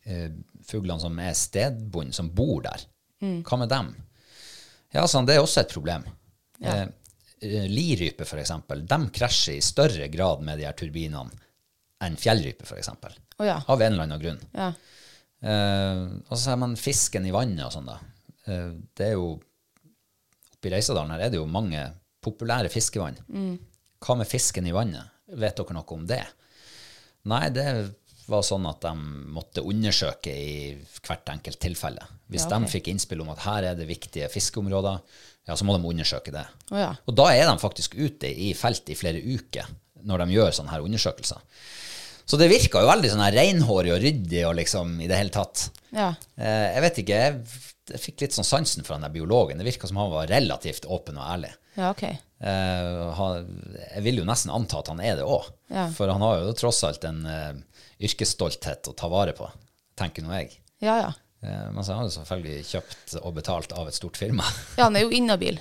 eh, 0.06 0.30
fuglene 0.68 1.02
som 1.02 1.18
er 1.20 1.34
stedbundne, 1.36 2.16
som 2.16 2.32
bor 2.36 2.62
der? 2.64 2.86
Hva 3.24 3.60
med 3.60 3.72
dem? 3.72 3.94
Ja, 4.94 5.06
sånn, 5.10 5.26
det 5.28 5.38
er 5.38 5.44
også 5.44 5.64
et 5.64 5.74
problem. 5.74 6.06
Ja. 6.64 6.84
eh, 7.42 7.68
lirype, 7.72 8.28
eksempel, 8.40 8.86
de 8.88 9.00
krasjer 9.16 9.58
i 9.58 9.64
større 9.64 10.08
grad 10.12 10.44
med 10.46 10.60
de 10.60 10.68
her 10.68 10.76
turbinene 10.78 11.34
enn 12.04 12.18
fjellrype, 12.20 12.68
for 12.68 12.80
eksempel. 12.80 13.16
Ja. 13.40 13.62
Av 13.68 13.82
en 13.82 13.94
eller 13.96 14.06
annen 14.08 14.22
grunn. 14.22 14.42
Ja. 14.54 14.74
Eh, 15.44 16.04
og 16.28 16.34
så 16.36 16.42
sier 16.46 16.60
man 16.60 16.76
fisken 16.80 17.28
i 17.28 17.34
vannet 17.36 17.66
og 17.68 17.74
sånn, 17.76 17.90
da. 17.90 17.98
Eh, 18.48 18.72
det 18.98 19.10
er 19.12 19.18
jo 19.18 19.34
Oppe 20.54 20.70
i 20.70 20.72
Reisadalen 20.78 21.12
her 21.12 21.26
er 21.26 21.32
det 21.34 21.40
jo 21.42 21.48
mange 21.50 21.82
populære 22.24 22.70
fiskevann. 22.72 23.18
Hva 24.04 24.16
med 24.16 24.30
fisken 24.30 24.68
i 24.70 24.72
vannet? 24.76 25.12
Vet 25.28 25.58
dere 25.60 25.76
noe 25.76 25.96
om 25.96 26.06
det? 26.08 26.22
Nei, 27.28 27.50
det 27.56 27.66
var 28.32 28.44
sånn 28.48 28.66
at 28.70 28.80
de 28.86 28.94
måtte 29.36 29.64
undersøke 29.68 30.32
i 30.32 30.54
hvert 31.04 31.28
enkelt 31.34 31.60
tilfelle. 31.60 32.06
Hvis 32.32 32.46
Ja, 32.46 32.56
okay. 32.56 32.64
de 32.64 32.72
fikk 32.72 32.88
innspill 32.94 33.24
om 33.26 33.32
at 33.34 33.44
her 33.44 33.68
er 33.72 33.76
det 33.76 33.88
viktige 33.90 34.30
fiskeområder, 34.32 35.02
ja, 35.48 35.56
så 35.60 35.68
må 35.68 35.76
de 35.76 35.88
undersøke 35.90 36.32
det. 36.32 36.46
Oh, 36.72 36.80
ja. 36.80 36.94
Og 37.06 37.16
da 37.20 37.28
er 37.34 37.50
de 37.50 37.58
faktisk 37.60 37.98
ute 38.00 38.32
i 38.32 38.54
felt 38.56 38.88
i 38.88 38.96
flere 38.96 39.20
uker 39.20 39.68
når 40.04 40.24
de 40.24 40.38
gjør 40.38 40.56
sånne 40.56 40.72
her 40.72 40.84
undersøkelser. 40.88 41.44
Så 42.24 42.40
det 42.40 42.48
virka 42.52 42.80
jo 42.80 42.88
veldig 42.88 43.12
sånn 43.12 43.24
her 43.26 43.36
reinhårig 43.36 43.92
og 43.92 44.00
ryddig 44.04 44.46
og 44.48 44.56
liksom 44.56 44.96
i 45.04 45.10
det 45.12 45.20
hele 45.20 45.34
tatt. 45.36 45.68
Ja. 45.92 46.14
Eh, 46.40 46.68
jeg 46.78 46.84
vet 46.86 47.00
ikke, 47.04 47.20
jeg, 47.20 47.64
jeg 47.92 48.00
fikk 48.00 48.22
litt 48.24 48.36
sånn 48.38 48.48
sansen 48.48 48.84
for 48.86 48.94
han 48.96 49.04
der 49.04 49.12
biologen. 49.12 49.58
Det 49.60 49.66
virka 49.68 49.88
som 49.90 49.98
han 50.00 50.12
var 50.14 50.28
relativt 50.32 50.86
åpen 50.86 51.18
og 51.20 51.26
ærlig. 51.28 51.50
ja, 51.76 51.90
ok. 51.92 52.04
Uh, 52.44 53.12
han, 53.16 53.46
jeg 53.96 54.04
vil 54.04 54.18
jo 54.20 54.26
nesten 54.28 54.52
anta 54.52 54.80
at 54.82 54.90
han 54.92 55.00
er 55.00 55.16
det 55.16 55.24
òg, 55.24 55.46
Ja. 55.72 55.86
for 55.96 56.12
han 56.12 56.22
har 56.22 56.42
jo 56.44 56.54
tross 56.60 56.82
alt 56.84 57.04
en 57.08 57.22
uh, 57.26 57.54
yrkesstolthet 58.04 58.90
å 58.92 58.94
ta 59.00 59.08
vare 59.12 59.32
på, 59.38 59.48
tenker 60.00 60.26
nå 60.26 60.34
jeg. 60.36 60.58
Ja, 60.84 60.98
ja. 61.00 61.12
Uh, 61.44 61.70
men 61.72 61.84
så 61.84 61.94
har 61.94 62.02
han 62.02 62.10
jo 62.10 62.16
selvfølgelig 62.18 62.66
kjøpt 62.70 63.16
og 63.22 63.34
betalt 63.38 63.72
av 63.80 63.88
et 63.88 63.96
stort 63.98 64.20
firma. 64.20 64.44
Ja, 64.78 64.90
han 64.90 64.96
er 65.00 65.06
jo 65.08 65.14
inhabil. 65.16 65.60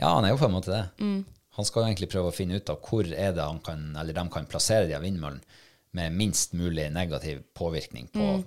Ja, 0.00 0.14
han 0.16 0.24
er 0.28 0.34
jo 0.34 0.40
på 0.40 0.48
en 0.48 0.54
måte 0.58 0.72
det. 0.74 0.82
Mm. 1.00 1.24
Han 1.58 1.66
skal 1.68 1.82
jo 1.82 1.88
egentlig 1.90 2.10
prøve 2.12 2.30
å 2.30 2.36
finne 2.36 2.56
ut 2.60 2.70
av 2.72 2.78
hvor 2.86 3.04
er 3.10 3.32
det 3.36 3.44
han 3.44 3.58
kan, 3.64 3.82
eller 4.00 4.16
de 4.16 4.24
kan 4.32 4.46
plassere 4.48 4.86
de 4.88 4.94
av 4.96 5.02
vindmøllene 5.04 5.58
med 5.98 6.14
minst 6.14 6.52
mulig 6.54 6.86
negativ 6.94 7.42
påvirkning 7.58 8.06
på 8.14 8.28
Mm. 8.38 8.44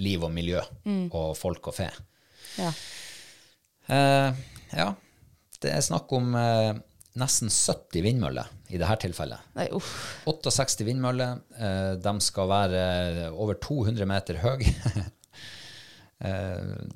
liv 0.00 0.22
og 0.24 0.30
miljø 0.32 0.60
og 1.10 1.32
folk 1.36 1.66
og 1.68 1.74
fe. 1.74 1.88
Ja. 2.58 2.72
Eh, 3.90 4.34
ja, 4.76 4.88
det 5.62 5.72
er 5.74 5.82
snakk 5.84 6.10
om 6.16 6.34
eh, 6.38 6.72
nesten 7.20 7.50
70 7.50 8.02
vindmøller 8.06 8.48
i 8.70 8.78
dette 8.78 8.96
tilfellet. 9.06 9.42
Nei, 9.58 9.66
uff. 9.74 9.90
68 10.30 10.84
vindmøller. 10.86 11.40
Eh, 11.58 11.92
de 12.02 12.12
skal 12.24 12.48
være 12.50 12.84
over 13.34 13.58
200 13.62 14.06
meter 14.10 14.42
høye. 14.44 14.74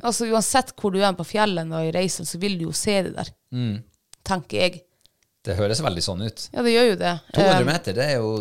Altså 0.05 0.26
uansett 0.29 0.74
hvor 0.76 0.93
du 0.93 0.99
er 1.01 1.14
på 1.16 1.24
fjellet 1.24 1.70
og 1.72 1.87
i 1.87 1.93
reisen, 1.97 2.26
så 2.29 2.37
vil 2.43 2.59
du 2.61 2.66
jo 2.66 2.74
se 2.76 2.99
det 3.07 3.14
der. 3.16 3.31
Mm. 3.57 3.79
Tenker 4.24 4.61
jeg. 4.61 4.83
det 5.49 5.57
høres 5.57 5.81
veldig 5.81 6.03
sånn 6.05 6.26
ut. 6.26 6.43
Ja, 6.53 6.61
det 6.64 6.74
gjør 6.74 6.91
jo 6.91 6.99
det. 7.01 7.12
200 7.37 7.55
Eh, 7.55 7.64
meter, 7.68 7.97
det 7.97 8.05
er 8.05 8.18
jo 8.20 8.35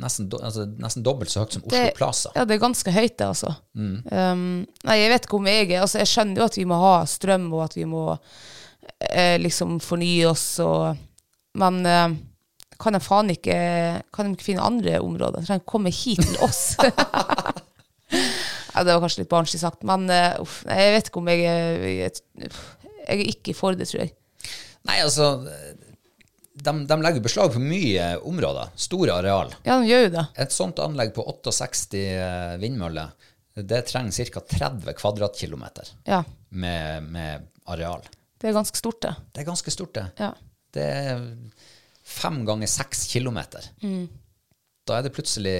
nesten, 0.00 0.26
do- 0.32 0.40
altså, 0.42 0.64
nesten 0.80 1.04
dobbelt 1.06 1.30
så 1.30 1.44
høyt 1.44 1.54
som 1.56 1.62
Oslo 1.66 1.76
det, 1.76 1.94
Plaza. 1.98 2.32
Ja, 2.34 2.44
det 2.48 2.56
er 2.56 2.62
ganske 2.64 2.92
høyt, 2.94 3.14
det, 3.20 3.26
altså. 3.28 3.54
Um, 3.78 4.44
nei, 4.88 4.96
jeg 5.00 5.12
vet 5.14 5.26
ikke 5.28 5.38
om 5.38 5.48
jeg 5.50 5.70
er 5.70 5.82
Altså, 5.84 6.00
jeg 6.02 6.10
skjønner 6.10 6.42
jo 6.42 6.46
at 6.48 6.58
vi 6.58 6.66
må 6.70 6.78
ha 6.82 6.94
strøm, 7.08 7.48
og 7.54 7.64
at 7.68 7.76
vi 7.78 7.84
må 7.88 8.04
eh, 9.10 9.36
liksom 9.42 9.78
fornye 9.84 10.28
oss 10.30 10.46
og 10.64 10.96
Men 11.60 11.80
eh, 11.86 12.16
kan 12.82 12.96
jeg 12.98 13.04
faen 13.06 13.30
ikke 13.30 13.56
Kan 14.12 14.26
de 14.26 14.34
ikke 14.34 14.48
finne 14.50 14.66
andre 14.66 14.98
områder? 15.00 15.40
De 15.40 15.46
trenger 15.46 15.62
ikke 15.62 15.72
komme 15.76 15.92
hit 15.94 16.22
til 16.26 16.40
oss. 16.44 16.64
Ja, 18.74 18.82
det 18.82 18.90
var 18.94 19.04
kanskje 19.04 19.22
litt 19.22 19.30
barnslig 19.30 19.60
sagt, 19.62 19.84
men 19.86 20.08
uh, 20.10 20.34
uff, 20.42 20.60
jeg 20.66 20.94
vet 20.96 21.08
ikke 21.08 21.20
om 21.20 21.28
jeg 21.30 21.44
er 21.46 21.84
Jeg, 21.86 22.10
jeg 22.42 22.50
er 23.14 23.22
ikke 23.30 23.54
for 23.54 23.78
det, 23.78 23.86
tror 23.90 24.02
jeg. 24.04 24.10
Nei, 24.88 24.96
altså 25.02 25.28
de, 26.54 26.72
de 26.86 26.96
legger 27.02 27.20
beslag 27.24 27.52
på 27.54 27.60
mye 27.62 28.12
områder. 28.22 28.70
Store 28.78 29.16
areal. 29.18 29.54
Ja, 29.66 29.80
de 29.80 29.88
gjør 29.90 30.04
jo 30.06 30.12
det. 30.14 30.24
Et 30.44 30.54
sånt 30.54 30.78
anlegg 30.78 31.10
på 31.16 31.24
68 31.26 31.98
eh, 31.98 32.54
vindmøller, 32.62 33.10
det 33.54 33.84
trenger 33.90 34.30
ca. 34.34 34.40
30 34.40 34.94
kvadratkilometer 34.98 35.90
Ja. 36.10 36.22
med, 36.50 37.02
med 37.14 37.44
areal. 37.70 38.02
Det 38.38 38.50
er 38.50 38.56
ganske 38.56 38.76
stort, 38.78 39.00
det. 39.02 39.14
Det 39.32 39.42
er 39.42 39.48
ganske 39.48 39.70
stort, 39.74 39.92
det. 39.96 40.06
Ja. 40.20 40.32
Det 40.74 40.84
er 40.84 41.20
fem 42.04 42.42
ganger 42.46 42.68
seks 42.68 43.06
kilometer. 43.12 43.66
Da 44.84 44.98
er 44.98 45.06
det 45.06 45.14
plutselig 45.16 45.58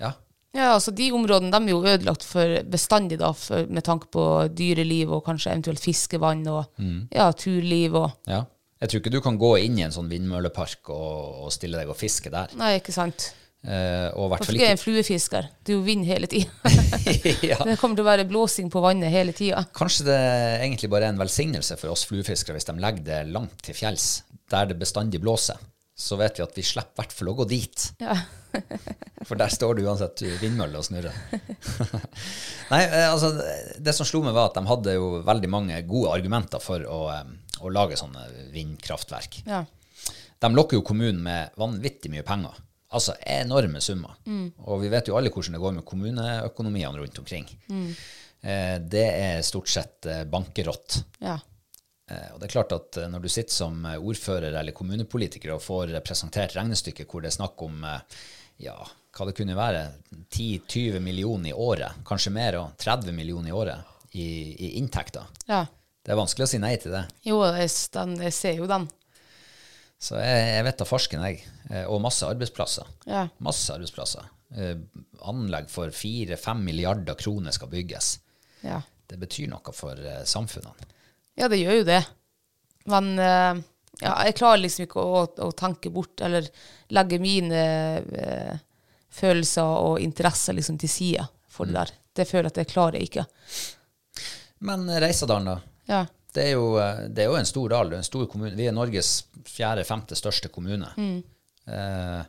Ja. 0.00 0.12
Ja, 0.56 0.70
altså 0.74 0.90
De 0.96 1.10
områdene 1.12 1.52
de 1.52 1.68
er 1.68 1.74
jo 1.74 1.82
ødelagt 1.84 2.24
for 2.24 2.54
bestandig 2.72 3.18
da, 3.20 3.28
for, 3.36 3.66
med 3.68 3.84
tanke 3.86 4.08
på 4.10 4.22
dyreliv 4.56 5.12
og 5.18 5.24
kanskje 5.26 5.52
eventuelt 5.52 5.82
fiskevann 5.84 6.40
og 6.50 6.64
ja, 7.14 7.26
turliv 7.36 7.94
og 8.00 8.10
ja. 8.26 8.42
Jeg 8.78 8.90
tror 8.90 9.02
ikke 9.02 9.12
du 9.12 9.20
kan 9.24 9.38
gå 9.40 9.52
inn 9.64 9.78
i 9.80 9.84
en 9.86 9.94
sånn 9.94 10.10
vindmøllepark 10.10 10.90
og, 10.94 11.44
og 11.46 11.52
stille 11.54 11.80
deg 11.80 11.90
og 11.90 11.98
fiske 11.98 12.30
der. 12.30 12.52
Nei, 12.58 12.76
ikke 12.78 12.94
sant. 12.94 13.32
Eh, 13.66 14.06
og 14.14 14.30
hvert 14.30 14.46
fall 14.46 14.54
ikke 14.54 14.68
en 14.70 14.78
fluefisker? 14.78 15.48
Det 15.66 15.74
er 15.74 15.80
jo 15.80 15.84
vind 15.86 16.06
hele 16.06 16.28
tida. 16.30 16.70
ja. 17.50 17.58
det 17.66 17.78
kommer 17.80 17.98
til 17.98 18.04
å 18.04 18.08
være 18.08 18.28
blåsing 18.30 18.70
på 18.70 18.82
vannet 18.84 19.10
hele 19.12 19.34
tida. 19.36 19.64
Kanskje 19.74 20.06
det 20.12 20.20
egentlig 20.62 20.92
bare 20.92 21.08
er 21.08 21.16
en 21.16 21.24
velsignelse 21.24 21.78
for 21.80 21.94
oss 21.94 22.06
fluefiskere 22.08 22.58
hvis 22.58 22.68
de 22.70 22.76
legger 22.78 23.08
det 23.08 23.24
langt 23.34 23.58
til 23.66 23.76
fjells, 23.76 24.22
der 24.52 24.70
det 24.70 24.78
bestandig 24.78 25.20
blåser. 25.24 25.58
Så 25.98 26.14
vet 26.14 26.38
vi 26.38 26.44
at 26.44 26.54
vi 26.54 26.62
slipper 26.62 26.94
i 26.94 27.00
hvert 27.00 27.14
fall 27.18 27.32
å 27.32 27.38
gå 27.40 27.48
dit. 27.50 27.88
Ja. 27.98 28.14
For 29.26 29.34
der 29.34 29.50
står 29.50 29.74
det 29.74 29.82
uansett 29.82 30.22
vindmølle 30.38 30.78
og 30.78 30.86
snurrer. 30.86 31.16
Nei, 32.70 32.84
eh, 32.84 33.08
altså, 33.10 33.32
det 33.82 33.94
som 33.96 34.06
slo 34.06 34.22
meg, 34.22 34.36
var 34.36 34.52
at 34.52 34.60
de 34.60 34.70
hadde 34.70 34.94
jo 34.94 35.08
veldig 35.26 35.50
mange 35.50 35.80
gode 35.90 36.14
argumenter 36.14 36.62
for 36.62 36.86
å, 36.86 37.00
å 37.60 37.70
lage 37.72 37.96
sånne 38.00 38.26
vindkraftverk. 38.54 39.42
ja. 39.46 39.64
De 40.38 40.48
lokker 40.54 40.78
jo 40.78 40.84
kommunen 40.86 41.18
med 41.24 41.50
vanvittig 41.58 42.12
mye 42.12 42.22
penger. 42.22 42.54
Altså 42.94 43.16
enorme 43.26 43.80
summer. 43.82 44.14
Og 44.70 44.80
vi 44.84 44.88
vet 44.92 45.08
jo 45.10 45.16
alle 45.18 45.32
hvordan 45.34 45.56
det 45.56 45.60
går 45.60 45.72
med 45.80 45.84
kommuneøkonomiene 45.84 47.00
rundt 47.02 47.18
omkring. 47.18 47.48
Eh, 48.40 48.76
det 48.78 49.02
er 49.18 49.42
stort 49.42 49.68
sett 49.68 50.06
eh, 50.06 50.22
bankerått. 50.30 51.00
ja. 51.20 51.34
Eh, 52.08 52.28
og 52.32 52.38
det 52.40 52.46
er 52.46 52.52
klart 52.54 52.70
at 52.72 52.96
eh, 53.02 53.08
når 53.10 53.20
du 53.26 53.28
sitter 53.28 53.52
som 53.52 53.82
eh, 53.84 53.98
ordfører 54.00 54.54
eller 54.60 54.72
kommunepolitiker 54.72 55.50
og 55.52 55.60
får 55.60 55.90
presentert 56.06 56.54
regnestykket 56.56 57.10
hvor 57.10 57.20
det 57.20 57.28
er 57.32 57.36
snakk 57.36 57.60
om 57.66 57.82
eh, 57.84 57.98
ja, 58.64 58.76
hva 59.18 59.26
det 59.28 59.34
kunne 59.36 59.58
være, 59.58 59.82
10-20 60.30 61.02
millioner 61.04 61.50
i 61.50 61.52
året, 61.52 61.98
kanskje 62.08 62.32
mer, 62.32 62.56
og 62.62 62.78
30 62.80 63.12
millioner 63.12 63.50
i 63.50 63.58
året 63.58 64.14
i, 64.14 64.24
i 64.54 64.70
inntekter. 64.78 65.26
ja. 65.50 65.66
Det 66.08 66.14
er 66.14 66.20
vanskelig 66.22 66.46
å 66.46 66.48
si 66.48 66.58
nei 66.62 66.70
til 66.80 66.94
det. 66.96 67.02
Jo, 67.28 67.42
jeg, 67.52 67.68
den, 67.92 68.14
jeg 68.24 68.32
ser 68.32 68.54
jo 68.62 68.68
den. 68.70 68.86
Så 70.00 70.16
jeg, 70.16 70.44
jeg 70.54 70.64
vet 70.64 70.78
da 70.80 70.86
farsken, 70.88 71.24
jeg. 71.28 71.42
Eh, 71.68 71.84
Og 71.84 72.00
masse 72.00 72.24
arbeidsplasser. 72.24 72.88
Ja. 73.10 73.26
Masse 73.44 73.74
arbeidsplasser. 73.76 74.30
Eh, 74.56 74.78
Anlegg 75.28 75.68
for 75.68 75.92
4-5 75.92 76.62
milliarder 76.64 77.18
kroner 77.20 77.52
skal 77.52 77.68
bygges. 77.74 78.14
Ja. 78.64 78.80
Det 79.08 79.20
betyr 79.20 79.50
noe 79.52 79.74
for 79.76 80.00
eh, 80.00 80.22
samfunnene. 80.24 80.88
Ja, 81.36 81.50
det 81.52 81.60
gjør 81.60 81.82
jo 81.82 81.86
det. 81.90 82.00
Men 82.88 83.12
ja, 83.20 84.14
jeg 84.24 84.36
klarer 84.38 84.62
liksom 84.62 84.86
ikke 84.86 85.02
å, 85.04 85.22
å 85.44 85.52
tenke 85.52 85.90
bort, 85.92 86.22
eller 86.24 86.48
legge 86.96 87.18
mine 87.20 87.62
eh, 88.00 88.54
følelser 89.12 89.76
og 89.84 90.00
interesser 90.00 90.56
liksom 90.56 90.80
til 90.80 90.88
side 90.90 91.28
for 91.52 91.68
det 91.68 91.76
der. 91.76 91.92
Det 92.16 92.26
føler 92.30 92.48
jeg 92.48 92.54
at 92.56 92.60
jeg 92.64 92.72
klarer 92.72 93.04
ikke. 93.04 93.26
Men 94.64 94.88
Reisadalen, 95.04 95.52
da? 95.52 95.58
Ja. 95.88 96.04
Det 96.34 96.44
er, 96.44 96.54
jo, 96.54 96.74
eh, 96.78 97.04
det 97.08 97.24
er 97.24 97.32
jo 97.32 97.38
en 97.40 97.48
stor 97.48 97.72
dal, 97.72 97.92
en 97.96 98.06
stor 98.06 98.26
kommune. 98.30 98.54
Vi 98.58 98.68
er 98.68 98.76
Norges 98.76 99.12
fjerde-femte 99.48 100.18
største 100.18 100.52
kommune. 100.52 100.90
Eh, 101.68 102.22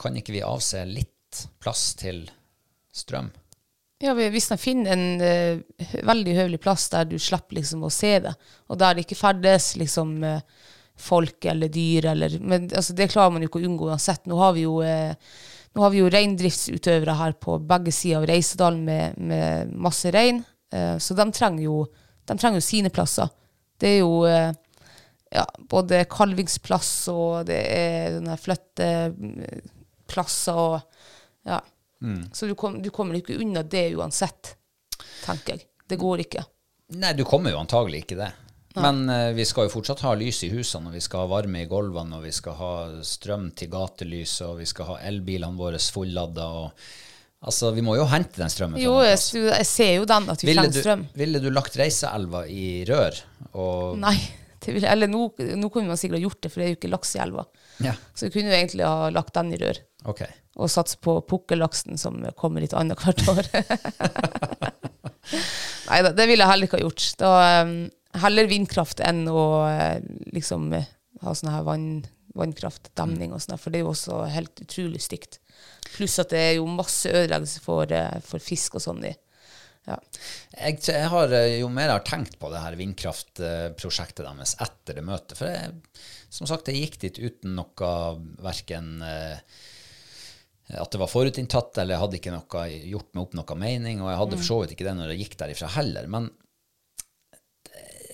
kan 0.00 0.16
ikke 0.16 0.36
vi 0.36 0.44
avse 0.44 0.84
litt 0.88 1.44
plass 1.60 1.94
til 2.00 2.24
strøm? 2.92 3.30
Ja, 4.00 4.14
Hvis 4.16 4.48
de 4.48 4.56
finner 4.56 4.96
en 4.96 5.20
uh, 5.20 5.88
veldig 6.08 6.34
høvelig 6.38 6.60
plass 6.64 6.86
der 6.88 7.04
du 7.04 7.18
slipper 7.20 7.58
liksom 7.58 7.82
å 7.84 7.92
se 7.92 8.14
det, 8.24 8.32
og 8.72 8.78
der 8.80 8.96
det 8.96 9.04
ikke 9.04 9.18
ferdes 9.18 9.74
liksom 9.76 10.14
uh, 10.24 10.40
folk 10.96 11.44
eller 11.44 11.68
dyr, 11.68 12.08
eller, 12.14 12.38
men 12.40 12.70
altså, 12.72 12.96
det 12.96 13.10
klarer 13.12 13.34
man 13.34 13.44
jo 13.44 13.50
ikke 13.50 13.60
å 13.60 13.66
unngå 13.68 13.90
uansett. 13.92 14.24
Nå 14.30 14.38
har 14.40 14.56
vi 14.56 14.64
jo, 14.64 14.78
uh, 14.80 15.12
nå 15.76 15.84
har 15.84 15.92
vi 15.92 16.00
jo 16.00 16.08
reindriftsutøvere 16.16 17.18
her 17.20 17.36
på 17.44 17.58
begge 17.60 17.92
sider 17.92 18.22
av 18.22 18.26
Reisedalen 18.32 18.80
med, 18.88 19.20
med 19.20 19.76
masse 19.76 20.12
rein, 20.16 20.40
så 20.98 21.14
de 21.18 21.32
trenger, 21.34 21.62
jo, 21.66 21.86
de 22.24 22.38
trenger 22.38 22.58
jo 22.60 22.66
sine 22.66 22.90
plasser. 22.94 23.28
Det 23.80 23.88
er 23.96 24.00
jo 24.02 24.26
eh, 24.28 24.50
ja, 25.30 25.46
både 25.70 26.04
kalvingsplass 26.10 27.08
og 27.12 27.46
det 27.48 27.60
er 27.74 28.36
flytteplasser 28.40 30.54
og 30.54 30.80
ja. 31.48 31.60
Så 32.32 32.46
du, 32.48 32.54
kom, 32.56 32.80
du 32.80 32.90
kommer 32.90 33.14
ikke 33.18 33.36
unna 33.36 33.62
det 33.62 33.92
uansett, 33.92 34.56
tenker 35.24 35.52
jeg. 35.52 35.60
Det 35.84 35.96
går 36.00 36.18
ikke. 36.24 36.42
Nei, 36.96 37.12
du 37.12 37.24
kommer 37.28 37.50
jo 37.52 37.60
antagelig 37.60 37.98
ikke 38.04 38.16
det. 38.22 38.30
Men 38.78 39.10
uh, 39.10 39.30
vi 39.36 39.44
skal 39.44 39.66
jo 39.66 39.74
fortsatt 39.74 40.04
ha 40.06 40.14
lys 40.14 40.44
i 40.46 40.50
husene, 40.52 40.90
og 40.90 40.96
vi 40.96 41.02
skal 41.02 41.24
ha 41.24 41.30
varme 41.32 41.64
i 41.64 41.68
gulvene, 41.70 42.18
og 42.18 42.24
vi 42.24 42.32
skal 42.34 42.58
ha 42.58 42.74
strøm 43.06 43.50
til 43.58 43.70
gatelys, 43.72 44.36
og 44.46 44.60
vi 44.62 44.68
skal 44.70 44.92
ha 44.92 44.98
elbilene 45.10 45.58
våre 45.58 45.80
fulladda. 45.82 46.46
Og, 46.62 46.90
altså, 47.44 47.70
vi 47.76 47.82
må 47.86 47.96
jo 47.98 48.04
hente 48.10 48.40
den 48.40 48.50
strømmen. 48.52 48.80
Jo, 48.82 48.98
jeg, 49.06 49.18
jeg 49.46 49.66
ser 49.68 49.94
jo 49.98 50.04
den, 50.08 50.28
at 50.32 50.42
vi 50.42 50.50
Ville 50.50 50.62
trenger 50.66 50.76
du, 50.76 50.82
strøm. 50.84 51.06
ville 51.22 51.40
du 51.42 51.48
lagt 51.54 51.78
Reiseelva 51.80 52.44
i 52.50 52.84
rør? 52.90 53.22
Nei. 54.00 54.18
Det 54.60 54.74
vil, 54.76 54.84
eller 54.84 55.08
nå, 55.08 55.22
nå 55.56 55.68
kunne 55.72 55.88
man 55.88 55.96
sikkert 55.96 56.18
ha 56.18 56.26
gjort 56.26 56.42
det, 56.44 56.50
for 56.52 56.60
det 56.60 56.64
er 56.66 56.72
jo 56.74 56.76
ikke 56.76 56.88
laks 56.92 57.14
i 57.16 57.20
elva. 57.24 57.46
Ja, 57.80 57.94
Så 58.12 58.26
vi 58.26 58.34
kunne 58.34 58.50
jo 58.52 58.58
egentlig 58.58 58.84
ha 58.84 59.06
lagt 59.08 59.32
den 59.38 59.54
i 59.56 59.60
rør. 59.62 59.78
ok. 60.04 60.20
Og 60.60 60.68
satse 60.68 60.98
på 61.00 61.14
pukkellaksen 61.24 61.96
som 61.96 62.18
kommer 62.36 62.60
litt 62.60 62.74
annethvert 62.76 63.22
år. 63.32 63.48
Nei 65.88 66.00
da, 66.04 66.12
det 66.12 66.26
ville 66.28 66.44
jeg 66.44 66.50
heller 66.52 66.68
ikke 66.68 66.76
ha 66.76 66.84
gjort. 66.84 67.06
Da, 67.22 67.30
um, 67.64 67.72
heller 68.20 68.50
vindkraft 68.50 69.00
enn 69.06 69.22
å 69.30 69.44
eh, 69.70 70.02
liksom 70.34 70.68
ha 70.76 71.34
sånn 71.36 71.52
her 71.54 71.64
vann, 71.64 71.88
vannkraft, 72.36 72.92
demning 72.98 73.32
og 73.32 73.40
sånn, 73.40 73.56
for 73.60 73.72
det 73.72 73.80
er 73.80 73.86
jo 73.86 73.94
også 73.94 74.20
helt 74.34 74.60
utrolig 74.66 75.00
stygt. 75.04 75.39
Pluss 75.90 76.18
at 76.22 76.30
det 76.32 76.40
er 76.40 76.54
jo 76.58 76.68
masse 76.70 77.10
ødeleggelse 77.10 77.62
for, 77.64 77.90
eh, 77.92 78.20
for 78.24 78.42
fisk 78.42 78.78
og 78.78 78.84
sånn 78.84 79.04
i. 79.08 79.14
Ja. 79.88 79.96
Jeg, 80.54 80.78
jeg 80.86 81.08
har 81.12 81.32
eh, 81.34 81.58
jo 81.62 81.70
mer 81.72 81.92
har 81.94 82.04
tenkt 82.06 82.38
på 82.40 82.50
det 82.52 82.62
her 82.62 82.76
vindkraftprosjektet 82.78 84.26
deres 84.26 84.54
etter 84.60 85.00
det 85.00 85.04
møtet. 85.06 85.36
For 85.38 85.50
jeg, 85.50 85.74
som 86.30 86.48
sagt, 86.50 86.70
jeg 86.70 86.84
gikk 86.84 86.98
dit 87.06 87.20
uten 87.24 87.56
noe 87.58 87.92
verken 88.44 89.00
eh, 89.06 89.40
at 90.70 90.92
det 90.92 91.00
var 91.02 91.10
forutinntatt, 91.10 91.80
eller 91.82 91.96
jeg 91.96 92.04
hadde 92.04 92.20
ikke 92.20 92.34
noe, 92.36 92.66
gjort 92.92 93.16
meg 93.16 93.24
opp 93.24 93.32
noe 93.40 93.56
mening, 93.58 94.04
og 94.04 94.12
jeg 94.12 94.20
hadde 94.20 94.38
for 94.38 94.48
så 94.52 94.60
vidt 94.60 94.76
ikke 94.76 94.86
det 94.86 94.98
når 95.00 95.14
jeg 95.14 95.24
gikk 95.24 95.40
derifra 95.40 95.70
heller. 95.80 96.06
Men 96.12 96.28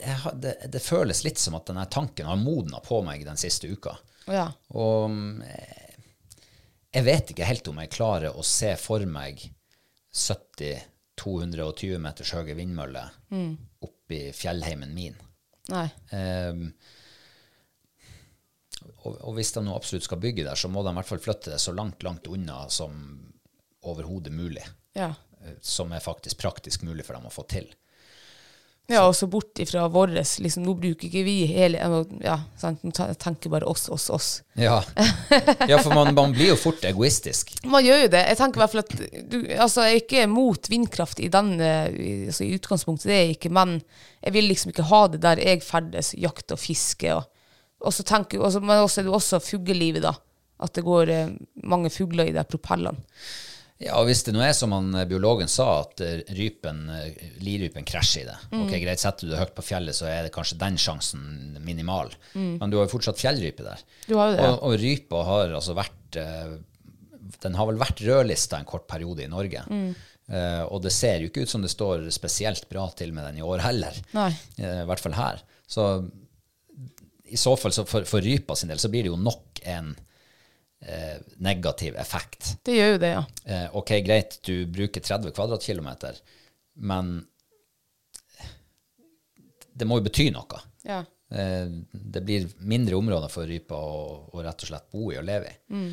det, 0.06 0.14
det, 0.40 0.54
det 0.72 0.80
føles 0.80 1.20
litt 1.26 1.42
som 1.42 1.58
at 1.58 1.66
denne 1.68 1.84
tanken 1.92 2.30
har 2.30 2.38
modna 2.40 2.80
på 2.84 3.02
meg 3.04 3.26
den 3.26 3.40
siste 3.40 3.68
uka. 3.68 3.98
ja. 4.30 4.48
Og 4.78 5.10
mm, 5.12 5.42
jeg 6.94 7.04
vet 7.04 7.30
ikke 7.32 7.44
helt 7.48 7.68
om 7.68 7.78
jeg 7.82 7.90
klarer 7.92 8.36
å 8.38 8.42
se 8.46 8.70
for 8.80 9.02
meg 9.10 9.42
70-220 10.16 11.98
meters 12.02 12.32
høye 12.36 12.54
vindmøller 12.56 13.10
oppi 13.84 14.20
fjellheimen 14.36 14.94
min. 14.94 15.16
Nei. 15.72 15.88
Um, 16.12 16.68
og, 19.02 19.16
og 19.26 19.34
hvis 19.36 19.52
de 19.56 19.62
nå 19.66 19.74
absolutt 19.76 20.06
skal 20.06 20.20
bygge 20.22 20.44
der, 20.46 20.54
så 20.58 20.68
må 20.70 20.82
de 20.86 20.90
i 20.92 20.98
hvert 20.98 21.08
fall 21.10 21.22
flytte 21.22 21.50
det 21.54 21.60
så 21.62 21.72
langt, 21.74 22.02
langt 22.06 22.26
unna 22.30 22.68
som 22.72 22.92
overhodet 23.86 24.32
mulig. 24.34 24.64
Ja. 24.96 25.10
eh, 25.42 25.56
Som 25.62 25.92
er 25.92 26.00
faktisk 26.04 26.38
praktisk 26.42 26.82
mulig 26.86 27.04
for 27.06 27.14
dem 27.18 27.26
å 27.28 27.32
få 27.34 27.44
til. 27.50 27.68
Ja, 28.86 29.00
og 29.08 29.16
så 29.18 29.26
bort 29.26 29.58
ifra 29.58 29.88
våres. 29.90 30.36
Liksom, 30.38 30.62
nå 30.62 30.76
bruker 30.78 31.08
ikke 31.08 31.24
vi 31.26 31.40
hele 31.50 31.80
Ja, 32.22 32.36
sant? 32.58 32.84
Tenker 33.18 33.50
bare 33.50 33.66
oss, 33.66 33.88
oss, 33.90 34.06
oss. 34.14 34.28
Ja, 34.54 34.78
ja 35.70 35.80
for 35.82 35.90
man, 35.90 36.12
man 36.14 36.34
blir 36.36 36.52
jo 36.52 36.58
fort 36.60 36.84
egoistisk. 36.86 37.50
Man 37.66 37.82
gjør 37.86 38.04
jo 38.04 38.12
det. 38.14 38.20
Jeg 38.30 38.38
tenker 38.38 38.60
i 38.60 38.62
hvert 38.62 38.74
fall 38.76 38.84
at 38.84 39.24
du, 39.32 39.40
altså, 39.56 39.88
Jeg 39.88 39.96
er 39.96 40.04
ikke 40.04 40.28
mot 40.30 40.70
vindkraft 40.70 41.22
i 41.22 41.30
den 41.34 41.56
eh, 41.58 41.88
altså, 42.28 42.46
i 42.46 42.54
utgangspunktet, 42.54 43.08
det 43.10 43.16
er 43.16 43.24
jeg 43.24 43.40
ikke, 43.40 43.52
men 43.58 43.80
jeg 44.22 44.36
vil 44.36 44.48
liksom 44.52 44.70
ikke 44.70 44.86
ha 44.92 45.02
det 45.10 45.22
der 45.24 45.42
jeg 45.42 45.64
ferdes, 45.66 46.12
jakt 46.22 46.54
og 46.54 46.62
fiske. 46.62 47.16
Og, 47.16 47.26
og 47.82 47.96
så 47.96 48.06
tenker, 48.06 48.38
også, 48.38 48.62
men 48.62 48.84
også 48.84 49.02
er 49.02 49.08
det 49.08 49.18
også 49.18 49.42
fuglelivet, 49.42 50.06
da. 50.06 50.14
At 50.62 50.78
det 50.78 50.86
går 50.86 51.10
eh, 51.12 51.34
mange 51.66 51.90
fugler 51.90 52.30
i 52.30 52.38
de 52.38 52.46
propellene. 52.46 53.02
Ja, 53.82 53.98
hvis 54.08 54.22
det 54.24 54.32
nå 54.32 54.40
er 54.40 54.54
som 54.56 54.72
han, 54.72 54.88
eh, 54.96 55.04
biologen 55.08 55.50
sa, 55.52 55.82
at 55.82 56.00
eh, 56.00 56.22
rypen, 56.38 56.78
eh, 56.94 57.18
lirypen 57.44 57.84
krasjer 57.84 58.24
i 58.24 58.28
det. 58.30 58.36
Ok, 58.56 58.72
greit, 58.80 59.02
setter 59.02 59.26
du 59.28 59.34
det 59.34 59.40
høyt 59.42 59.54
på 59.58 59.66
fjellet, 59.66 59.96
så 59.98 60.08
er 60.08 60.26
det 60.26 60.32
kanskje 60.32 60.56
den 60.62 60.78
sjansen 60.80 61.60
minimal. 61.60 62.14
Men 62.34 62.72
du 62.72 62.78
har 62.78 62.86
jo 62.86 62.94
fortsatt 62.94 63.20
fjellrype 63.20 63.66
der. 63.66 63.84
Du 64.08 64.16
har 64.16 64.32
jo 64.32 64.36
det. 64.38 64.48
Og, 64.48 64.58
og 64.70 64.80
rypa 64.80 65.22
har 65.28 65.56
altså 65.60 65.76
vært 65.76 66.20
Den 67.42 67.56
har 67.58 67.66
vel 67.68 67.76
vært 67.80 68.00
rødlista 68.06 68.56
en 68.56 68.68
kort 68.68 68.86
periode 68.88 69.24
i 69.24 69.28
Norge. 69.28 69.64
Eh, 70.26 70.62
og 70.66 70.82
det 70.82 70.90
ser 70.94 71.22
jo 71.22 71.28
ikke 71.30 71.44
ut 71.46 71.52
som 71.52 71.62
det 71.62 71.70
står 71.70 72.08
spesielt 72.14 72.66
bra 72.70 72.88
til 72.98 73.12
med 73.14 73.28
den 73.28 73.38
i 73.40 73.44
år 73.46 73.62
heller. 73.62 73.98
Nei. 74.16 74.30
Eh, 74.58 74.82
I 74.82 74.88
hvert 74.88 75.02
fall 75.02 75.14
her. 75.18 75.42
Så 75.70 75.86
i 77.26 77.38
så 77.38 77.56
fall, 77.58 77.74
så 77.74 77.84
for, 77.86 78.06
for 78.06 78.22
rypa 78.22 78.54
sin 78.58 78.70
del, 78.70 78.78
så 78.82 78.90
blir 78.90 79.06
det 79.06 79.10
jo 79.12 79.18
nok 79.18 79.62
en 79.66 79.94
eh, 80.84 81.16
negativ 81.44 81.96
effekt. 81.96 82.56
Det 82.66 82.76
gjør 82.76 82.94
jo 82.94 83.02
det, 83.02 83.12
ja. 83.14 83.24
Eh, 83.44 83.66
ok, 83.76 83.92
greit, 84.06 84.38
du 84.46 84.66
bruker 84.66 85.04
30 85.04 85.34
kvadratkilometer, 85.36 86.20
men 86.86 87.18
det 89.76 89.88
må 89.88 90.00
jo 90.00 90.08
bety 90.08 90.30
noe. 90.34 90.64
ja. 90.88 91.04
Eh, 91.26 91.66
det 91.90 92.20
blir 92.22 92.44
mindre 92.62 92.94
områder 92.94 93.30
for 93.32 93.48
rypa 93.50 93.74
å, 93.74 94.02
å 94.30 94.42
rett 94.46 94.62
og 94.62 94.68
slett 94.68 94.90
bo 94.94 95.08
i 95.10 95.16
og 95.18 95.24
leve 95.26 95.50
i. 95.50 95.86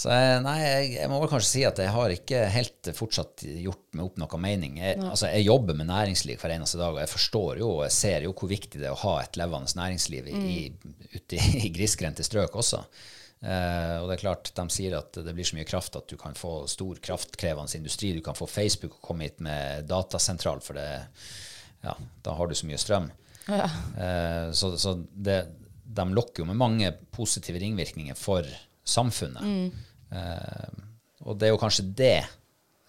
Så 0.00 0.14
nei, 0.44 0.54
jeg, 0.62 0.84
jeg 0.94 1.10
må 1.10 1.18
vel 1.20 1.28
kanskje 1.32 1.48
si 1.50 1.62
at 1.66 1.80
jeg 1.82 1.90
har 1.92 2.12
ikke 2.14 2.44
helt 2.54 2.90
fortsatt 2.96 3.42
gjort 3.42 3.82
meg 3.98 4.06
opp 4.06 4.20
noe 4.22 4.38
mening. 4.40 4.78
Jeg, 4.80 5.00
altså, 5.02 5.26
jeg 5.34 5.48
jobber 5.48 5.76
med 5.76 5.90
næringsliv 5.90 6.40
hver 6.40 6.54
eneste 6.54 6.78
dag, 6.80 6.94
og 6.94 7.02
jeg 7.02 7.10
forstår 7.10 7.60
jo 7.60 7.72
og 7.74 7.82
jeg 7.88 7.96
ser 7.98 8.28
jo 8.28 8.32
hvor 8.38 8.52
viktig 8.52 8.80
det 8.80 8.86
er 8.88 8.94
å 8.94 9.02
ha 9.02 9.16
et 9.24 9.36
levende 9.40 9.74
næringsliv 9.76 10.30
i, 10.30 10.36
i, 10.54 10.60
ute 11.18 11.36
i, 11.36 11.64
i 11.66 11.72
grisgrendte 11.76 12.24
strøk 12.24 12.54
også. 12.62 12.84
Eh, 13.40 13.94
og 14.00 14.08
det 14.08 14.18
er 14.18 14.22
klart, 14.24 14.50
de 14.56 14.64
sier 14.72 14.98
at 14.98 15.16
det 15.24 15.32
blir 15.36 15.48
så 15.48 15.56
mye 15.56 15.68
kraft 15.68 15.96
at 15.96 16.10
du 16.10 16.16
kan 16.20 16.36
få 16.36 16.66
stor 16.68 16.98
kraftkrevende 17.00 17.78
industri. 17.78 18.12
Du 18.16 18.20
kan 18.24 18.36
få 18.36 18.48
Facebook 18.50 18.98
og 18.98 19.06
komme 19.10 19.28
hit 19.28 19.40
med 19.44 19.88
datasentral, 19.88 20.60
for 20.64 20.76
det, 20.76 20.88
ja, 21.84 21.94
da 22.24 22.36
har 22.36 22.50
du 22.50 22.56
så 22.58 22.68
mye 22.68 22.80
strøm. 22.80 23.08
Eh, 23.50 24.50
så 24.52 24.74
så 24.78 24.94
det, 25.10 25.38
de 25.90 26.04
lokker 26.14 26.44
jo 26.44 26.50
med 26.50 26.60
mange 26.60 26.92
positive 27.10 27.58
ringvirkninger 27.62 28.18
for 28.18 28.46
samfunnet. 28.84 29.42
Eh, 30.12 30.84
og 31.24 31.40
det 31.40 31.48
er 31.48 31.54
jo 31.54 31.62
kanskje 31.62 31.88
det 31.96 32.18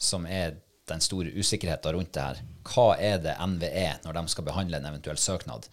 som 0.02 0.26
er 0.26 0.58
den 0.90 1.02
store 1.04 1.32
usikkerheten 1.38 1.96
rundt 1.96 2.12
det 2.16 2.24
her. 2.26 2.40
Hva 2.68 2.88
er 3.00 3.22
det 3.24 3.38
NVE, 3.40 3.88
når 4.04 4.18
de 4.18 4.24
skal 4.34 4.46
behandle 4.48 4.80
en 4.82 4.88
eventuell 4.90 5.20
søknad, 5.22 5.68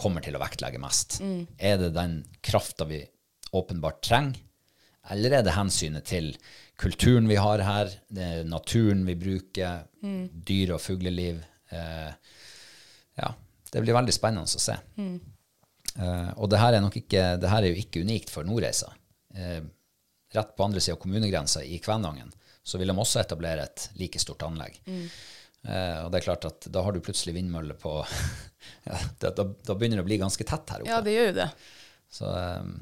kommer 0.00 0.24
til 0.24 0.36
å 0.36 0.42
vektlegge 0.42 0.80
mest? 0.82 1.20
Er 1.56 1.78
det 1.80 1.92
den 1.96 2.20
krafta 2.44 2.84
vi 2.88 3.00
åpenbart 3.56 4.02
trenger, 4.06 4.38
eller 5.10 5.38
er 5.38 5.42
det 5.46 5.56
hensynet 5.56 6.06
til 6.06 6.34
kulturen 6.80 7.26
vi 7.28 7.38
har 7.40 7.62
her, 7.64 7.90
er 8.16 8.44
naturen 8.48 9.02
vi 9.08 9.16
bruker, 9.18 9.86
dyre- 10.00 10.76
og 10.76 10.82
fugleliv? 10.84 11.40
Eh, 11.72 12.12
ja, 13.20 13.32
det 13.72 13.82
blir 13.82 13.96
veldig 13.96 14.14
spennende 14.14 14.46
å 14.46 14.62
se. 14.62 14.76
Eh, 15.98 16.30
og 16.36 16.50
det 16.52 16.60
her 16.62 16.76
er 16.76 16.84
nok 16.84 16.96
ikke, 17.00 17.24
det 17.42 17.50
her 17.50 17.64
er 17.64 17.74
jo 17.74 17.82
ikke 17.82 18.04
unikt 18.06 18.30
for 18.32 18.46
Nordreisa. 18.46 18.92
Eh, 19.34 19.60
rett 20.34 20.54
på 20.56 20.64
andre 20.64 20.80
sida 20.82 20.94
av 20.94 21.02
kommunegrensa 21.02 21.64
i 21.66 21.80
Kvænangen 21.82 22.30
så 22.62 22.78
vil 22.78 22.92
de 22.92 22.96
også 23.02 23.22
etablere 23.22 23.66
et 23.66 23.88
like 23.98 24.20
stort 24.22 24.44
anlegg. 24.46 24.78
Eh, 24.86 25.98
og 26.04 26.10
det 26.12 26.20
er 26.20 26.26
klart 26.28 26.46
at 26.48 26.68
da 26.72 26.84
har 26.86 26.94
du 26.94 27.02
plutselig 27.04 27.34
vindmøller 27.36 27.76
på 27.80 27.98
ja, 28.88 29.00
da, 29.20 29.32
da, 29.36 29.44
da 29.44 29.76
begynner 29.76 30.00
det 30.00 30.06
å 30.06 30.08
bli 30.08 30.20
ganske 30.22 30.46
tett 30.46 30.74
her 30.74 30.84
oppe. 30.84 30.92
Ja, 30.92 31.00
det 31.04 31.16
gjør 31.16 31.30
jo 31.32 31.36
det. 31.40 31.48
Så 32.10 32.30
um, 32.30 32.74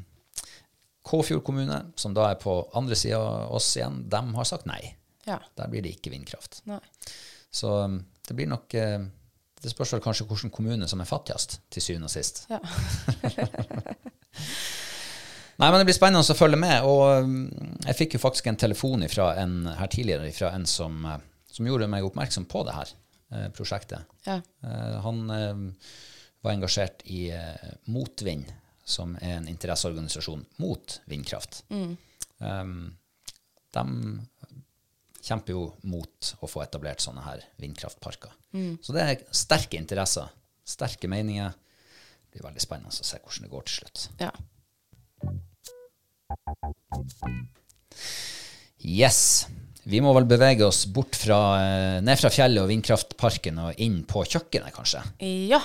Kåfjord 1.08 1.44
kommune, 1.46 1.78
som 1.96 2.14
da 2.16 2.28
er 2.30 2.40
på 2.40 2.60
andre 2.76 2.96
sida 2.98 3.18
av 3.20 3.54
oss 3.56 3.70
igjen, 3.78 4.02
de 4.12 4.22
har 4.36 4.48
sagt 4.48 4.68
nei. 4.68 4.82
Ja. 5.28 5.38
Der 5.56 5.70
blir 5.72 5.84
det 5.84 5.94
ikke 5.96 6.12
vindkraft. 6.12 6.60
Nei. 6.68 6.80
Så 7.50 7.72
um, 7.84 8.00
det 8.28 8.36
blir 8.36 8.48
nok 8.48 8.74
eh, 8.76 9.00
Det 9.58 9.72
spørs 9.72 9.94
vel 9.96 10.02
kanskje 10.04 10.26
hvilken 10.28 10.52
kommune 10.54 10.88
som 10.88 11.00
er 11.00 11.08
fattigst, 11.08 11.58
til 11.72 11.82
syvende 11.82 12.10
og 12.10 12.12
sist. 12.12 12.44
Ja. 12.52 12.60
Nei, 15.58 15.72
men 15.72 15.80
det 15.80 15.88
blir 15.88 15.96
spennende 15.96 16.22
å 16.22 16.38
følge 16.38 16.60
med. 16.60 16.84
Og 16.86 17.24
um, 17.24 17.48
jeg 17.82 17.98
fikk 17.98 18.14
jo 18.14 18.22
faktisk 18.22 18.46
en 18.46 18.60
telefon 18.60 19.02
fra 19.10 19.32
en 19.42 19.64
her 19.80 19.90
tidligere 19.90 20.30
fra 20.36 20.52
en 20.54 20.66
som, 20.70 21.00
eh, 21.02 21.18
som 21.50 21.66
gjorde 21.66 21.90
meg 21.90 22.06
oppmerksom 22.06 22.46
på 22.50 22.62
det 22.68 22.76
her 22.76 22.92
eh, 23.34 23.48
prosjektet. 23.56 24.06
Ja. 24.28 24.38
Eh, 24.62 24.94
han 25.02 25.24
eh, 25.34 25.64
var 26.44 26.54
engasjert 26.54 27.02
i 27.10 27.24
eh, 27.34 27.72
Motvind, 27.90 28.52
som 28.88 29.14
er 29.20 29.36
en 29.36 29.48
interesseorganisasjon 29.50 30.46
mot 30.62 30.98
vindkraft. 31.10 31.60
Um, 32.38 32.96
de 33.76 33.84
kjemper 35.28 35.52
jo 35.52 35.64
mot 35.90 36.30
å 36.40 36.48
få 36.48 36.62
etablert 36.64 37.02
sånne 37.04 37.24
her 37.26 37.42
vindkraftparker. 37.60 38.32
Så 38.80 38.94
det 38.96 39.04
er 39.04 39.24
sterke 39.36 39.76
interesser, 39.76 40.30
sterke 40.64 41.10
meninger. 41.10 41.52
Det 41.52 42.38
blir 42.38 42.48
veldig 42.48 42.64
spennende 42.64 42.92
å 42.92 42.96
se 42.96 43.20
hvordan 43.20 43.44
det 43.44 43.52
går 43.52 43.68
til 43.68 43.82
slutt. 43.82 44.08
ja. 44.24 44.32
Yes. 48.78 49.48
Vi 49.88 50.00
må 50.04 50.12
vel 50.12 50.26
bevege 50.28 50.66
oss 50.66 50.82
bort 50.92 51.16
fra, 51.16 51.38
eh, 51.62 52.00
ned 52.04 52.20
fra 52.20 52.30
fjellet 52.30 52.60
og 52.62 52.68
vindkraftparken 52.68 53.58
og 53.62 53.80
inn 53.80 54.02
på 54.04 54.24
kjøkkenet, 54.28 54.74
kanskje. 54.76 55.00
Ja. 55.48 55.60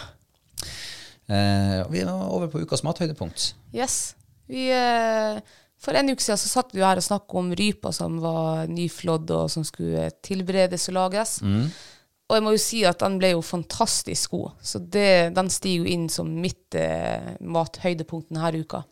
Eh, 1.34 1.80
vi 1.94 2.04
er 2.04 2.12
over 2.14 2.50
på 2.52 2.62
ukas 2.64 2.84
mathøydepunkt. 2.86 3.54
Yes. 3.74 4.14
Vi, 4.52 4.68
eh, 4.76 5.40
for 5.82 5.98
en 5.98 6.12
uke 6.14 6.22
siden 6.24 6.38
så 6.40 6.52
satt 6.52 6.74
vi 6.76 6.84
her 6.84 7.00
og 7.00 7.06
snakket 7.06 7.40
om 7.42 7.50
rypa 7.58 7.92
som 7.96 8.20
var 8.24 8.68
nyflådd 8.72 9.32
og 9.36 9.50
som 9.52 9.66
skulle 9.68 10.10
tilberedes 10.24 10.86
og 10.92 10.98
lages. 11.00 11.38
Og 11.44 12.38
jeg 12.38 12.44
må 12.46 12.54
jo 12.56 12.62
si 12.62 12.84
at 12.88 13.02
den 13.04 13.18
ble 13.20 13.34
jo 13.34 13.42
fantastisk 13.44 14.32
god. 14.38 14.54
Så 14.64 14.80
det, 14.80 15.34
den 15.36 15.50
stiger 15.52 15.84
jo 15.84 15.92
inn 15.96 16.06
som 16.10 16.30
mitt 16.42 16.76
eh, 16.80 17.34
mathøydepunkt 17.44 18.30
denne 18.32 18.62
uka. 18.64 18.84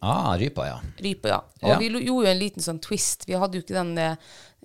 Ah, 0.00 0.32
rypa, 0.40 0.64
ja. 0.64 0.78
Rypa, 1.04 1.28
ja. 1.28 1.40
Og 1.62 1.68
Ja. 1.74 1.78
vi 1.78 1.90
gjorde 1.90 2.06
jo 2.06 2.20
en 2.30 2.38
liten 2.40 2.62
sånn 2.64 2.80
twist. 2.80 3.26
Vi 3.28 3.34
hadde 3.36 3.58
jo 3.58 3.64
ikke 3.66 3.76
den 3.76 3.98
eh, 4.00 4.16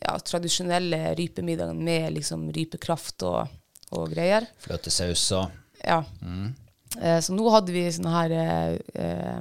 ja, 0.02 0.16
tradisjonelle 0.24 1.12
rypemiddagen 1.20 1.82
med 1.84 2.14
liksom 2.16 2.48
rypekraft 2.56 3.24
og, 3.28 3.50
og 3.92 4.14
greier. 4.16 4.48
Fløtesaus 4.64 5.26
og 5.36 5.52
Ja. 5.86 6.02
Eh, 7.02 7.20
så 7.22 7.36
nå 7.36 7.48
hadde 7.54 7.76
vi 7.76 7.86
sånn 7.94 8.10
her 8.10 8.34
eh, 8.34 8.76
eh, 8.96 9.40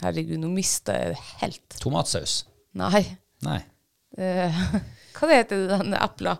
Herregud, 0.00 0.38
nå 0.40 0.48
mista 0.48 0.94
jeg 0.96 1.12
det 1.12 1.24
helt. 1.42 1.74
tomatsaus. 1.82 2.38
Nei. 2.80 3.02
Nei. 3.44 3.58
Eh, 4.16 4.60
hva 5.16 5.28
det 5.28 5.40
heter 5.42 5.66
den 5.74 5.96
epla? 5.98 6.38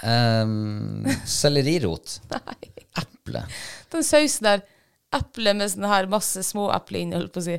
Um, 0.00 1.04
sellerirot. 1.28 2.20
Nei. 2.32 2.70
Eple. 3.02 3.44
Den 3.92 4.06
sausen 4.06 4.48
der. 4.48 4.64
Eple 5.12 5.52
med 5.58 5.72
sånn 5.72 5.88
her 5.90 6.08
masse 6.08 6.40
små 6.46 6.70
epler 6.72 7.02
inni, 7.02 7.18
holdt 7.18 7.34
på 7.34 7.42
å 7.42 7.46
si. 7.50 7.58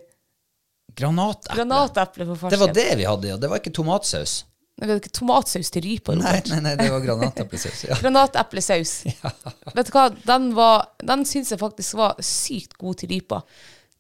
Granateple. 0.98 1.60
Granateple 1.60 2.28
på 2.32 2.38
farsken. 2.40 2.56
Det 2.56 2.62
var 2.64 2.74
det 2.76 2.90
vi 3.00 3.08
hadde, 3.08 3.30
ja. 3.30 3.38
Det 3.40 3.50
var 3.52 3.62
ikke 3.62 3.74
tomatsaus. 3.76 4.42
Nei, 4.82 4.88
Vi 4.88 4.92
hadde 4.96 5.02
ikke 5.04 5.14
tomatsaus 5.14 5.70
til 5.70 5.84
rypa. 5.86 6.16
Nei, 6.18 6.26
Robert. 6.26 6.48
nei, 6.50 6.62
nei, 6.66 6.74
det 6.80 6.88
var 6.90 7.04
granateplesaus. 7.08 7.84
Ja. 7.86 7.98
Granateplesaus. 8.02 8.94
Vet 9.78 9.92
du 9.92 9.94
hva, 9.94 10.08
den, 10.26 10.48
var, 10.58 10.88
den 11.06 11.26
syns 11.30 11.54
jeg 11.54 11.62
faktisk 11.62 12.00
var 12.02 12.18
sykt 12.26 12.74
god 12.82 12.98
til 13.04 13.14
rypa. 13.14 13.44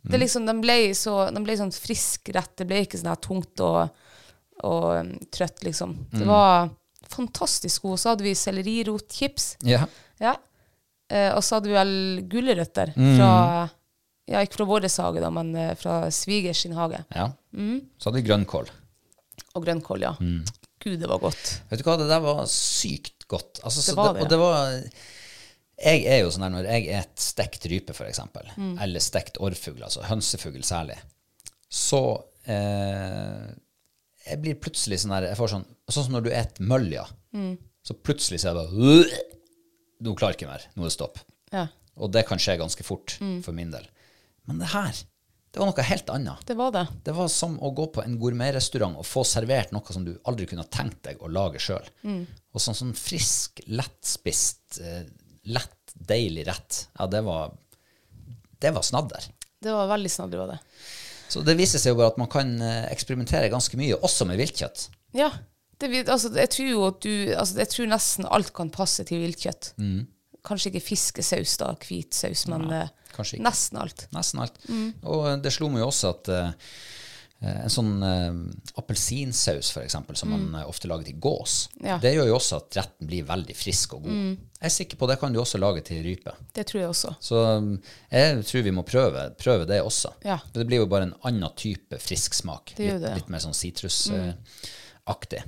Det 0.01 0.17
er 0.17 0.23
liksom, 0.23 0.47
den 0.49 0.63
ble, 0.63 0.79
så, 0.97 1.27
den 1.29 1.43
ble 1.45 1.53
sånn 1.59 1.73
frisk 1.75 2.32
rett. 2.34 2.55
Det 2.57 2.65
ble 2.65 2.79
ikke 2.88 2.97
sånn 2.97 3.11
her 3.11 3.19
tungt 3.21 3.61
og, 3.61 3.91
og 4.65 4.88
um, 4.97 5.11
trøtt, 5.29 5.61
liksom. 5.67 5.93
Det 6.15 6.25
var 6.25 6.71
fantastisk 7.11 7.86
god. 7.86 8.01
Så 8.01 8.09
hadde 8.15 8.25
vi 8.25 8.34
sellerirotchips. 8.38 9.53
ja. 9.69 9.86
Ja. 10.21 10.36
Eh, 11.11 11.29
og 11.36 11.43
så 11.43 11.57
hadde 11.57 11.67
vi 11.67 11.75
vel 11.75 11.93
gulrøtter 12.32 12.93
fra 12.95 13.32
Ja, 14.32 14.39
ikke 14.45 14.61
fra 14.61 14.67
vår 14.69 14.86
hage, 14.88 15.19
da, 15.19 15.29
men 15.34 15.49
eh, 15.59 15.73
fra 15.75 16.05
svigers 16.13 16.61
sin 16.63 16.73
hage. 16.77 17.01
ja. 17.13 17.25
Mm. 17.51 17.82
Så 17.99 18.07
hadde 18.07 18.21
vi 18.21 18.27
grønnkål. 18.29 18.69
Og 19.59 19.65
grønnkål, 19.65 20.05
ja. 20.05 20.13
Gud, 20.82 20.99
det 20.99 21.07
var 21.09 21.19
godt. 21.21 21.61
Vet 21.69 21.79
du 21.82 21.86
hva, 21.88 21.97
det 22.01 22.07
der 22.09 22.21
var 22.23 22.43
sykt 22.49 23.27
godt. 23.32 23.59
Altså, 23.63 23.82
så 23.86 23.91
Det 23.93 23.97
var 23.97 24.13
det, 24.17 24.21
Og 24.25 24.29
det 24.29 24.39
var 24.41 24.84
Jeg 25.82 26.05
er 26.05 26.19
jo 26.23 26.29
sånn 26.34 26.43
her 26.45 26.51
når 26.53 26.67
jeg 26.69 26.88
et 26.99 27.15
stekt 27.21 27.65
rype, 27.71 27.93
eksempel, 28.09 28.45
Mm. 28.57 28.75
eller 28.82 28.99
stekt 29.01 29.38
orrfugl, 29.41 29.82
altså 29.84 30.03
hønsefugl 30.05 30.61
særlig, 30.63 30.97
så 31.69 32.01
eh, 32.47 33.47
Jeg 34.27 34.41
blir 34.43 34.55
plutselig 34.61 34.99
sånn 35.01 35.13
her 35.15 35.29
jeg 35.32 35.38
får 35.39 35.49
sånn, 35.55 35.65
Sånn 35.89 36.05
som 36.05 36.13
når 36.13 36.23
du 36.27 36.32
et 36.32 36.59
mølja, 36.59 37.07
Mm. 37.34 37.57
så 37.84 37.93
plutselig 37.95 38.41
så 38.41 38.49
er 38.51 38.53
det 38.53 38.61
bare 38.61 38.75
«Øh, 38.75 39.19
Nå 40.01 40.15
klarer 40.17 40.34
jeg 40.34 40.39
ikke 40.41 40.49
mer. 40.51 40.63
Nå 40.75 40.82
er 40.84 40.89
det 40.89 40.93
stopp. 40.97 41.19
Ja, 41.53 41.67
Og 41.97 42.11
det 42.11 42.25
kan 42.27 42.38
skje 42.39 42.57
ganske 42.57 42.84
fort 42.84 43.17
Mm. 43.21 43.43
for 43.43 43.51
min 43.53 43.69
del. 43.71 43.86
Men 44.47 44.57
det 44.59 44.67
her, 44.69 44.93
det 45.52 45.60
var 45.60 45.68
noe 45.68 45.84
helt 45.84 46.10
annet. 46.14 46.45
det 46.47 46.56
var 46.56 46.72
det. 46.72 46.86
Det 47.04 47.12
var 47.16 47.28
som 47.32 47.58
å 47.60 47.74
gå 47.76 47.89
på 47.91 48.04
en 48.06 48.16
gourmetrestaurant 48.20 48.95
og 49.02 49.08
få 49.08 49.26
servert 49.28 49.74
noe 49.76 49.93
som 49.95 50.06
du 50.06 50.14
aldri 50.30 50.47
kunne 50.47 50.64
tenkt 50.72 51.02
deg 51.04 51.20
å 51.20 51.28
lage 51.28 51.60
sjøl. 51.60 51.89
Og 52.08 52.64
sånn, 52.64 52.78
sånn 52.78 52.93
frisk, 52.95 53.60
lettspist, 53.68 54.80
eh, 54.80 55.04
lett, 55.52 55.95
deilig 55.95 56.47
rett. 56.47 56.86
Ja, 56.95 57.08
det 57.12 57.24
var, 57.28 57.52
det 58.64 58.72
var 58.78 58.88
snadder. 58.88 59.28
Det 59.62 59.76
var 59.76 59.91
veldig 59.91 60.12
snadder, 60.12 60.45
var 60.45 60.54
det. 60.56 60.60
Så 61.32 61.43
det 61.47 61.58
viser 61.60 61.80
seg 61.80 61.93
jo 61.93 61.99
bare 61.99 62.14
at 62.14 62.20
man 62.20 62.32
kan 62.32 62.56
eh, 62.64 62.88
eksperimentere 62.91 63.52
ganske 63.52 63.80
mye, 63.80 63.99
også 63.99 64.28
med 64.32 64.39
viltkjøtt. 64.39 64.88
Ja. 65.20 65.34
Det, 65.82 65.89
altså, 66.06 66.30
jeg 66.38 66.49
tror 66.54 66.68
jo 66.70 66.82
at 66.86 66.97
du 67.02 67.14
altså, 67.34 67.56
Jeg 67.58 67.70
tror 67.72 67.88
nesten 67.89 68.28
alt 68.30 68.52
kan 68.54 68.70
passe 68.70 69.04
til 69.08 69.24
viltkjøtt. 69.24 69.74
Kanskje 70.45 70.72
ikke 70.72 70.88
fiskesaus, 70.91 71.56
da, 71.60 71.72
hvit 71.84 72.16
saus, 72.16 72.45
men 72.52 72.68
eh, 72.76 72.91
kanskje 73.16 73.38
ikke. 73.39 73.47
nesten 73.49 73.82
alt. 73.82 74.07
Nesten 74.16 74.43
alt. 74.43 74.57
Og 75.03 75.30
det 75.43 75.53
slo 75.53 75.70
meg 75.74 75.84
jo 75.84 75.91
også 75.91 76.16
at 76.16 76.32
eh, 76.36 76.74
Eh, 77.41 77.62
En 77.66 77.74
sånn 77.74 77.95
uh, 78.05 78.34
appelsinsaus, 78.78 79.72
eksempel, 79.82 80.18
som 80.18 80.30
man 80.30 80.43
eh, 80.59 80.68
ofte 80.70 80.89
lager 80.89 81.09
til 81.09 81.18
gås. 81.22 81.55
Mm. 81.74 81.86
Ja. 81.88 81.95
Mm. 81.97 82.01
Det 82.03 82.12
gjør 82.14 82.28
jo 82.30 82.36
også 82.38 82.59
at 82.62 82.78
retten 82.78 83.09
blir 83.09 83.26
veldig 83.30 83.55
frisk 83.57 83.95
og 83.97 84.03
god. 84.05 84.20
Jeg 84.62 84.70
er 84.70 84.74
sikker 84.76 84.99
på 85.01 85.09
det 85.09 85.18
kan 85.18 85.34
du 85.34 85.39
også 85.41 85.62
lage 85.62 85.82
til 85.88 86.03
rype. 86.05 86.36
Det 86.53 86.68
tror 86.70 86.84
jeg 86.84 86.91
også. 86.91 87.16
Så 87.24 87.41
um, 87.57 87.72
jeg 88.14 88.43
tror 88.45 88.68
vi 88.68 88.76
må 88.78 88.86
prøve, 88.86 89.26
prøve 89.41 89.66
det 89.70 89.82
også. 89.82 90.14
Ja. 90.28 90.38
Det 90.53 90.68
blir 90.70 90.84
jo 90.84 90.91
bare 90.91 91.09
en 91.09 91.16
annen 91.26 91.57
type 91.57 91.97
frisk 92.03 92.38
smak. 92.38 92.76
Det 92.78 92.86
litt, 92.86 93.01
det. 93.01 93.16
Mm. 93.16 93.24
litt 93.24 93.34
mer 93.34 93.41
sånn 93.47 93.57
sitrusaktig. 93.57 95.41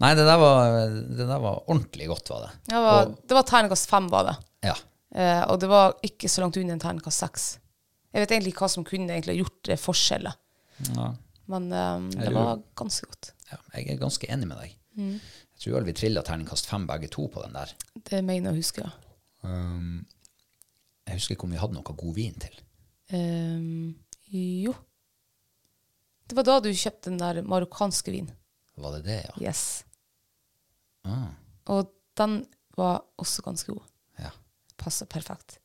Nei, 0.00 0.14
det 0.16 0.24
der, 0.24 0.38
var, 0.40 0.74
det 0.88 1.26
der 1.28 1.40
var 1.44 1.62
ordentlig 1.68 2.08
godt, 2.10 2.30
var 2.32 2.46
det. 2.46 2.52
Det 2.72 2.78
var, 2.88 3.10
det 3.28 3.36
var 3.36 3.46
terningkast 3.46 3.90
fem, 3.90 4.06
var 4.10 4.32
det. 4.32 4.38
Ja. 4.72 4.74
Eh, 5.14 5.42
og 5.50 5.58
det 5.62 5.68
var 5.70 5.96
ikke 6.06 6.28
så 6.30 6.44
langt 6.44 6.58
unna 6.60 6.76
en 6.76 6.82
terningkast 6.82 7.24
seks. 7.24 7.48
Jeg 8.14 8.22
vet 8.24 8.32
egentlig 8.34 8.52
ikke 8.54 8.64
hva 8.66 8.70
som 8.72 8.84
kunne 8.86 9.10
egentlig 9.14 9.40
gjort 9.40 9.58
det 9.70 9.80
forskjellet. 9.80 10.40
ja. 10.94 11.10
Men 11.50 11.64
um, 11.74 12.04
det 12.14 12.30
var 12.30 12.60
ganske 12.78 13.08
godt. 13.10 13.32
ja. 13.50 13.56
Jeg 13.74 13.88
er 13.90 13.96
ganske 13.98 14.28
enig 14.30 14.46
med 14.46 14.60
deg. 14.60 14.74
Mm. 14.94 15.16
Jeg 15.18 15.62
tror 15.64 15.74
vel 15.80 15.88
vi 15.88 15.94
trilla 15.98 16.22
terningkast 16.22 16.68
fem 16.70 16.84
begge 16.86 17.08
to 17.10 17.24
på 17.26 17.42
den 17.42 17.56
der. 17.58 17.72
Det 18.06 18.20
mener 18.22 18.52
jeg 18.52 18.54
å 18.54 18.60
huske, 18.60 18.84
ja. 18.86 18.92
Um, 19.42 20.04
jeg 21.08 21.18
husker 21.18 21.34
ikke 21.34 21.48
om 21.48 21.56
vi 21.56 21.58
hadde 21.58 21.74
noe 21.74 21.96
god 22.04 22.14
vin 22.14 22.38
til. 22.38 22.54
Um, 23.10 23.96
jo. 24.30 24.76
Det 26.30 26.38
var 26.38 26.46
da 26.46 26.60
du 26.62 26.70
kjøpte 26.70 27.10
den 27.10 27.18
der 27.18 27.42
marokkanske 27.42 28.14
vin. 28.14 28.30
Var 28.78 28.94
det 29.00 29.02
det, 29.08 29.18
ja? 29.26 29.34
Yes. 29.50 29.64
Ah, 31.02 31.32
Og 31.74 31.90
den 32.20 32.44
var 32.78 33.02
også 33.18 33.42
ganske 33.42 33.74
god. 33.74 33.89
Passer 34.80 35.06
perfekt. 35.10 35.58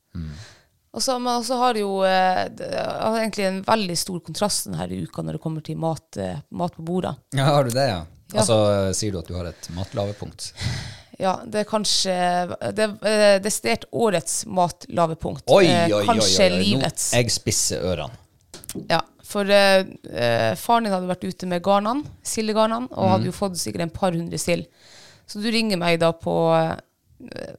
Og 0.95 1.03
så, 1.03 1.18
men 1.20 1.41
også 1.41 1.57
har 1.59 1.76
jo 1.80 1.89
eh, 2.07 2.45
det 2.55 2.70
har 2.80 3.18
egentlig 3.20 3.45
en 3.49 3.61
veldig 3.68 3.95
stor 3.99 4.20
kontrast 4.24 4.70
denne 4.70 4.86
uka 5.03 5.24
når 5.26 5.36
det 5.38 5.41
kommer 5.43 5.63
til 5.66 5.80
mat, 5.82 6.20
eh, 6.24 6.38
mat 6.55 6.76
på 6.78 6.86
bordet. 6.88 7.16
ja, 7.36 7.49
har 7.51 7.68
du 7.68 7.74
det, 7.76 7.88
ja? 7.89 8.03
Ja. 8.34 8.39
Altså, 8.41 8.55
sier 8.97 9.11
du 9.13 9.20
at 9.20 9.28
du 9.30 9.36
har 9.38 9.49
et 9.51 9.72
matlavepunkt? 9.76 10.51
Ja, 11.16 11.38
det 11.47 11.61
er 11.61 11.68
kanskje 11.70 12.11
Det 12.76 12.84
er 12.84 13.05
eh, 13.07 13.38
desidert 13.39 13.86
årets 13.95 14.41
matlavepunkt. 14.51 15.45
Oi, 15.47 15.61
Eh, 15.63 15.86
oi, 15.86 15.93
oi, 15.93 15.99
oi, 16.01 16.07
Kanskje 16.09 16.47
oi. 16.49 16.49
Nå, 16.51 16.57
livets. 16.59 17.05
jeg 17.16 17.32
spisser 17.32 17.86
ørene. 17.88 18.18
Ja, 18.89 18.97
for 19.24 19.47
eh, 19.47 19.86
eh, 20.11 20.49
faren 20.59 20.84
din 20.89 20.91
hadde 20.91 21.07
vært 21.07 21.24
ute 21.24 21.47
med 21.47 21.63
garnene, 21.63 22.03
sildegarnene, 22.28 22.91
og 22.91 23.13
hadde 23.13 23.30
jo 23.30 23.36
fått 23.38 23.55
sikkert 23.61 23.86
en 23.88 23.93
par 23.95 24.11
hundre 24.11 24.36
sild. 24.43 24.68
Så 25.26 25.39
du 25.39 25.47
ringer 25.55 25.80
meg 25.80 26.01
da 26.03 26.11
på 26.20 26.36
eh, 26.57 26.76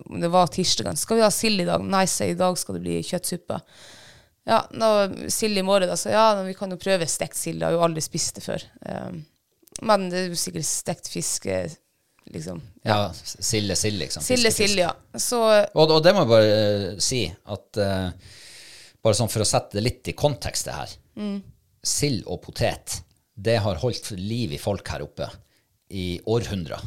om 0.06 0.20
det 0.20 0.28
var 0.28 0.50
tirsdagen. 0.52 0.96
'Skal 0.96 1.16
vi 1.16 1.24
ha 1.24 1.30
sild 1.30 1.60
i 1.60 1.68
dag?' 1.68 1.84
Nei, 1.84 2.04
sier 2.10 2.34
i 2.34 2.38
dag 2.38 2.58
skal 2.58 2.76
det 2.76 2.84
bli 2.84 2.98
kjøttsuppe. 3.02 3.60
Ja, 4.46 4.60
da, 4.70 5.08
sild 5.32 5.58
i 5.58 5.64
morgen, 5.66 5.90
da. 5.90 5.96
Så 5.98 6.12
ja, 6.12 6.28
vi 6.46 6.54
kan 6.54 6.70
jo 6.70 6.78
prøve 6.78 7.08
stekt 7.10 7.38
sild. 7.38 7.58
Jeg 7.58 7.66
har 7.66 7.74
jo 7.74 7.82
aldri 7.82 8.04
spist 8.04 8.38
det 8.38 8.44
før. 8.44 8.62
Um, 8.86 9.24
men 9.82 10.06
det 10.12 10.20
er 10.20 10.28
jo 10.30 10.38
sikkert 10.38 10.68
stekt 10.68 11.10
fisk, 11.10 11.48
eh, 11.50 11.72
liksom. 12.30 12.60
Ja, 12.86 13.08
ja 13.08 13.40
sild, 13.42 13.74
liksom. 13.98 14.22
Sild 14.22 14.46
er 14.46 14.54
sild, 14.54 14.78
ja. 14.78 14.92
Så 15.18 15.40
Og, 15.42 15.90
og 15.90 15.98
det 16.04 16.14
må 16.14 16.22
jeg 16.22 16.30
bare 16.30 16.60
uh, 16.92 17.02
si, 17.02 17.24
at 17.26 17.82
uh, 17.82 18.36
bare 19.02 19.18
sånn 19.18 19.32
for 19.32 19.42
å 19.42 19.48
sette 19.48 19.80
det 19.80 19.82
litt 19.82 20.12
i 20.12 20.14
kontekst, 20.14 20.70
det 20.70 20.78
her. 20.78 20.94
Mm. 21.18 21.40
Sild 21.86 22.30
og 22.30 22.44
potet, 22.46 23.00
det 23.34 23.58
har 23.66 23.82
holdt 23.82 24.12
liv 24.14 24.54
i 24.54 24.62
folk 24.62 24.86
her 24.94 25.02
oppe 25.04 25.26
i 25.90 26.20
århundrer. 26.22 26.86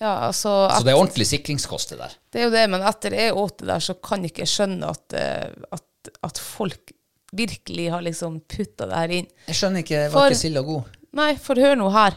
Ja, 0.00 0.12
altså 0.28 0.52
Så 0.70 0.84
det 0.86 0.92
er 0.92 0.98
ordentlig 1.00 1.26
sikringskost, 1.26 1.90
det 1.94 1.98
der. 1.98 2.12
Det 2.32 2.40
er 2.40 2.46
jo 2.48 2.52
det, 2.54 2.64
men 2.70 2.84
etter 2.86 3.16
jeg 3.18 3.34
åt 3.36 3.58
det 3.62 3.68
der, 3.72 3.82
så 3.82 3.94
kan 4.04 4.22
jeg 4.22 4.30
ikke 4.34 4.46
skjønne 4.46 4.92
at, 4.94 5.16
eh, 5.18 5.50
at, 5.74 6.12
at 6.28 6.38
folk 6.38 6.92
virkelig 7.36 7.90
har 7.92 8.04
liksom 8.06 8.38
putta 8.48 8.86
det 8.88 8.96
her 9.02 9.14
inn. 9.18 9.26
Jeg 9.50 9.58
skjønner 9.58 9.82
ikke, 9.84 10.04
For- 10.12 10.20
var 10.22 10.32
ikke 10.32 10.40
silda 10.44 10.62
god? 10.64 10.94
Nei, 11.18 11.32
for 11.42 11.60
hør 11.60 11.74
nå 11.80 11.90
her. 11.92 12.16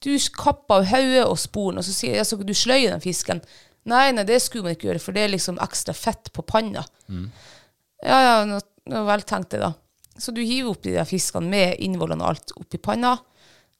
Du 0.00 0.10
kapper 0.36 0.80
av 0.80 0.86
hodet 0.88 1.24
og 1.28 1.36
sporen, 1.38 1.78
og 1.80 1.84
så 1.84 1.92
sier 1.92 2.16
jeg, 2.16 2.26
skal 2.28 2.44
du 2.48 2.54
sløyer 2.56 2.90
den 2.94 3.02
fisken? 3.04 3.42
Nei, 3.90 4.10
nei, 4.16 4.24
det 4.28 4.38
skulle 4.44 4.64
man 4.66 4.74
ikke 4.76 4.88
gjøre, 4.90 5.00
for 5.00 5.16
det 5.16 5.22
er 5.26 5.32
liksom 5.34 5.58
ekstra 5.60 5.94
fett 5.96 6.30
på 6.36 6.42
panna. 6.48 6.82
Ja, 8.04 8.18
ja, 8.24 8.34
nå, 8.48 8.58
nå 8.90 9.02
vel 9.08 9.22
tenkte 9.28 9.58
jeg 9.58 9.64
da. 9.64 9.72
Så 10.20 10.32
du 10.36 10.40
hiver 10.44 10.72
opp 10.74 10.82
de 10.84 10.94
der 10.96 11.08
fiskene 11.08 11.48
med 11.52 11.80
innvollene 11.84 12.24
og 12.24 12.34
alt 12.34 12.52
oppi 12.60 12.80
panna, 12.82 13.14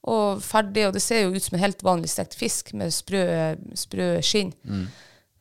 og 0.08 0.40
ferdig, 0.40 0.86
og 0.88 0.94
det 0.96 1.02
ser 1.04 1.26
jo 1.26 1.34
ut 1.34 1.44
som 1.44 1.58
en 1.58 1.64
helt 1.64 1.82
vanlig 1.84 2.08
stekt 2.12 2.36
fisk 2.38 2.72
med 2.78 2.92
sprø, 2.94 3.24
sprø 3.76 4.10
skinn. 4.24 4.54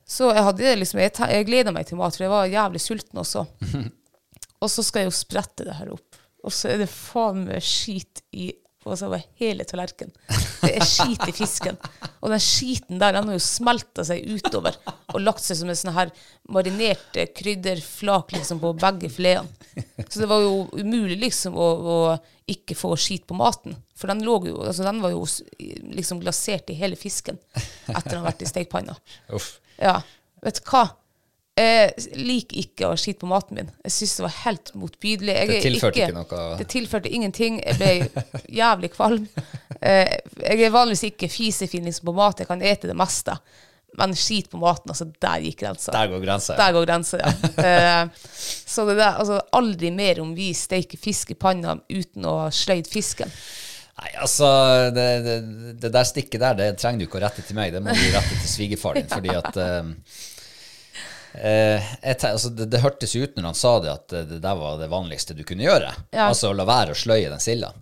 Så 0.09 0.31
jeg 0.33 0.43
hadde 0.43 0.75
liksom, 0.81 0.99
jeg, 1.03 1.13
jeg 1.31 1.47
gleda 1.47 1.71
meg 1.71 1.87
til 1.87 1.99
mat, 1.99 2.15
for 2.15 2.25
jeg 2.25 2.33
var 2.33 2.49
jævlig 2.49 2.81
sulten 2.81 3.21
også. 3.21 3.45
Og 4.63 4.71
så 4.71 4.83
skal 4.83 5.05
jeg 5.05 5.11
jo 5.11 5.15
sprette 5.15 5.67
det 5.67 5.77
her 5.77 5.93
opp. 5.93 6.17
Og 6.43 6.51
så 6.55 6.73
er 6.73 6.81
det 6.81 6.89
faen 6.91 7.45
meg 7.47 7.63
skit 7.63 8.23
i 8.35 8.49
altså 8.89 9.09
hele 9.39 9.65
tallerkenen. 9.67 10.13
Det 10.63 10.71
er 10.71 10.85
skit 10.87 11.25
i 11.29 11.33
fisken. 11.35 11.77
Og 12.23 12.31
den 12.31 12.41
skiten 12.41 12.99
der 13.01 13.13
den 13.15 13.29
har 13.29 13.37
jo 13.37 13.43
smelta 13.43 14.05
seg 14.07 14.25
utover 14.25 14.77
og 15.13 15.21
lagt 15.21 15.43
seg 15.43 15.59
som 15.59 15.69
en 15.69 15.77
sånn 15.77 15.95
her 15.95 16.11
marinert 16.51 17.19
eh, 17.19 17.29
krydderflak 17.35 18.33
liksom 18.35 18.61
på 18.63 18.73
begge 18.79 19.11
filetene. 19.13 19.85
Så 20.07 20.23
det 20.23 20.29
var 20.31 20.41
jo 20.41 20.65
umulig 20.79 21.19
liksom 21.21 21.57
å, 21.59 21.69
å 21.69 21.97
ikke 22.53 22.75
få 22.77 22.93
skit 22.99 23.25
på 23.29 23.37
maten. 23.37 23.75
For 23.97 24.11
den, 24.11 24.21
jo, 24.25 24.37
altså 24.63 24.85
den 24.87 25.01
var 25.03 25.13
jo 25.13 25.25
liksom 25.95 26.21
glasert 26.23 26.69
i 26.69 26.77
hele 26.79 26.97
fisken 26.99 27.37
etter 27.87 28.09
den 28.13 28.21
har 28.21 28.31
vært 28.31 28.45
i 28.45 28.49
stekepanna. 28.49 28.97
Ja, 29.79 30.01
vet 30.43 30.57
du 30.59 30.65
hva? 30.67 30.81
Jeg 31.59 32.15
liker 32.19 32.57
ikke 32.61 32.87
å 32.91 32.97
skite 32.99 33.19
på 33.23 33.27
maten 33.31 33.55
min. 33.57 33.69
Jeg 33.83 33.93
syns 33.95 34.17
det 34.17 34.23
var 34.25 34.33
helt 34.45 34.71
motbydelig. 34.79 35.33
Jeg 35.35 35.47
Det 35.49 35.61
tilførte 35.65 36.01
ikke 36.03 36.15
noe- 36.17 36.57
Det 36.59 36.67
tilførte 36.71 37.11
ingenting. 37.15 37.57
Jeg 37.63 37.77
ble 37.79 38.25
jævlig 38.61 38.91
kvalm. 38.95 39.27
Eh, 39.79 40.17
jeg 40.43 40.65
er 40.65 40.73
vanligvis 40.75 41.05
ikke 41.07 41.29
fisefin 41.31 41.85
liksom, 41.87 42.09
på 42.09 42.13
mat. 42.17 42.41
Jeg 42.41 42.49
kan 42.49 42.59
ete 42.67 42.89
det 42.89 42.97
meste. 42.99 43.37
Men 43.97 44.13
skit 44.15 44.49
på 44.51 44.59
maten, 44.61 44.91
altså, 44.93 45.07
der 45.21 45.45
gikk 45.45 45.63
grensa. 45.63 45.93
Der 45.95 46.11
går 46.11 46.21
grensa. 46.23 46.53
ja. 46.53 46.59
Der 46.61 46.75
går 46.75 46.85
grensa, 46.89 47.21
ja. 47.21 47.33
Eh, 47.69 48.27
så 48.69 48.85
det 48.87 48.95
der, 48.99 49.17
altså, 49.21 49.39
aldri 49.55 49.91
mer 49.91 50.21
om 50.23 50.35
vi 50.37 50.51
steiker 50.53 50.99
fisk 51.01 51.33
i 51.33 51.39
panna 51.39 51.77
uten 51.89 52.27
å 52.27 52.35
ha 52.45 52.53
sløyd 52.53 52.87
fisken. 52.89 53.31
Nei, 53.99 54.11
altså, 54.23 54.47
det, 54.95 55.07
det, 55.25 55.37
det 55.81 55.91
der 55.91 56.07
stikket 56.07 56.39
der, 56.43 56.55
det 56.55 56.69
trenger 56.79 57.01
du 57.01 57.09
ikke 57.09 57.19
å 57.19 57.23
rette 57.25 57.43
til 57.43 57.57
meg. 57.57 57.73
Det 57.75 57.81
må 57.83 57.95
du 57.95 58.05
rette 58.13 58.37
til 58.37 58.51
svigerfar 58.53 58.99
din, 58.99 59.09
fordi 59.17 59.33
at 59.35 59.59
uh, 59.59 59.91
eh, 61.33 61.91
jeg, 61.99 62.17
altså, 62.29 62.53
det, 62.55 62.69
det 62.71 62.83
hørtes 62.83 63.15
ut 63.17 63.35
når 63.35 63.49
han 63.51 63.59
sa 63.59 63.75
det, 63.83 63.97
at 63.97 64.17
det, 64.31 64.39
der 64.45 64.61
var 64.61 64.79
det 64.79 64.89
vanligste 64.91 65.35
du 65.35 65.43
kunne 65.47 65.67
gjøre. 65.67 65.91
Ja. 66.15 66.29
Altså 66.29 66.53
la 66.55 66.67
være 66.69 66.95
å 66.95 66.99
sløye 66.99 67.31
den 67.31 67.43
silda 67.43 67.73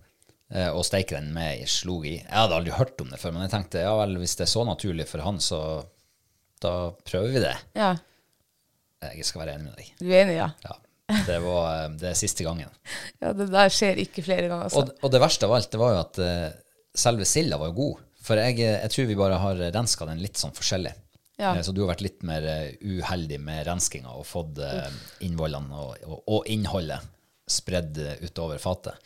eh, 0.53 0.71
og 0.71 0.85
steike 0.87 1.19
den 1.19 1.29
med 1.35 1.61
i 1.61 1.69
slog 1.69 2.07
i. 2.07 2.17
Jeg 2.17 2.33
hadde 2.33 2.57
aldri 2.57 2.73
hørt 2.79 3.03
om 3.03 3.13
det 3.13 3.21
før, 3.21 3.35
men 3.35 3.45
jeg 3.45 3.53
tenkte 3.53 3.85
ja 3.85 3.93
vel, 3.99 4.17
hvis 4.21 4.37
det 4.39 4.47
er 4.47 4.53
så 4.55 4.65
naturlig 4.67 5.07
for 5.09 5.25
han, 5.25 5.39
så 5.43 5.61
da 6.63 6.73
prøver 7.05 7.33
vi 7.35 7.43
det. 7.43 7.55
Ja, 7.77 7.95
Jeg 9.13 9.25
skal 9.27 9.43
være 9.43 9.57
enig 9.57 9.69
med 9.69 9.77
deg. 9.77 9.89
du 9.99 10.07
er 10.09 10.21
enig, 10.23 10.37
ja? 10.39 10.51
Ja. 10.65 10.77
Det 11.27 11.37
var 11.39 11.67
eh, 11.71 11.89
det 12.01 12.11
er 12.11 12.19
siste 12.19 12.45
gangen. 12.47 12.71
Ja, 13.23 13.31
det 13.33 13.47
der 13.49 13.71
skjer 13.73 13.99
ikke 14.01 14.23
flere 14.25 14.49
ganger. 14.49 14.67
Altså. 14.67 14.83
Og, 14.83 15.03
og 15.05 15.13
det 15.13 15.21
verste 15.23 15.47
av 15.47 15.55
alt, 15.57 15.71
det 15.73 15.79
var 15.81 15.93
jo 15.95 15.99
at 16.03 16.19
uh, 16.21 16.47
selve 16.97 17.25
silda 17.25 17.57
var 17.61 17.71
jo 17.71 17.77
god. 17.79 18.03
For 18.27 18.41
jeg, 18.41 18.59
eh, 18.61 18.79
jeg 18.83 18.93
tror 18.93 19.07
vi 19.09 19.19
bare 19.19 19.39
har 19.41 19.61
renska 19.73 20.07
den 20.09 20.21
litt 20.21 20.39
sånn 20.41 20.55
forskjellig. 20.57 20.93
Ja. 21.37 21.53
Så 21.61 21.73
du 21.73 21.83
har 21.83 21.91
vært 21.91 22.01
litt 22.01 22.23
mer 22.25 22.45
uheldig 22.81 23.37
med 23.45 23.67
renskinga 23.67 24.15
og 24.17 24.25
fått 24.25 24.57
uh, 24.57 24.87
innvollene 25.25 25.81
og, 25.83 26.07
og, 26.07 26.21
og 26.33 26.47
innholdet 26.49 27.05
spredd 27.47 27.99
utover 28.25 28.57
fatet. 28.61 28.97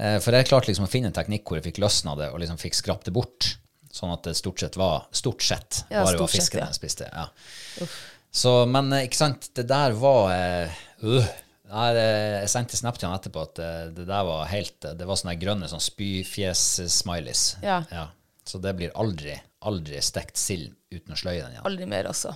Uh, 0.00 0.16
for 0.24 0.32
jeg 0.32 0.48
klarte 0.48 0.72
liksom 0.72 0.88
å 0.88 0.90
finne 0.90 1.12
en 1.12 1.16
teknikk 1.16 1.44
hvor 1.44 1.60
jeg 1.60 1.68
fikk 1.68 1.82
løsna 1.84 2.16
det 2.18 2.30
og 2.32 2.40
liksom 2.40 2.60
fikk 2.60 2.78
skrapt 2.80 3.10
det 3.10 3.14
bort. 3.16 3.52
Sånn 3.90 4.12
at 4.14 4.22
det 4.28 4.36
stort 4.38 4.62
sett 4.62 4.76
var 4.78 5.08
stort 5.10 5.42
sett 5.42 5.84
Ja, 5.88 6.04
bare 6.04 6.14
stort 6.14 6.20
var 6.20 6.32
fisken 6.32 6.62
ja. 6.62 6.66
jeg 6.70 6.78
spiste. 6.78 7.08
Ja. 7.10 7.86
Så, 8.30 8.52
men 8.70 8.92
eh, 8.94 9.08
ikke 9.08 9.18
sant, 9.18 9.50
det 9.58 9.66
der 9.70 9.96
var 9.98 10.30
eh, 10.34 10.82
uh, 11.02 11.30
Nei, 11.70 11.90
Jeg 11.94 12.50
sendte 12.50 12.78
snap 12.78 12.96
til 12.98 13.06
han 13.06 13.18
etterpå 13.18 13.44
at 13.46 13.60
eh, 13.62 13.82
det 13.94 14.06
der 14.08 14.24
var 14.26 14.48
helt 14.50 14.86
Det 14.98 15.06
var 15.06 15.18
sånne 15.18 15.36
grønne 15.38 15.68
sånn 15.70 15.82
spyfjes-smileys. 15.82 17.44
Ja. 17.62 18.08
Så 18.46 18.58
det 18.62 18.74
blir 18.78 18.94
aldri, 18.98 19.36
aldri 19.66 20.00
stekt 20.02 20.40
sild 20.40 20.72
uten 20.90 21.14
å 21.14 21.18
sløye 21.18 21.44
den 21.44 21.54
igjen. 21.54 21.66
Aldri 21.70 21.86
mer, 21.90 22.08
altså. 22.10 22.34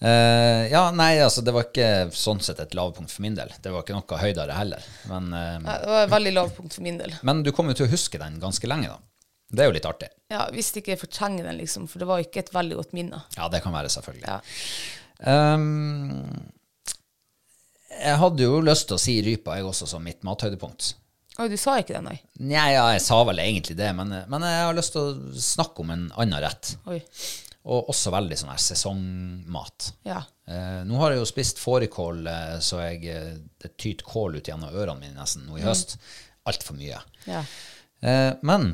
Uh, 0.00 0.64
ja, 0.72 0.86
nei, 0.96 1.18
altså 1.20 1.42
det 1.44 1.52
var 1.52 1.66
ikke 1.66 2.08
sånn 2.16 2.38
sett 2.42 2.62
et 2.62 2.72
lavpunkt 2.74 3.12
for 3.12 3.22
min 3.22 3.36
del. 3.36 3.52
Det 3.60 3.70
var 3.70 3.84
ikke 3.84 3.98
noe 3.98 4.20
høydere 4.22 4.56
heller. 4.56 4.86
Men, 5.10 5.28
uh, 5.34 5.58
Nei, 5.60 5.76
Det 5.82 5.92
var 5.92 6.06
et 6.06 6.14
veldig 6.14 6.32
lavpunkt 6.38 6.76
for 6.78 6.86
min 6.86 6.98
del. 7.02 7.14
men 7.22 7.42
du 7.44 7.52
kommer 7.52 7.74
jo 7.74 7.82
til 7.82 7.90
å 7.90 7.92
huske 7.92 8.20
den 8.22 8.40
ganske 8.42 8.70
lenge, 8.70 8.94
da. 8.94 9.09
Det 9.50 9.64
er 9.64 9.70
jo 9.70 9.74
litt 9.74 9.88
artig. 9.88 10.08
Ja, 10.30 10.44
Hvis 10.54 10.70
ikke 10.78 10.94
jeg 10.94 11.00
fortrenger 11.00 11.48
den, 11.48 11.58
liksom, 11.58 11.88
for 11.90 12.02
det 12.02 12.06
var 12.06 12.22
ikke 12.22 12.44
et 12.44 12.52
veldig 12.54 12.78
godt 12.78 12.94
minne. 12.94 13.22
Ja, 13.36 13.48
det 13.50 13.62
kan 13.64 13.74
være, 13.74 13.90
selvfølgelig. 13.90 14.28
Ja. 14.30 14.38
Um, 15.26 16.52
jeg 17.90 18.16
hadde 18.22 18.46
jo 18.46 18.62
lyst 18.64 18.86
til 18.88 18.96
å 18.96 19.02
si 19.02 19.18
rypa, 19.26 19.58
jeg 19.58 19.66
også, 19.66 19.88
som 19.90 20.04
mitt 20.06 20.22
mathøydepunkt. 20.26 20.94
Oi, 21.40 21.46
du 21.50 21.56
sa 21.58 21.76
ikke 21.80 21.96
det, 21.96 22.02
nei? 22.04 22.16
Nei, 22.42 22.70
ja, 22.74 22.86
jeg 22.94 23.02
sa 23.04 23.18
vel 23.26 23.40
egentlig 23.42 23.76
det, 23.78 23.90
men, 23.96 24.12
men 24.30 24.44
jeg 24.46 24.64
har 24.66 24.76
lyst 24.76 24.94
til 24.94 25.08
å 25.08 25.38
snakke 25.40 25.82
om 25.84 25.92
en 25.94 26.08
annen 26.20 26.42
rett. 26.44 26.74
Oi. 26.90 27.00
Og 27.70 27.90
også 27.92 28.12
veldig 28.14 28.38
sånn 28.40 28.52
her 28.52 28.60
sesongmat. 28.62 29.90
Ja. 30.08 30.22
Eh, 30.48 30.80
nå 30.88 31.00
har 31.02 31.12
jeg 31.14 31.20
jo 31.20 31.28
spist 31.28 31.60
fårikål, 31.62 32.22
eh, 32.30 32.56
så 32.64 32.80
jeg, 32.86 33.02
eh, 33.12 33.34
det 33.60 33.74
tyter 33.80 34.06
kål 34.08 34.38
ut 34.38 34.48
gjennom 34.48 34.72
ørene 34.72 35.00
mine 35.02 35.18
nesten 35.18 35.44
nå 35.48 35.58
i 35.60 35.64
høst. 35.66 35.98
altfor 36.48 36.78
mye. 36.78 36.98
Ja. 37.28 37.42
Eh, 38.00 38.32
men 38.48 38.72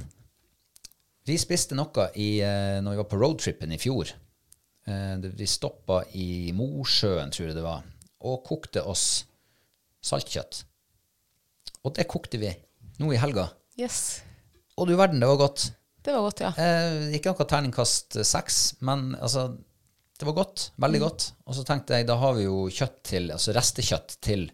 vi 1.27 1.37
spiste 1.41 1.77
noe 1.79 2.11
i, 2.15 2.39
eh, 2.45 2.79
når 2.83 2.95
vi 2.95 3.01
var 3.01 3.09
på 3.11 3.19
roadtrippen 3.19 3.73
i 3.75 3.81
fjor. 3.83 4.13
Eh, 4.87 5.17
vi 5.19 5.49
stoppa 5.51 6.05
i 6.15 6.53
Mosjøen, 6.55 7.33
tror 7.35 7.49
jeg 7.49 7.57
det 7.57 7.65
var, 7.65 7.83
og 8.23 8.45
kokte 8.47 8.85
oss 8.87 9.25
saltkjøtt. 10.07 10.63
Og 11.83 11.95
det 11.97 12.07
kokte 12.11 12.39
vi 12.39 12.53
nå 13.03 13.11
i 13.13 13.19
helga. 13.19 13.49
Yes. 13.79 14.23
Og 14.79 14.87
du 14.87 14.95
verden, 14.97 15.21
det 15.21 15.29
var 15.29 15.41
godt. 15.41 15.71
Det 16.07 16.15
var 16.15 16.29
godt, 16.29 16.45
ja. 16.45 16.53
Eh, 16.63 17.17
ikke 17.19 17.33
noe 17.35 17.49
terningkast 17.51 18.21
seks, 18.25 18.77
men 18.81 19.15
altså 19.17 19.57
Det 20.17 20.25
var 20.25 20.33
godt. 20.33 20.71
Veldig 20.81 21.01
godt. 21.03 21.25
Og 21.45 21.53
så 21.53 21.63
tenkte 21.69 21.93
jeg, 21.93 22.07
da 22.09 22.15
har 22.17 22.33
vi 22.33 22.47
jo 22.47 22.71
kjøtt 22.73 23.03
til, 23.05 23.27
altså 23.35 23.53
restekjøtt 23.53 24.15
til 24.25 24.47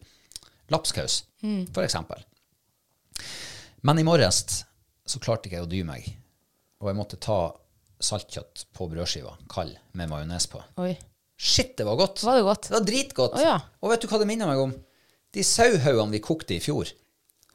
lapskaus, 0.75 1.21
for 1.71 1.85
eksempel. 1.85 2.25
Men 3.87 4.01
i 4.01 4.03
morges 4.03 4.65
så 5.07 5.21
klarte 5.23 5.47
ikke 5.47 5.61
jeg 5.61 5.69
å 5.69 5.71
dy 5.71 5.85
meg, 5.87 6.09
og 6.83 6.91
jeg 6.91 6.99
måtte 6.99 7.19
ta 7.23 7.39
saltkjøtt 8.03 8.65
på 8.75 8.89
brødskiva, 8.91 9.37
kald, 9.53 9.77
med 9.95 10.11
majones 10.11 10.49
på. 10.51 10.61
Oi. 10.83 10.97
Shit, 11.39 11.77
det 11.79 11.87
var 11.87 11.97
godt! 11.99 12.23
Var 12.27 12.41
det 12.41 12.43
godt? 12.47 12.67
Det 12.69 12.75
var 12.75 12.85
dritgodt. 12.87 13.39
Å, 13.39 13.43
ja. 13.43 13.55
Og 13.83 13.93
vet 13.93 14.03
du 14.03 14.09
hva 14.11 14.19
det 14.23 14.27
minner 14.31 14.51
meg 14.51 14.61
om? 14.63 14.75
De 15.33 15.45
sauhaugene 15.47 16.13
vi 16.13 16.21
kokte 16.23 16.57
i 16.57 16.61
fjor. 16.63 16.91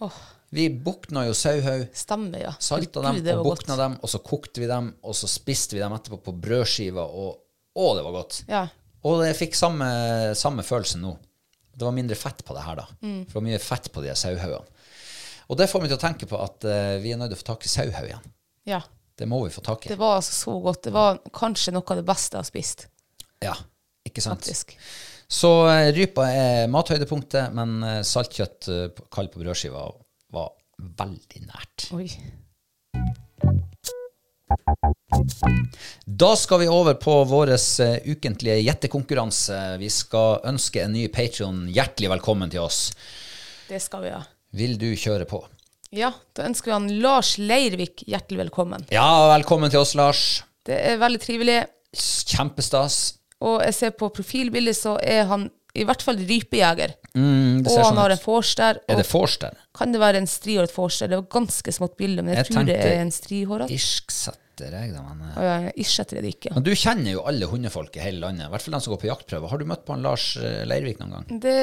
Åh, 0.08 0.18
Vi 0.56 0.70
bukna 0.72 1.26
jo 1.28 1.34
sauhaug, 1.36 1.90
stemmer, 1.96 2.40
ja. 2.48 2.54
salta 2.64 3.02
Gud, 3.04 3.20
dem 3.26 3.42
og 3.42 3.50
bukna 3.52 3.76
godt. 3.76 3.82
dem, 3.84 3.96
og 4.00 4.12
så 4.12 4.22
kokte 4.24 4.64
vi 4.64 4.70
dem, 4.72 4.90
og 5.04 5.16
så 5.20 5.28
spiste 5.28 5.76
vi 5.76 5.84
dem 5.84 5.96
etterpå 5.96 6.22
på 6.24 6.34
brødskiva, 6.48 7.04
og 7.04 7.42
å, 7.76 7.88
det 7.98 8.06
var 8.08 8.16
godt. 8.16 8.42
Ja. 8.48 8.64
Og 9.08 9.26
jeg 9.28 9.36
fikk 9.38 9.60
samme, 9.60 9.88
samme 10.40 10.64
følelse 10.66 11.00
nå. 11.04 11.12
Det 11.78 11.86
var 11.86 11.94
mindre 11.94 12.16
fett 12.18 12.40
på 12.48 12.56
det 12.58 12.64
her, 12.66 12.80
da. 12.80 12.88
Mm. 13.04 13.20
For 13.28 13.36
det 13.36 13.42
var 13.42 13.48
mye 13.52 13.60
fett 13.62 13.92
på 13.94 14.02
de 14.04 14.10
her 14.14 14.18
sauhaugene. 14.20 14.64
Og 15.48 15.60
det 15.60 15.68
får 15.72 15.84
meg 15.84 15.92
til 15.92 16.00
å 16.00 16.02
tenke 16.02 16.28
på 16.28 16.40
at 16.44 16.66
uh, 16.68 16.96
vi 17.04 17.14
er 17.14 17.20
nødt 17.22 17.30
til 17.32 17.38
å 17.38 17.44
få 17.44 17.50
tak 17.54 17.68
i 17.68 17.70
sauhaug 17.72 18.08
igjen. 18.10 18.32
ja. 18.72 18.82
Det 19.18 19.26
må 19.30 19.40
vi 19.46 19.50
få 19.54 19.64
tak 19.66 19.86
i. 19.86 19.90
Det 19.90 19.98
var 19.98 20.20
altså 20.20 20.34
så 20.38 20.54
godt. 20.62 20.84
Det 20.86 20.94
var 20.94 21.18
kanskje 21.34 21.74
noe 21.74 21.86
av 21.90 21.98
det 22.02 22.06
beste 22.06 22.38
jeg 22.38 22.44
har 22.44 22.50
spist, 22.52 22.88
Ja, 23.44 23.56
ikke 24.06 24.22
sant? 24.22 24.44
faktisk. 24.46 24.76
Så 25.28 25.50
eh, 25.68 25.90
rypa 25.98 26.28
er 26.32 26.68
mathøydepunktet, 26.72 27.50
men 27.58 27.82
eh, 27.84 28.02
saltkjøtt 28.08 28.70
eh, 28.72 28.84
på- 28.96 29.08
kald 29.12 29.34
på 29.34 29.42
brødskiva 29.42 29.88
var 30.38 30.54
veldig 31.02 31.42
nært. 31.50 31.88
Oi. 31.98 32.08
Da 36.06 36.30
skal 36.40 36.60
vi 36.62 36.68
over 36.72 36.94
på 37.02 37.18
vår 37.28 37.52
ukentlige 38.08 38.62
gjettekonkurranse. 38.64 39.58
Vi 39.82 39.90
skal 39.92 40.40
ønske 40.48 40.84
en 40.86 40.94
ny 40.96 41.08
Patreon 41.12 41.66
hjertelig 41.74 42.10
velkommen 42.16 42.50
til 42.54 42.64
oss. 42.64 42.92
Det 43.68 43.82
skal 43.84 44.06
vi 44.06 44.14
ha. 44.16 44.22
Vil 44.56 44.78
du 44.80 44.88
kjøre 44.96 45.28
på? 45.28 45.42
Ja, 45.96 46.12
da 46.36 46.48
ønsker 46.50 46.72
vi 46.72 46.76
han 46.76 46.88
Lars 47.04 47.36
Leirvik 47.40 48.04
hjertelig 48.10 48.42
velkommen. 48.48 48.84
Ja, 48.92 49.06
velkommen 49.32 49.72
til 49.72 49.80
oss, 49.84 49.94
Lars. 49.96 50.24
Det 50.68 50.76
er 50.76 50.98
veldig 51.00 51.22
trivelig. 51.24 51.62
Kjempestas. 52.28 52.98
Og 53.46 53.62
jeg 53.64 53.76
ser 53.78 53.94
på 53.96 54.10
profilbildet, 54.12 54.76
så 54.76 54.98
er 55.00 55.28
han 55.30 55.48
i 55.78 55.86
hvert 55.86 56.02
fall 56.04 56.18
rypejeger. 56.20 56.96
Mm, 57.14 57.62
det 57.64 57.70
Og 57.72 57.78
han 57.78 57.86
sånn 57.92 58.02
har 58.02 58.14
en 58.16 58.20
forster. 58.20 58.80
Er 58.90 59.00
det 59.00 59.06
forster? 59.08 59.56
kan 59.78 59.94
det 59.94 60.02
være 60.02 60.20
en 60.24 60.28
stri 60.28 60.58
og 60.58 60.66
et 60.66 60.74
forster? 60.74 61.08
Det 61.12 61.20
var 61.22 61.28
ganske 61.38 61.74
smått 61.76 61.96
bilde, 62.02 62.24
men 62.26 62.34
jeg, 62.34 62.44
Jeg 62.44 62.52
tror 62.52 62.68
det 62.68 62.78
er 62.82 63.00
en 63.06 63.14
strihåret. 63.14 63.72
Irsksetter 63.72 64.74
jeg, 64.74 64.92
da. 64.96 65.04
Men, 65.06 65.24
eh. 65.30 65.38
Å 65.38 65.46
ja, 65.46 65.58
irsksetter 65.78 66.18
er 66.20 66.26
det 66.26 66.34
ikke. 66.36 66.56
men 66.58 66.66
du 66.66 66.72
kjenner 66.74 67.14
jo 67.14 67.24
alle 67.30 67.48
hundefolk 67.52 67.96
i 67.96 68.04
hele 68.04 68.26
landet. 68.26 68.50
I 68.50 68.56
hvert 68.56 68.66
fall 68.66 68.76
de 68.76 68.84
som 68.84 68.96
går 68.96 69.04
på 69.06 69.12
jaktprøve. 69.14 69.52
Har 69.54 69.62
du 69.62 69.68
møtt 69.70 69.86
på 69.86 69.94
han 69.96 70.04
Lars 70.04 70.32
eh, 70.42 70.64
Leirvik 70.68 71.00
noen 71.00 71.14
gang? 71.20 71.44
Det 71.46 71.60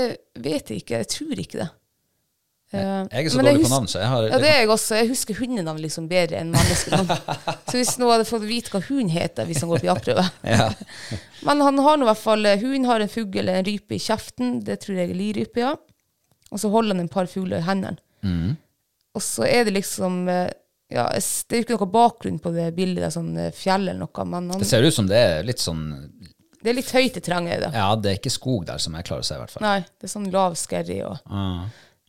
vet 0.46 0.70
jeg 0.70 0.84
ikke. 0.86 1.02
Jeg 1.02 1.10
tror 1.18 1.42
ikke 1.44 1.60
det. 1.66 1.72
Eh, 2.74 3.06
Jeg 3.14 3.26
er 3.26 3.30
så 3.30 3.38
men 3.40 3.46
dårlig 3.46 3.60
husker, 3.60 3.68
på 3.70 3.74
navn, 3.74 3.88
så 3.92 4.00
jeg 4.02 4.10
har 4.12 4.26
Ja, 4.28 4.38
det 4.42 4.50
er 4.50 4.58
jeg 4.60 4.70
også. 4.74 4.98
Jeg 4.98 5.08
husker 5.12 5.38
hundenavn 5.38 5.80
liksom 5.84 6.08
bedre 6.10 6.40
enn 6.40 6.50
menneskenavn. 6.54 7.12
så 7.70 7.76
hvis 7.78 7.94
noen 8.00 8.12
hadde 8.16 8.26
fått 8.28 8.46
vite 8.48 8.74
hva 8.74 8.82
hund 8.88 9.12
heter 9.14 9.46
hvis 9.48 9.62
han 9.64 9.70
går 9.72 9.84
på 9.84 9.90
jaktprøve 9.92 10.26
Ja. 10.56 10.68
Men 11.46 11.62
han 11.66 11.78
har 11.86 11.96
nå 12.00 12.06
i 12.06 12.10
hvert 12.10 12.22
fall 12.24 12.50
Hunden 12.64 12.88
har 12.90 13.04
en 13.04 13.12
fugl 13.12 13.38
eller 13.44 13.60
en 13.60 13.68
rype 13.68 13.96
i 13.98 14.02
kjeften. 14.02 14.58
Det 14.66 14.80
tror 14.82 14.98
jeg 15.00 15.10
er 15.12 15.18
lirype, 15.18 15.60
ja. 15.62 15.74
Og 16.50 16.60
så 16.62 16.70
holder 16.72 16.94
han 16.96 17.04
en 17.06 17.08
par 17.12 17.26
fugler 17.30 17.58
i 17.62 17.66
hendene. 17.66 17.98
Mm. 18.24 18.54
Og 19.14 19.22
så 19.22 19.44
er 19.46 19.64
det 19.68 19.74
liksom 19.76 20.28
eh, 20.32 20.48
ja, 20.94 21.08
Det 21.12 21.56
er 21.56 21.60
jo 21.60 21.64
ikke 21.66 21.76
noe 21.78 21.90
bakgrunn 21.94 22.38
på 22.42 22.52
det 22.54 22.70
bildet, 22.76 23.02
det 23.02 23.08
er 23.10 23.14
sånn 23.14 23.34
eh, 23.38 23.50
fjell 23.54 23.88
eller 23.88 24.00
noe, 24.04 24.24
men 24.30 24.50
han, 24.52 24.62
Det 24.62 24.68
ser 24.68 24.86
ut 24.86 24.94
som 24.96 25.06
det 25.10 25.18
er 25.20 25.44
litt 25.46 25.62
sånn 25.62 25.84
det 26.64 26.70
er 26.72 26.76
litt 26.78 26.90
høyt 26.96 27.16
i 27.18 27.20
terrenget. 27.20 27.66
Ja, 27.76 27.90
det 28.00 28.08
er 28.08 28.14
ikke 28.16 28.30
skog 28.32 28.62
der, 28.64 28.78
som 28.80 28.94
jeg 28.96 29.04
klarer 29.04 29.20
å 29.20 29.26
se, 29.28 29.36
i 29.36 29.40
hvert 29.42 29.52
fall. 29.52 29.60
Nei, 29.66 29.80
det 29.84 30.06
er 30.08 30.12
sånn 30.14 30.30
lav 30.32 30.54
skerry 30.56 30.94
og 31.04 31.18
Ah. 31.28 31.66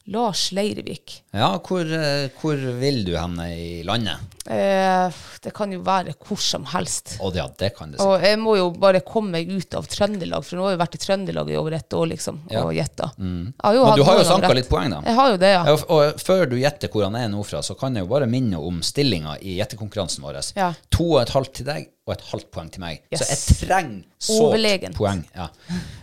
Lars 0.08 0.52
Leirvik. 0.54 1.24
Ja, 1.34 1.56
hvor, 1.66 1.82
eh, 1.82 2.28
hvor 2.38 2.60
vil 2.80 3.00
du 3.08 3.16
henne 3.18 3.48
i 3.58 3.82
landet? 3.88 4.22
Eh, 4.46 5.10
det 5.42 5.54
kan 5.58 5.72
jo 5.74 5.80
være 5.82 6.14
hvor 6.22 6.38
som 6.38 6.68
helst. 6.70 7.16
Å 7.26 7.32
ja, 7.34 7.48
det 7.58 7.72
kan 7.74 7.90
det 7.90 7.98
si. 7.98 8.06
Og 8.06 8.22
jeg 8.22 8.38
må 8.38 8.54
jo 8.60 8.68
bare 8.78 9.02
komme 9.02 9.34
meg 9.40 9.50
ut 9.50 9.74
av 9.74 9.88
Trøndelag, 9.90 10.46
for 10.46 10.60
nå 10.60 10.68
har 10.68 10.76
jeg 10.76 10.82
vært 10.84 10.98
i 11.00 11.02
Trøndelag 11.02 11.50
i 11.50 11.58
over 11.58 11.74
et 11.80 11.98
år, 11.98 12.06
liksom, 12.14 12.38
Ja. 12.54 12.62
og 12.68 12.74
gjetta. 12.78 13.10
Mm. 13.18 13.54
Jo 13.74 13.86
Men 13.88 13.98
du 13.98 14.04
har 14.06 14.20
jo 14.20 14.28
sanka 14.30 14.54
litt 14.54 14.70
poeng, 14.70 14.94
da. 14.94 15.02
Jeg 15.02 15.16
har 15.16 15.32
jo 15.34 15.38
det, 15.42 15.52
ja. 15.56 15.64
Og, 15.74 15.90
og 15.90 16.22
før 16.22 16.46
du 16.52 16.56
gjetter 16.62 16.94
hvor 16.94 17.08
han 17.08 17.16
er 17.16 17.28
nå 17.34 17.42
fra, 17.44 17.64
så 17.66 17.74
kan 17.80 17.96
jeg 17.98 18.06
jo 18.06 18.12
bare 18.14 18.30
minne 18.30 18.62
om 18.62 18.82
stillinga 18.86 19.40
i 19.42 19.58
gjettekonkurransen 19.58 20.22
vår. 20.22 20.42
Ja. 20.56 20.70
To 21.00 21.16
og 21.16 21.22
et 21.24 21.34
halvt 21.34 21.54
til 21.62 21.66
deg, 21.66 21.90
og 22.06 22.14
et 22.14 22.28
halvt 22.30 22.52
poeng 22.54 22.70
til 22.70 22.86
meg. 22.86 23.02
Yes. 23.10 23.26
Så 23.26 23.34
jeg 23.34 23.70
trenger 23.70 24.04
sårt 24.22 24.94
poeng. 25.02 25.26
Ja, 25.34 25.50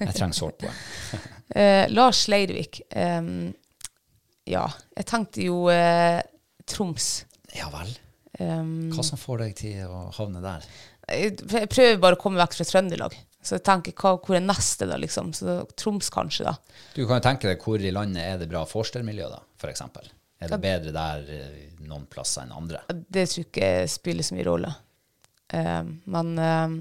jeg 0.01 0.15
trenger 0.19 0.35
sårt 0.35 0.59
poeng. 0.59 0.75
Eh, 1.53 1.85
Lars 1.93 2.29
Leirvik. 2.33 2.79
ehm, 2.97 3.53
ja, 4.49 4.65
jeg 4.97 5.07
tenkte 5.09 5.45
jo 5.47 5.67
eh, 5.73 6.21
Troms. 6.69 7.11
Ja 7.57 7.69
vel. 7.73 7.91
Ehm, 8.41 8.91
Hva 8.95 9.05
som 9.07 9.21
får 9.21 9.45
deg 9.45 9.59
til 9.59 9.85
å 9.87 10.07
havne 10.17 10.43
der? 10.45 10.65
jeg, 11.11 11.35
jeg 11.51 11.69
prøver 11.71 12.01
bare 12.03 12.17
å 12.17 12.21
komme 12.21 12.41
vekk 12.41 12.57
fra 12.59 12.67
Trøndelag. 12.69 13.17
Så 13.43 13.57
jeg 13.59 13.65
tenker, 13.67 13.95
hva, 13.99 14.15
hvor 14.23 14.39
er 14.39 14.45
neste, 14.45 14.87
da, 14.87 14.97
liksom? 15.03 15.33
Så 15.35 15.59
Troms, 15.79 16.11
kanskje, 16.15 16.47
da. 16.47 16.55
Du 16.95 17.03
kan 17.09 17.19
jo 17.19 17.25
tenke 17.27 17.51
deg 17.51 17.65
hvor 17.65 17.83
i 17.83 17.91
landet 17.95 18.23
er 18.23 18.39
det 18.39 18.47
bra 18.51 18.63
forstermiljø, 18.69 19.27
da, 19.33 19.41
for 19.59 19.73
eksempel. 19.73 20.07
Er 20.43 20.51
det 20.51 20.59
bedre 20.63 20.95
der 20.95 21.27
eh, 21.31 21.59
noen 21.87 22.07
plasser 22.11 22.47
enn 22.47 22.55
andre? 22.55 22.83
Det 22.91 23.27
tror 23.31 23.43
jeg 23.43 23.51
ikke 23.51 23.73
spiller 23.91 24.27
så 24.27 24.39
mye 24.39 24.47
rolle. 24.47 24.73
Ehm, 25.59 25.93
men 26.11 26.33
ehm, 26.39 26.79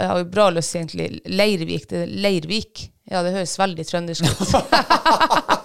jeg 0.00 0.08
har 0.12 0.20
jo 0.22 0.28
bra 0.32 0.46
lyst 0.52 0.72
til 0.72 0.80
egentlig 0.82 1.32
Leirvik. 1.32 1.88
Det 1.90 2.04
er 2.04 2.14
Leirvik. 2.24 2.86
Ja, 3.10 3.24
det 3.26 3.34
høres 3.34 3.56
veldig 3.60 3.84
trøndersk 3.88 4.28
ut. 4.28 4.54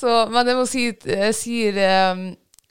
Så, 0.00 0.12
men 0.32 0.46
jeg 0.48 0.56
må 0.56 0.66
si 0.70 0.84
Jeg 1.12 1.34
sier 1.36 1.76
ehm, 1.84 2.22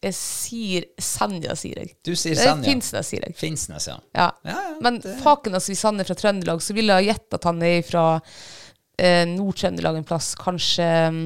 Jeg 0.01 0.15
sier 0.17 0.86
Senja, 0.97 1.53
sier 1.59 1.82
jeg. 1.84 1.91
Du 2.07 2.13
sier 2.15 2.34
Det 2.34 2.41
er 2.41 2.47
Senja. 2.53 2.69
Finnsnes, 2.71 3.09
sier 3.11 3.25
jeg. 3.27 3.36
Finnsnes, 3.38 3.88
ja. 3.91 3.97
Ja. 4.17 4.30
Ja, 4.47 4.55
ja, 4.69 4.77
Men 4.82 5.01
faken 5.21 5.53
altså, 5.59 5.73
hvis 5.73 5.84
han 5.86 5.99
er 6.01 6.07
fra 6.09 6.15
Trøndelag, 6.17 6.61
så 6.65 6.73
ville 6.77 6.95
jeg 7.01 7.11
gjette 7.11 7.38
at 7.41 7.47
han 7.49 7.61
er 7.67 7.82
fra 7.86 8.05
eh, 8.97 9.25
Nord-Trøndelag 9.30 9.99
en 9.99 10.07
plass. 10.07 10.32
Kanskje 10.39 10.88
mm, 11.13 11.25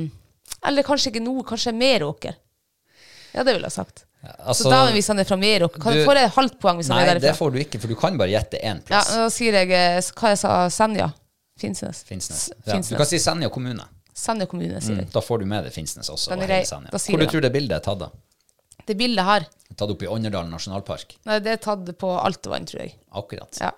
Eller 0.67 0.83
kanskje 0.87 1.11
ikke 1.13 1.23
Nord, 1.23 1.45
kanskje 1.53 1.73
Meråker. 1.77 2.35
Ja, 3.33 3.43
det 3.43 3.53
ville 3.55 3.65
jeg 3.69 3.77
sagt. 3.77 4.03
Altså, 4.23 4.63
så 4.63 4.69
da 4.71 4.83
hvis 4.95 5.07
han 5.11 5.19
er 5.19 5.27
fra 5.27 5.35
Meråker, 5.39 5.81
kan 5.83 5.93
du- 5.93 5.99
jeg 5.99 6.25
et 6.29 6.35
halvt 6.37 6.59
poeng 6.63 6.77
hvis 6.79 6.87
Nei, 6.89 6.99
han 7.03 7.09
er 7.17 7.19
det 7.19 7.33
får 7.35 7.51
du 7.51 7.57
ikke, 7.59 7.79
for 7.81 7.91
du 7.91 7.95
kan 7.99 8.17
bare 8.17 8.31
gjette 8.31 8.59
én 8.63 8.79
Ja, 8.89 9.01
da 9.03 9.25
sier 9.33 9.53
jeg 9.61 9.71
eh, 9.75 9.99
hva 10.15 10.29
jeg 10.31 10.39
sa, 10.39 10.53
Senja. 10.71 11.09
Finnsnes. 11.59 12.03
Finnsnes. 12.07 12.47
S- 12.49 12.53
Ja, 12.65 12.77
du 12.81 12.95
kan 12.97 13.05
si 13.05 13.19
Senja 13.19 13.49
kommune. 13.53 13.83
Senja 14.14 14.45
kommune, 14.49 14.82
sier 14.82 15.01
Mm, 15.01 15.09
da 15.14 15.22
får 15.22 15.39
du 15.41 15.45
med 15.49 15.66
deg 15.66 15.74
Finnsnes 15.74 16.09
også. 16.09 16.34
Og 16.36 16.43
hele 16.43 16.61
Senja. 16.70 16.91
Hvor 16.93 17.18
du 17.20 17.26
jeg 17.26 17.32
tror 17.34 17.45
det 17.45 17.51
bildet 17.55 17.78
er 17.80 17.84
tatt 17.86 17.99
da? 18.03 18.09
Det 18.84 18.97
bildet 18.99 19.24
her, 19.26 19.45
Tatt 19.74 19.89
opp 19.89 20.03
i 20.03 20.07
Ånderdalen 20.11 20.51
nasjonalpark? 20.53 21.16
nei, 21.26 21.39
det 21.41 21.51
er 21.55 21.61
tatt 21.64 21.88
på 21.97 22.09
Altevann, 22.20 22.66
tror 22.70 22.84
jeg. 22.84 22.93
Akkurat. 23.16 23.57
Ja. 23.61 23.72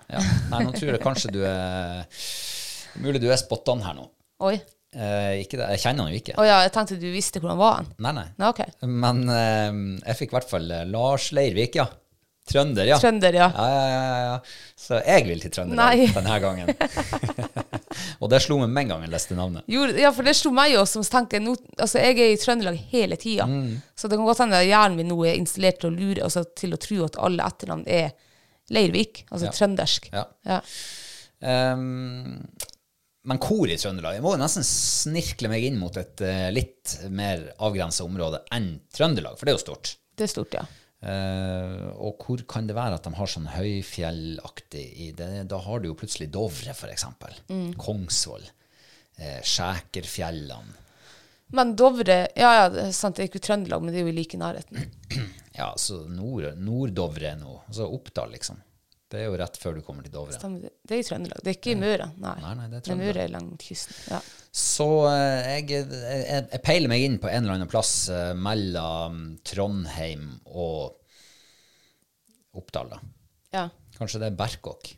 Nei, 0.50 0.64
nå 0.66 0.72
tror 0.76 0.90
jeg 0.92 1.00
kanskje 1.00 1.32
du 1.32 1.40
er 1.48 2.04
Mulig 3.00 3.20
du 3.22 3.30
er 3.30 3.36
spot 3.40 3.68
on 3.72 3.80
her 3.84 3.94
nå. 3.96 4.08
Oi. 4.44 4.54
Eh, 4.96 5.44
det, 5.44 5.60
jeg 5.60 5.80
kjenner 5.82 6.06
han 6.06 6.12
jo 6.12 6.20
ikke. 6.20 6.34
Å 6.40 6.44
ja, 6.46 6.58
jeg 6.64 6.72
tenkte 6.72 6.96
du 7.00 7.06
visste 7.12 7.40
hvor 7.42 7.52
han 7.52 7.60
var. 7.60 7.88
Nei, 8.00 8.12
nei. 8.16 8.26
Nei, 8.40 8.48
ok. 8.48 8.62
Men 8.88 9.22
eh, 9.28 9.80
jeg 10.08 10.18
fikk 10.22 10.32
i 10.32 10.36
hvert 10.38 10.50
fall 10.52 10.70
eh, 10.72 10.84
Lars 10.88 11.30
Leirvik, 11.36 11.76
ja. 11.80 11.86
Trønder, 12.46 12.86
ja. 12.86 12.96
Trønder, 13.02 13.34
ja. 13.34 13.48
Ja, 13.50 13.66
ja, 13.66 13.86
ja, 13.90 14.18
ja. 14.30 14.36
Så 14.78 15.00
jeg 15.02 15.24
vil 15.26 15.40
til 15.42 15.50
Trøndelag 15.56 16.04
denne 16.14 16.36
gangen. 16.44 16.70
og 18.20 18.30
det 18.32 18.42
slo 18.44 18.58
meg 18.62 18.70
med 18.72 18.84
en 18.84 18.92
gang 18.94 19.06
jeg 19.06 19.12
leste 19.14 19.38
navnet. 19.38 19.66
Jo, 19.70 19.86
ja, 19.96 20.12
for 20.14 20.26
det 20.26 20.36
slo 20.38 20.52
meg 20.56 20.74
jo 20.74 20.84
som 20.88 21.04
jeg, 21.06 21.42
nå, 21.44 21.56
altså, 21.78 22.00
jeg 22.02 22.18
er 22.20 22.34
i 22.34 22.38
Trøndelag 22.40 22.78
hele 22.92 23.18
tida. 23.20 23.46
Mm. 23.48 23.80
Så 23.96 24.10
det 24.10 24.18
kan 24.18 24.28
godt 24.28 24.44
hende 24.44 24.60
at 24.60 24.68
hjernen 24.68 25.00
min 25.00 25.10
nå 25.12 25.18
er 25.26 25.38
installert 25.40 25.80
til 25.82 25.90
å 25.90 25.96
lure, 25.96 26.22
altså 26.26 26.44
til 26.56 26.76
å 26.76 26.80
tro 26.82 27.02
at 27.08 27.18
alle 27.28 27.46
etternavn 27.46 27.84
er 27.88 28.14
Leirvik, 28.74 29.24
altså 29.30 29.46
Ja. 29.46 29.52
trøndersk. 29.54 30.08
Ja. 30.12 30.24
Ja. 30.48 30.60
Um, 31.74 32.40
men 33.26 33.38
hvor 33.42 33.68
i 33.70 33.76
Trøndelag? 33.78 34.16
Jeg 34.16 34.24
må 34.24 34.32
jo 34.34 34.40
nesten 34.40 34.64
snirkle 34.66 35.50
meg 35.50 35.66
inn 35.66 35.78
mot 35.78 35.94
et 35.98 36.22
uh, 36.22 36.48
litt 36.54 36.96
mer 37.10 37.42
avgrensa 37.62 38.06
område 38.06 38.42
enn 38.54 38.76
Trøndelag, 38.94 39.38
for 39.38 39.46
det 39.46 39.54
er 39.54 39.58
jo 39.58 39.64
stort. 39.66 39.96
Det 40.16 40.26
er 40.26 40.32
stort, 40.32 40.54
ja. 40.56 40.64
Eh, 41.04 41.86
og 42.00 42.22
hvor 42.24 42.42
kan 42.48 42.68
det 42.68 42.76
være 42.76 42.96
at 42.96 43.06
de 43.06 43.12
har 43.18 43.30
sånn 43.30 43.50
høyfjellaktig 43.52 44.86
i 45.04 45.10
det? 45.16 45.30
Da 45.50 45.60
har 45.66 45.82
du 45.82 45.90
jo 45.90 45.98
plutselig 45.98 46.30
Dovre, 46.34 46.74
for 46.76 46.92
eksempel. 46.92 47.36
Kongsvoll. 47.80 48.46
Uh, 49.16 49.40
Skjækerfjellene. 49.40 50.74
Men 51.56 51.70
Dovre 51.78 52.26
Ja, 52.36 52.50
ja, 52.58 52.64
det 52.68 52.82
er 52.88 52.90
sant, 52.92 53.16
det 53.16 53.22
er 53.24 53.28
ikke 53.30 53.40
Trøndelag, 53.46 53.80
men 53.80 53.94
det 53.94 54.02
er 54.02 54.08
jo 54.08 54.12
like 54.16 54.36
i 54.36 54.40
nærheten. 54.42 54.88
Ja, 55.56 55.70
så 55.80 56.02
nord, 56.10 56.50
Nord-Dovre 56.60 57.30
er 57.30 57.38
nå. 57.40 57.54
Altså 57.70 57.86
Oppdal, 57.88 58.34
liksom. 58.34 58.58
Det 59.10 59.20
er 59.22 59.28
jo 59.28 59.36
rett 59.38 59.56
før 59.62 59.76
du 59.76 59.82
kommer 59.86 60.02
til 60.02 60.10
Dovre. 60.16 60.34
Stemmer 60.34 60.64
det. 60.66 60.72
Det 60.82 60.96
er 60.96 61.02
i 61.02 61.06
Trøndelag. 61.06 61.42
Det 61.44 61.50
er 61.52 61.56
ikke 61.60 61.70
i 61.76 61.78
Møre. 61.78 62.08
Nei. 62.18 62.32
Nei, 62.42 62.54
nei, 62.58 62.64
det 62.66 62.74
er 62.74 62.80
Men 62.80 62.86
Trøndelag. 62.88 63.06
Møre 63.14 63.22
er 63.22 63.32
langt 63.36 63.62
kysten. 63.68 63.98
Ja. 64.10 64.18
Så 64.56 64.86
eh, 65.12 65.50
jeg, 65.60 65.86
jeg, 65.92 66.46
jeg 66.50 66.62
peiler 66.66 66.90
meg 66.90 67.04
inn 67.06 67.18
på 67.22 67.28
en 67.30 67.44
eller 67.44 67.54
annen 67.60 67.70
plass 67.70 67.92
eh, 68.10 68.32
mellom 68.34 69.20
Trondheim 69.46 70.26
og 70.46 70.96
Oppdal, 72.56 72.88
da. 72.94 73.00
ja. 73.52 73.66
Kanskje 73.96 74.20
det 74.20 74.30
er 74.32 74.36
Berkåk. 74.36 74.90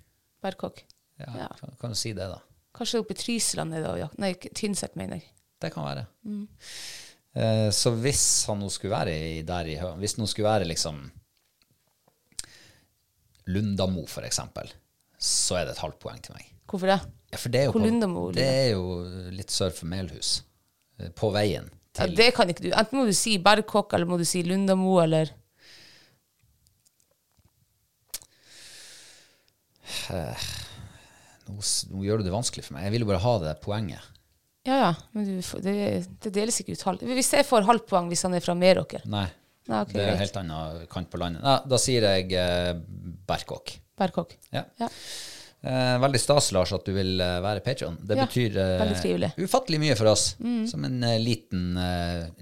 Berkåk. 0.43 0.81
Ja, 1.19 1.33
Ja. 1.45 1.49
Kan, 1.61 1.77
kan 1.81 1.93
du 1.95 1.99
si 1.99 2.13
det, 2.15 2.27
da? 2.31 2.39
Kanskje 2.75 3.01
oppe 3.03 3.15
i 3.15 3.19
Trysland 3.19 3.75
nede 3.75 3.91
og 3.93 3.99
jak- 4.01 4.17
Nei, 4.23 4.33
Tynset, 4.35 4.95
mener 4.99 5.19
jeg. 5.21 5.29
Det 5.63 5.71
kan 5.75 5.85
være. 5.87 6.05
Eh, 7.35 7.69
så 7.75 7.93
hvis 7.99 8.25
han 8.49 8.61
nå 8.63 8.69
skulle 8.71 8.95
være 8.95 9.15
i, 9.15 9.43
der 9.47 9.67
i 9.71 9.77
Hvis 10.01 10.15
han 10.17 10.23
nå 10.25 10.29
skulle 10.31 10.49
være 10.49 10.67
liksom 10.71 11.01
Lundamo, 13.49 14.05
for 14.11 14.27
eksempel, 14.29 14.69
så 15.19 15.57
er 15.61 15.67
det 15.69 15.77
et 15.77 15.83
halvt 15.83 15.99
poeng 16.03 16.21
til 16.25 16.37
meg. 16.37 16.47
Hvorfor 16.69 16.91
det? 16.93 16.99
Ja, 17.33 17.39
for 17.41 17.53
det 17.53 17.61
er 17.61 17.67
jo, 17.69 17.73
Hvor 17.73 17.81
på, 17.83 17.87
Lundamo 17.89 18.23
det 18.37 18.45
er 18.45 18.71
jo 18.75 18.85
litt 19.35 19.53
sør 19.53 19.73
for 19.75 19.89
Melhus. 19.89 20.43
eh, 21.01 21.09
På 21.17 21.31
veien 21.33 21.67
til 21.97 22.11
Ja, 22.11 22.17
det 22.21 22.29
kan 22.37 22.49
ikke 22.53 22.67
du. 22.67 22.71
Enten 22.77 22.99
må 23.01 23.07
du 23.09 23.13
si 23.17 23.39
Bergkokk, 23.43 23.93
eller 23.97 24.09
må 24.09 24.19
du 24.21 24.25
si 24.29 24.43
Lundamo, 24.47 24.99
eller 25.03 25.33
nå, 31.49 31.57
nå 31.57 32.05
gjør 32.05 32.21
du 32.23 32.29
det 32.29 32.35
vanskelig 32.35 32.67
for 32.67 32.77
meg. 32.77 32.87
Jeg 32.89 32.95
vil 32.97 33.05
jo 33.05 33.11
bare 33.11 33.23
ha 33.25 33.35
det 33.45 33.55
poenget. 33.65 34.09
Ja, 34.69 34.77
ja. 34.83 34.89
Men 35.17 35.25
du, 35.29 35.37
det, 35.65 35.75
det 36.25 36.33
deles 36.35 36.59
ikke 36.61 36.75
ut 36.77 36.83
halv. 36.91 37.05
Hvis 37.17 37.33
jeg 37.33 37.47
får 37.49 37.65
halvt 37.69 37.87
poeng 37.89 38.11
hvis 38.11 38.25
han 38.27 38.35
er 38.37 38.45
fra 38.45 38.57
Meråker 38.59 39.05
Nei, 39.09 39.25
Nei, 39.69 39.83
ok, 39.85 39.95
det 39.95 40.05
er 40.05 40.15
en 40.15 40.23
helt 40.23 40.39
annen 40.41 40.85
kant 40.93 41.11
på 41.13 41.21
landet. 41.21 41.45
Ja, 41.45 41.59
da 41.69 41.81
sier 41.81 42.07
jeg 42.09 42.33
eh, 42.41 42.71
Berkåk. 43.29 43.75
Berkåk. 43.99 44.39
Ja. 44.55 44.65
Ja. 44.81 44.89
Eh, 45.61 45.99
veldig 45.99 46.21
stas, 46.23 46.53
Lars, 46.55 46.71
at 46.73 46.87
du 46.87 46.93
vil 46.95 47.19
eh, 47.21 47.39
være 47.43 47.63
patron. 47.67 47.97
Det 48.01 48.15
betyr 48.21 48.57
eh. 48.63 48.83
Mm. 49.35 49.43
ufattelig 49.43 49.81
mye 49.83 49.97
for 49.99 50.13
oss, 50.13 50.37
som 50.71 50.85
en 50.87 51.03
eh, 51.03 51.19
liten, 51.19 51.75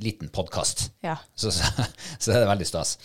liten 0.05 0.29
podkast. 0.29 0.91
Ja. 1.05 1.17
Så, 1.35 1.51
så, 1.55 1.65
så 2.19 2.35
er 2.35 2.43
det 2.43 2.51
veldig 2.51 2.69
stas. 2.69 2.99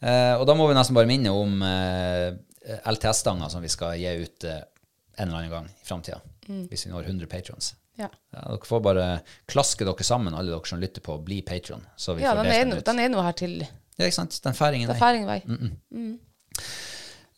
Eh, 0.00 0.32
og 0.38 0.46
da 0.48 0.56
må 0.56 0.68
vi 0.70 0.78
nesten 0.78 0.96
bare 0.96 1.10
minne 1.10 1.34
om 1.34 1.60
LTS-stanger 1.60 3.52
som 3.52 3.62
vi 3.64 3.72
skal 3.72 3.98
gi 4.00 4.16
ut 4.24 4.48
en 4.48 5.28
eller 5.28 5.36
annen 5.36 5.52
gang 5.52 5.68
i 5.68 5.84
framtida. 5.84 6.22
Hvis 6.70 6.86
vi 6.86 6.94
når 6.94 7.12
100 7.12 7.28
patrons. 7.30 7.74
Mm. 8.00 8.06
Ja. 8.06 8.08
Ja, 8.34 8.46
dere 8.54 8.68
får 8.70 8.82
bare 8.84 9.06
klaske 9.50 9.84
dere 9.86 10.06
sammen, 10.06 10.34
alle 10.36 10.54
dere 10.54 10.66
som 10.70 10.80
lytter 10.82 11.04
på, 11.04 11.18
og 11.18 11.24
bli 11.28 11.42
patron. 11.46 11.84
Så 11.96 12.16
vi 12.16 12.24
Ja, 12.24 12.34
den 12.38 12.50
er, 12.50 12.64
no, 12.70 12.80
den 12.86 13.02
er 13.04 13.12
nå 13.12 13.22
her 13.26 13.36
til 13.36 13.60
Ja, 13.60 14.06
ikke 14.06 14.16
sant? 14.16 14.40
Den 14.44 14.56
færingen 14.56 14.88
Det 14.88 14.96
vei. 15.00 15.42
er 15.42 15.42
Mm. 15.90 16.18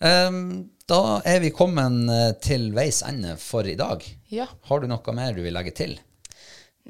Um, 0.02 0.70
da 0.90 1.20
er 1.24 1.38
vi 1.38 1.52
kommet 1.54 2.08
eh, 2.10 2.32
til 2.42 2.72
veis 2.74 3.02
ende 3.06 3.36
for 3.38 3.62
i 3.70 3.76
dag. 3.78 4.02
Ja. 4.34 4.48
Har 4.66 4.80
du 4.82 4.88
noe 4.90 5.14
mer 5.14 5.32
du 5.36 5.42
vil 5.44 5.54
legge 5.54 5.70
til? 5.78 5.94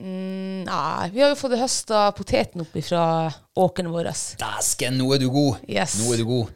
Mm, 0.01 0.64
nei, 0.64 1.11
vi 1.12 1.20
har 1.20 1.35
jo 1.35 1.37
fått 1.37 1.59
høsta 1.61 2.07
poteten 2.16 2.64
opp 2.64 2.73
fra 2.87 3.03
åkeren 3.61 3.93
vår. 3.93 4.09
Dæsken, 4.41 4.97
nå 4.97 5.11
er 5.12 5.20
du 5.20 5.29
god! 5.29 5.61
Yes. 5.68 5.99
Nå 6.01 6.14
er 6.14 6.23
du 6.23 6.25
god. 6.31 6.55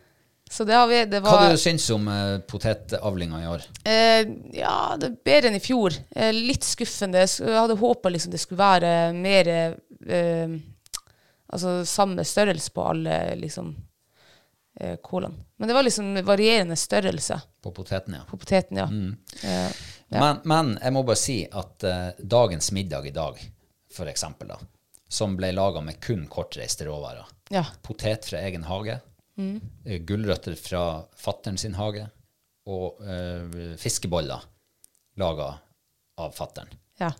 Så 0.51 0.65
det 0.65 0.75
har 0.75 0.87
vi 0.87 1.05
Det 1.11 1.21
Hva 1.25 1.33
var 1.41 1.51
du 1.51 1.59
syns 1.59 1.89
om 1.91 2.07
eh, 2.09 2.39
potetavlinga 2.39 3.43
i 3.43 3.49
år? 3.51 3.63
eh, 3.85 4.23
Ja, 4.55 4.97
det 5.01 5.09
er 5.09 5.17
bedre 5.25 5.51
enn 5.51 5.59
i 5.59 5.63
fjor. 5.65 5.97
Eh, 6.11 6.33
litt 6.33 6.65
skuffende. 6.65 7.25
Jeg 7.27 7.59
hadde 7.59 7.79
håpa 7.81 8.13
liksom 8.13 8.33
det 8.33 8.41
skulle 8.41 8.63
være 8.63 8.93
mer 9.17 9.51
eh, 9.51 10.55
Altså 11.47 11.85
samme 11.87 12.25
størrelse 12.27 12.73
på 12.75 12.83
alle 12.83 13.19
liksom 13.39 13.75
eh, 14.81 14.97
kålene. 15.03 15.45
Men 15.59 15.69
det 15.69 15.75
var 15.75 15.87
liksom 15.87 16.15
varierende 16.27 16.77
størrelse 16.77 17.41
På 17.63 17.71
poteten, 17.73 18.15
ja. 18.15 18.25
på 18.31 18.37
poteten, 18.37 18.77
ja. 18.77 18.87
Mm. 18.87 19.17
Eh, 19.43 19.71
ja. 20.09 20.21
Men, 20.21 20.41
men 20.45 20.73
jeg 20.83 20.93
må 20.95 21.03
bare 21.07 21.19
si 21.19 21.37
at 21.51 21.85
dagens 22.19 22.73
middag 22.73 23.07
i 23.07 23.15
dag, 23.15 23.39
for 23.95 24.07
eksempel, 24.11 24.49
da, 24.55 24.59
som 25.09 25.35
ble 25.39 25.51
laga 25.55 25.81
med 25.83 25.99
kun 26.03 26.27
kortreiste 26.31 26.87
råvarer, 26.87 27.27
ja. 27.51 27.65
potet 27.83 28.27
fra 28.29 28.43
egen 28.47 28.67
hage, 28.71 29.01
Mm. 29.37 29.61
eh, 29.85 30.01
gulrøtter 30.09 30.57
fra 30.57 30.83
fattern 31.21 31.59
sin 31.61 31.77
hage, 31.77 32.07
og 32.67 33.03
eh, 33.05 33.77
fiskeboller 33.81 34.49
laga 35.21 35.53
av 36.21 36.35
fattern. 36.37 36.73
ja. 37.01 37.13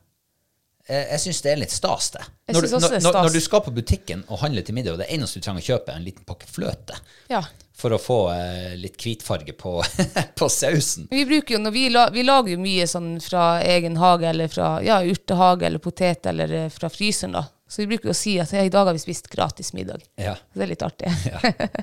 Jeg, 0.87 1.03
jeg 1.11 1.23
syns 1.25 1.41
det 1.43 1.51
er 1.51 1.59
litt 1.59 1.73
stas, 1.75 2.13
det. 2.15 2.25
Når, 2.55 2.63
det 2.63 2.69
når, 2.71 2.83
når, 2.85 3.01
stas. 3.03 3.17
når 3.27 3.33
du 3.35 3.41
skal 3.43 3.63
på 3.67 3.73
butikken 3.75 4.21
og 4.31 4.39
handle 4.45 4.63
til 4.63 4.77
middag, 4.77 4.95
og 4.95 5.01
det 5.03 5.09
eneste 5.11 5.41
du 5.41 5.47
trenger 5.47 5.65
å 5.65 5.67
kjøpe, 5.67 5.91
er 5.91 5.99
en 5.99 6.07
liten 6.07 6.27
pakke 6.29 6.47
fløte 6.47 6.99
ja. 7.33 7.41
for 7.75 7.97
å 7.97 7.99
få 7.99 8.19
eh, 8.37 8.77
litt 8.79 8.95
hvitfarge 9.03 9.57
på, 9.59 9.73
på 10.39 10.49
sausen. 10.53 11.09
Vi 11.11 11.25
bruker 11.27 11.57
jo, 11.57 11.61
når 11.65 11.75
vi, 11.75 11.83
la, 11.91 12.07
vi 12.15 12.23
lager 12.23 12.55
jo 12.55 12.61
mye 12.63 12.87
sånn 12.91 13.17
fra 13.25 13.49
egen 13.67 13.99
hage, 13.99 14.31
eller 14.31 14.53
fra 14.53 14.77
ja, 14.87 15.01
urtehage, 15.03 15.67
eller 15.67 15.83
potet, 15.83 16.31
eller 16.31 16.55
eh, 16.55 16.71
fra 16.71 16.93
fryseren, 16.93 17.35
da. 17.41 17.43
Så 17.69 17.83
vi 17.83 17.89
bruker 17.91 18.13
å 18.13 18.15
si 18.15 18.37
at 18.39 18.53
i 18.55 18.69
dag 18.71 18.87
har 18.87 18.95
vi 18.95 19.01
spist 19.03 19.27
gratis 19.33 19.73
middag. 19.75 20.05
Ja. 20.15 20.37
Det 20.55 20.63
er 20.63 20.71
litt 20.71 20.85
artig. 20.87 21.11
ja. 21.33 21.41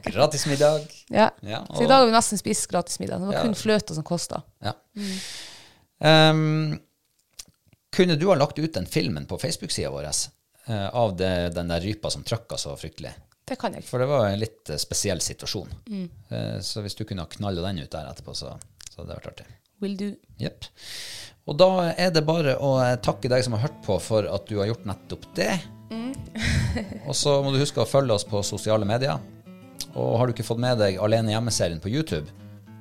Gratis 0.07 0.45
middag. 0.47 0.86
Ja. 1.13 1.27
Ja, 1.43 1.65
Så 1.67 1.84
i 1.84 1.88
dag 1.89 1.99
har 1.99 2.07
vi 2.07 2.15
nesten 2.15 2.39
spist 2.39 2.69
gratis 2.71 2.99
middag. 3.03 3.19
Det 3.19 3.27
var 3.31 3.39
Ja. 3.39 3.41
kun 3.43 3.57
fløta 3.57 3.95
som 3.97 4.05
kosta. 4.07 4.41
Ja. 4.63 4.73
Um, 6.03 6.79
kunne 7.95 8.15
du 8.15 8.25
ha 8.31 8.36
lagt 8.39 8.59
ut 8.59 8.73
den 8.73 8.88
filmen 8.89 9.27
på 9.29 9.38
Facebook-sida 9.38 9.91
vår 9.91 10.07
uh, 10.07 10.88
av 10.95 11.17
det, 11.19 11.49
den 11.55 11.67
der 11.67 11.84
rypa 11.84 12.09
som 12.09 12.23
trøkka 12.23 12.57
så 12.57 12.77
fryktelig? 12.79 13.11
Det 13.43 13.59
kan 13.59 13.75
jeg. 13.75 13.84
For 13.84 13.99
det 13.99 14.07
var 14.07 14.29
en 14.29 14.39
litt 14.39 14.71
uh, 14.71 14.79
spesiell 14.79 15.19
situasjon. 15.21 15.75
Eh, 16.31 16.59
så 16.63 16.81
hvis 16.81 16.95
du 16.95 17.03
kunne 17.03 17.25
ha 17.25 17.29
knalla 17.29 17.67
den 17.67 17.84
ut 17.84 17.91
der 17.91 18.07
etterpå, 18.07 18.34
så, 18.39 18.55
så 18.88 19.01
hadde 19.01 19.11
det 19.11 19.17
vært 19.19 19.31
artig. 19.34 19.47
Will 19.84 19.97
do. 19.99 20.13
Jepp. 20.39 20.69
Og 21.43 21.57
da 21.59 21.69
er 21.99 22.11
det 22.15 22.23
bare 22.23 22.55
å 22.63 22.75
takke 23.03 23.31
deg 23.31 23.43
som 23.43 23.55
har 23.57 23.65
hørt 23.65 23.81
på 23.83 23.97
for 23.99 24.27
at 24.31 24.45
du 24.47 24.59
har 24.61 24.69
gjort 24.69 24.85
nettopp 24.87 25.25
det. 25.35 25.51
og 27.07 27.15
så 27.17 27.35
må 27.43 27.51
du 27.53 27.59
huske 27.61 27.83
å 27.83 27.89
følge 27.89 28.15
oss 28.15 28.25
på 28.27 28.39
sosiale 28.47 28.87
medier. 28.87 29.19
Og 29.93 30.15
har 30.17 30.27
du 30.27 30.33
ikke 30.33 30.45
fått 30.47 30.61
med 30.63 30.79
deg 30.81 30.97
Alene 31.03 31.35
hjemme-serien 31.35 31.81
på 31.83 31.91
YouTube, 31.91 32.31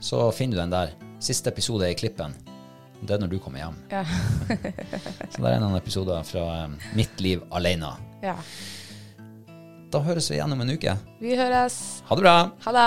så 0.00 0.30
finner 0.34 0.56
du 0.56 0.62
den 0.62 0.74
der. 0.74 0.94
Siste 1.22 1.50
episode 1.52 1.86
er 1.86 1.94
i 1.94 1.98
klippen. 1.98 2.32
Det 3.02 3.14
er 3.16 3.20
når 3.22 3.32
du 3.34 3.38
kommer 3.42 3.64
hjem. 3.64 3.76
Ja. 3.90 4.02
Så 5.32 5.42
det 5.42 5.52
er 5.52 5.60
noen 5.62 5.74
episoder 5.78 6.22
fra 6.26 6.42
eh, 6.64 6.90
mitt 6.98 7.22
liv 7.22 7.42
alene. 7.54 7.96
ja. 8.22 8.36
Da 9.92 10.00
høres 10.00 10.30
vi 10.30 10.38
igjen 10.38 10.54
om 10.54 10.62
en 10.64 10.70
uke. 10.72 10.94
Vi 11.20 11.34
høres. 11.36 11.74
Ha 12.08 12.16
det 12.16 12.22
bra! 12.24 12.36
Ha 12.64 12.72
det. 12.72 12.86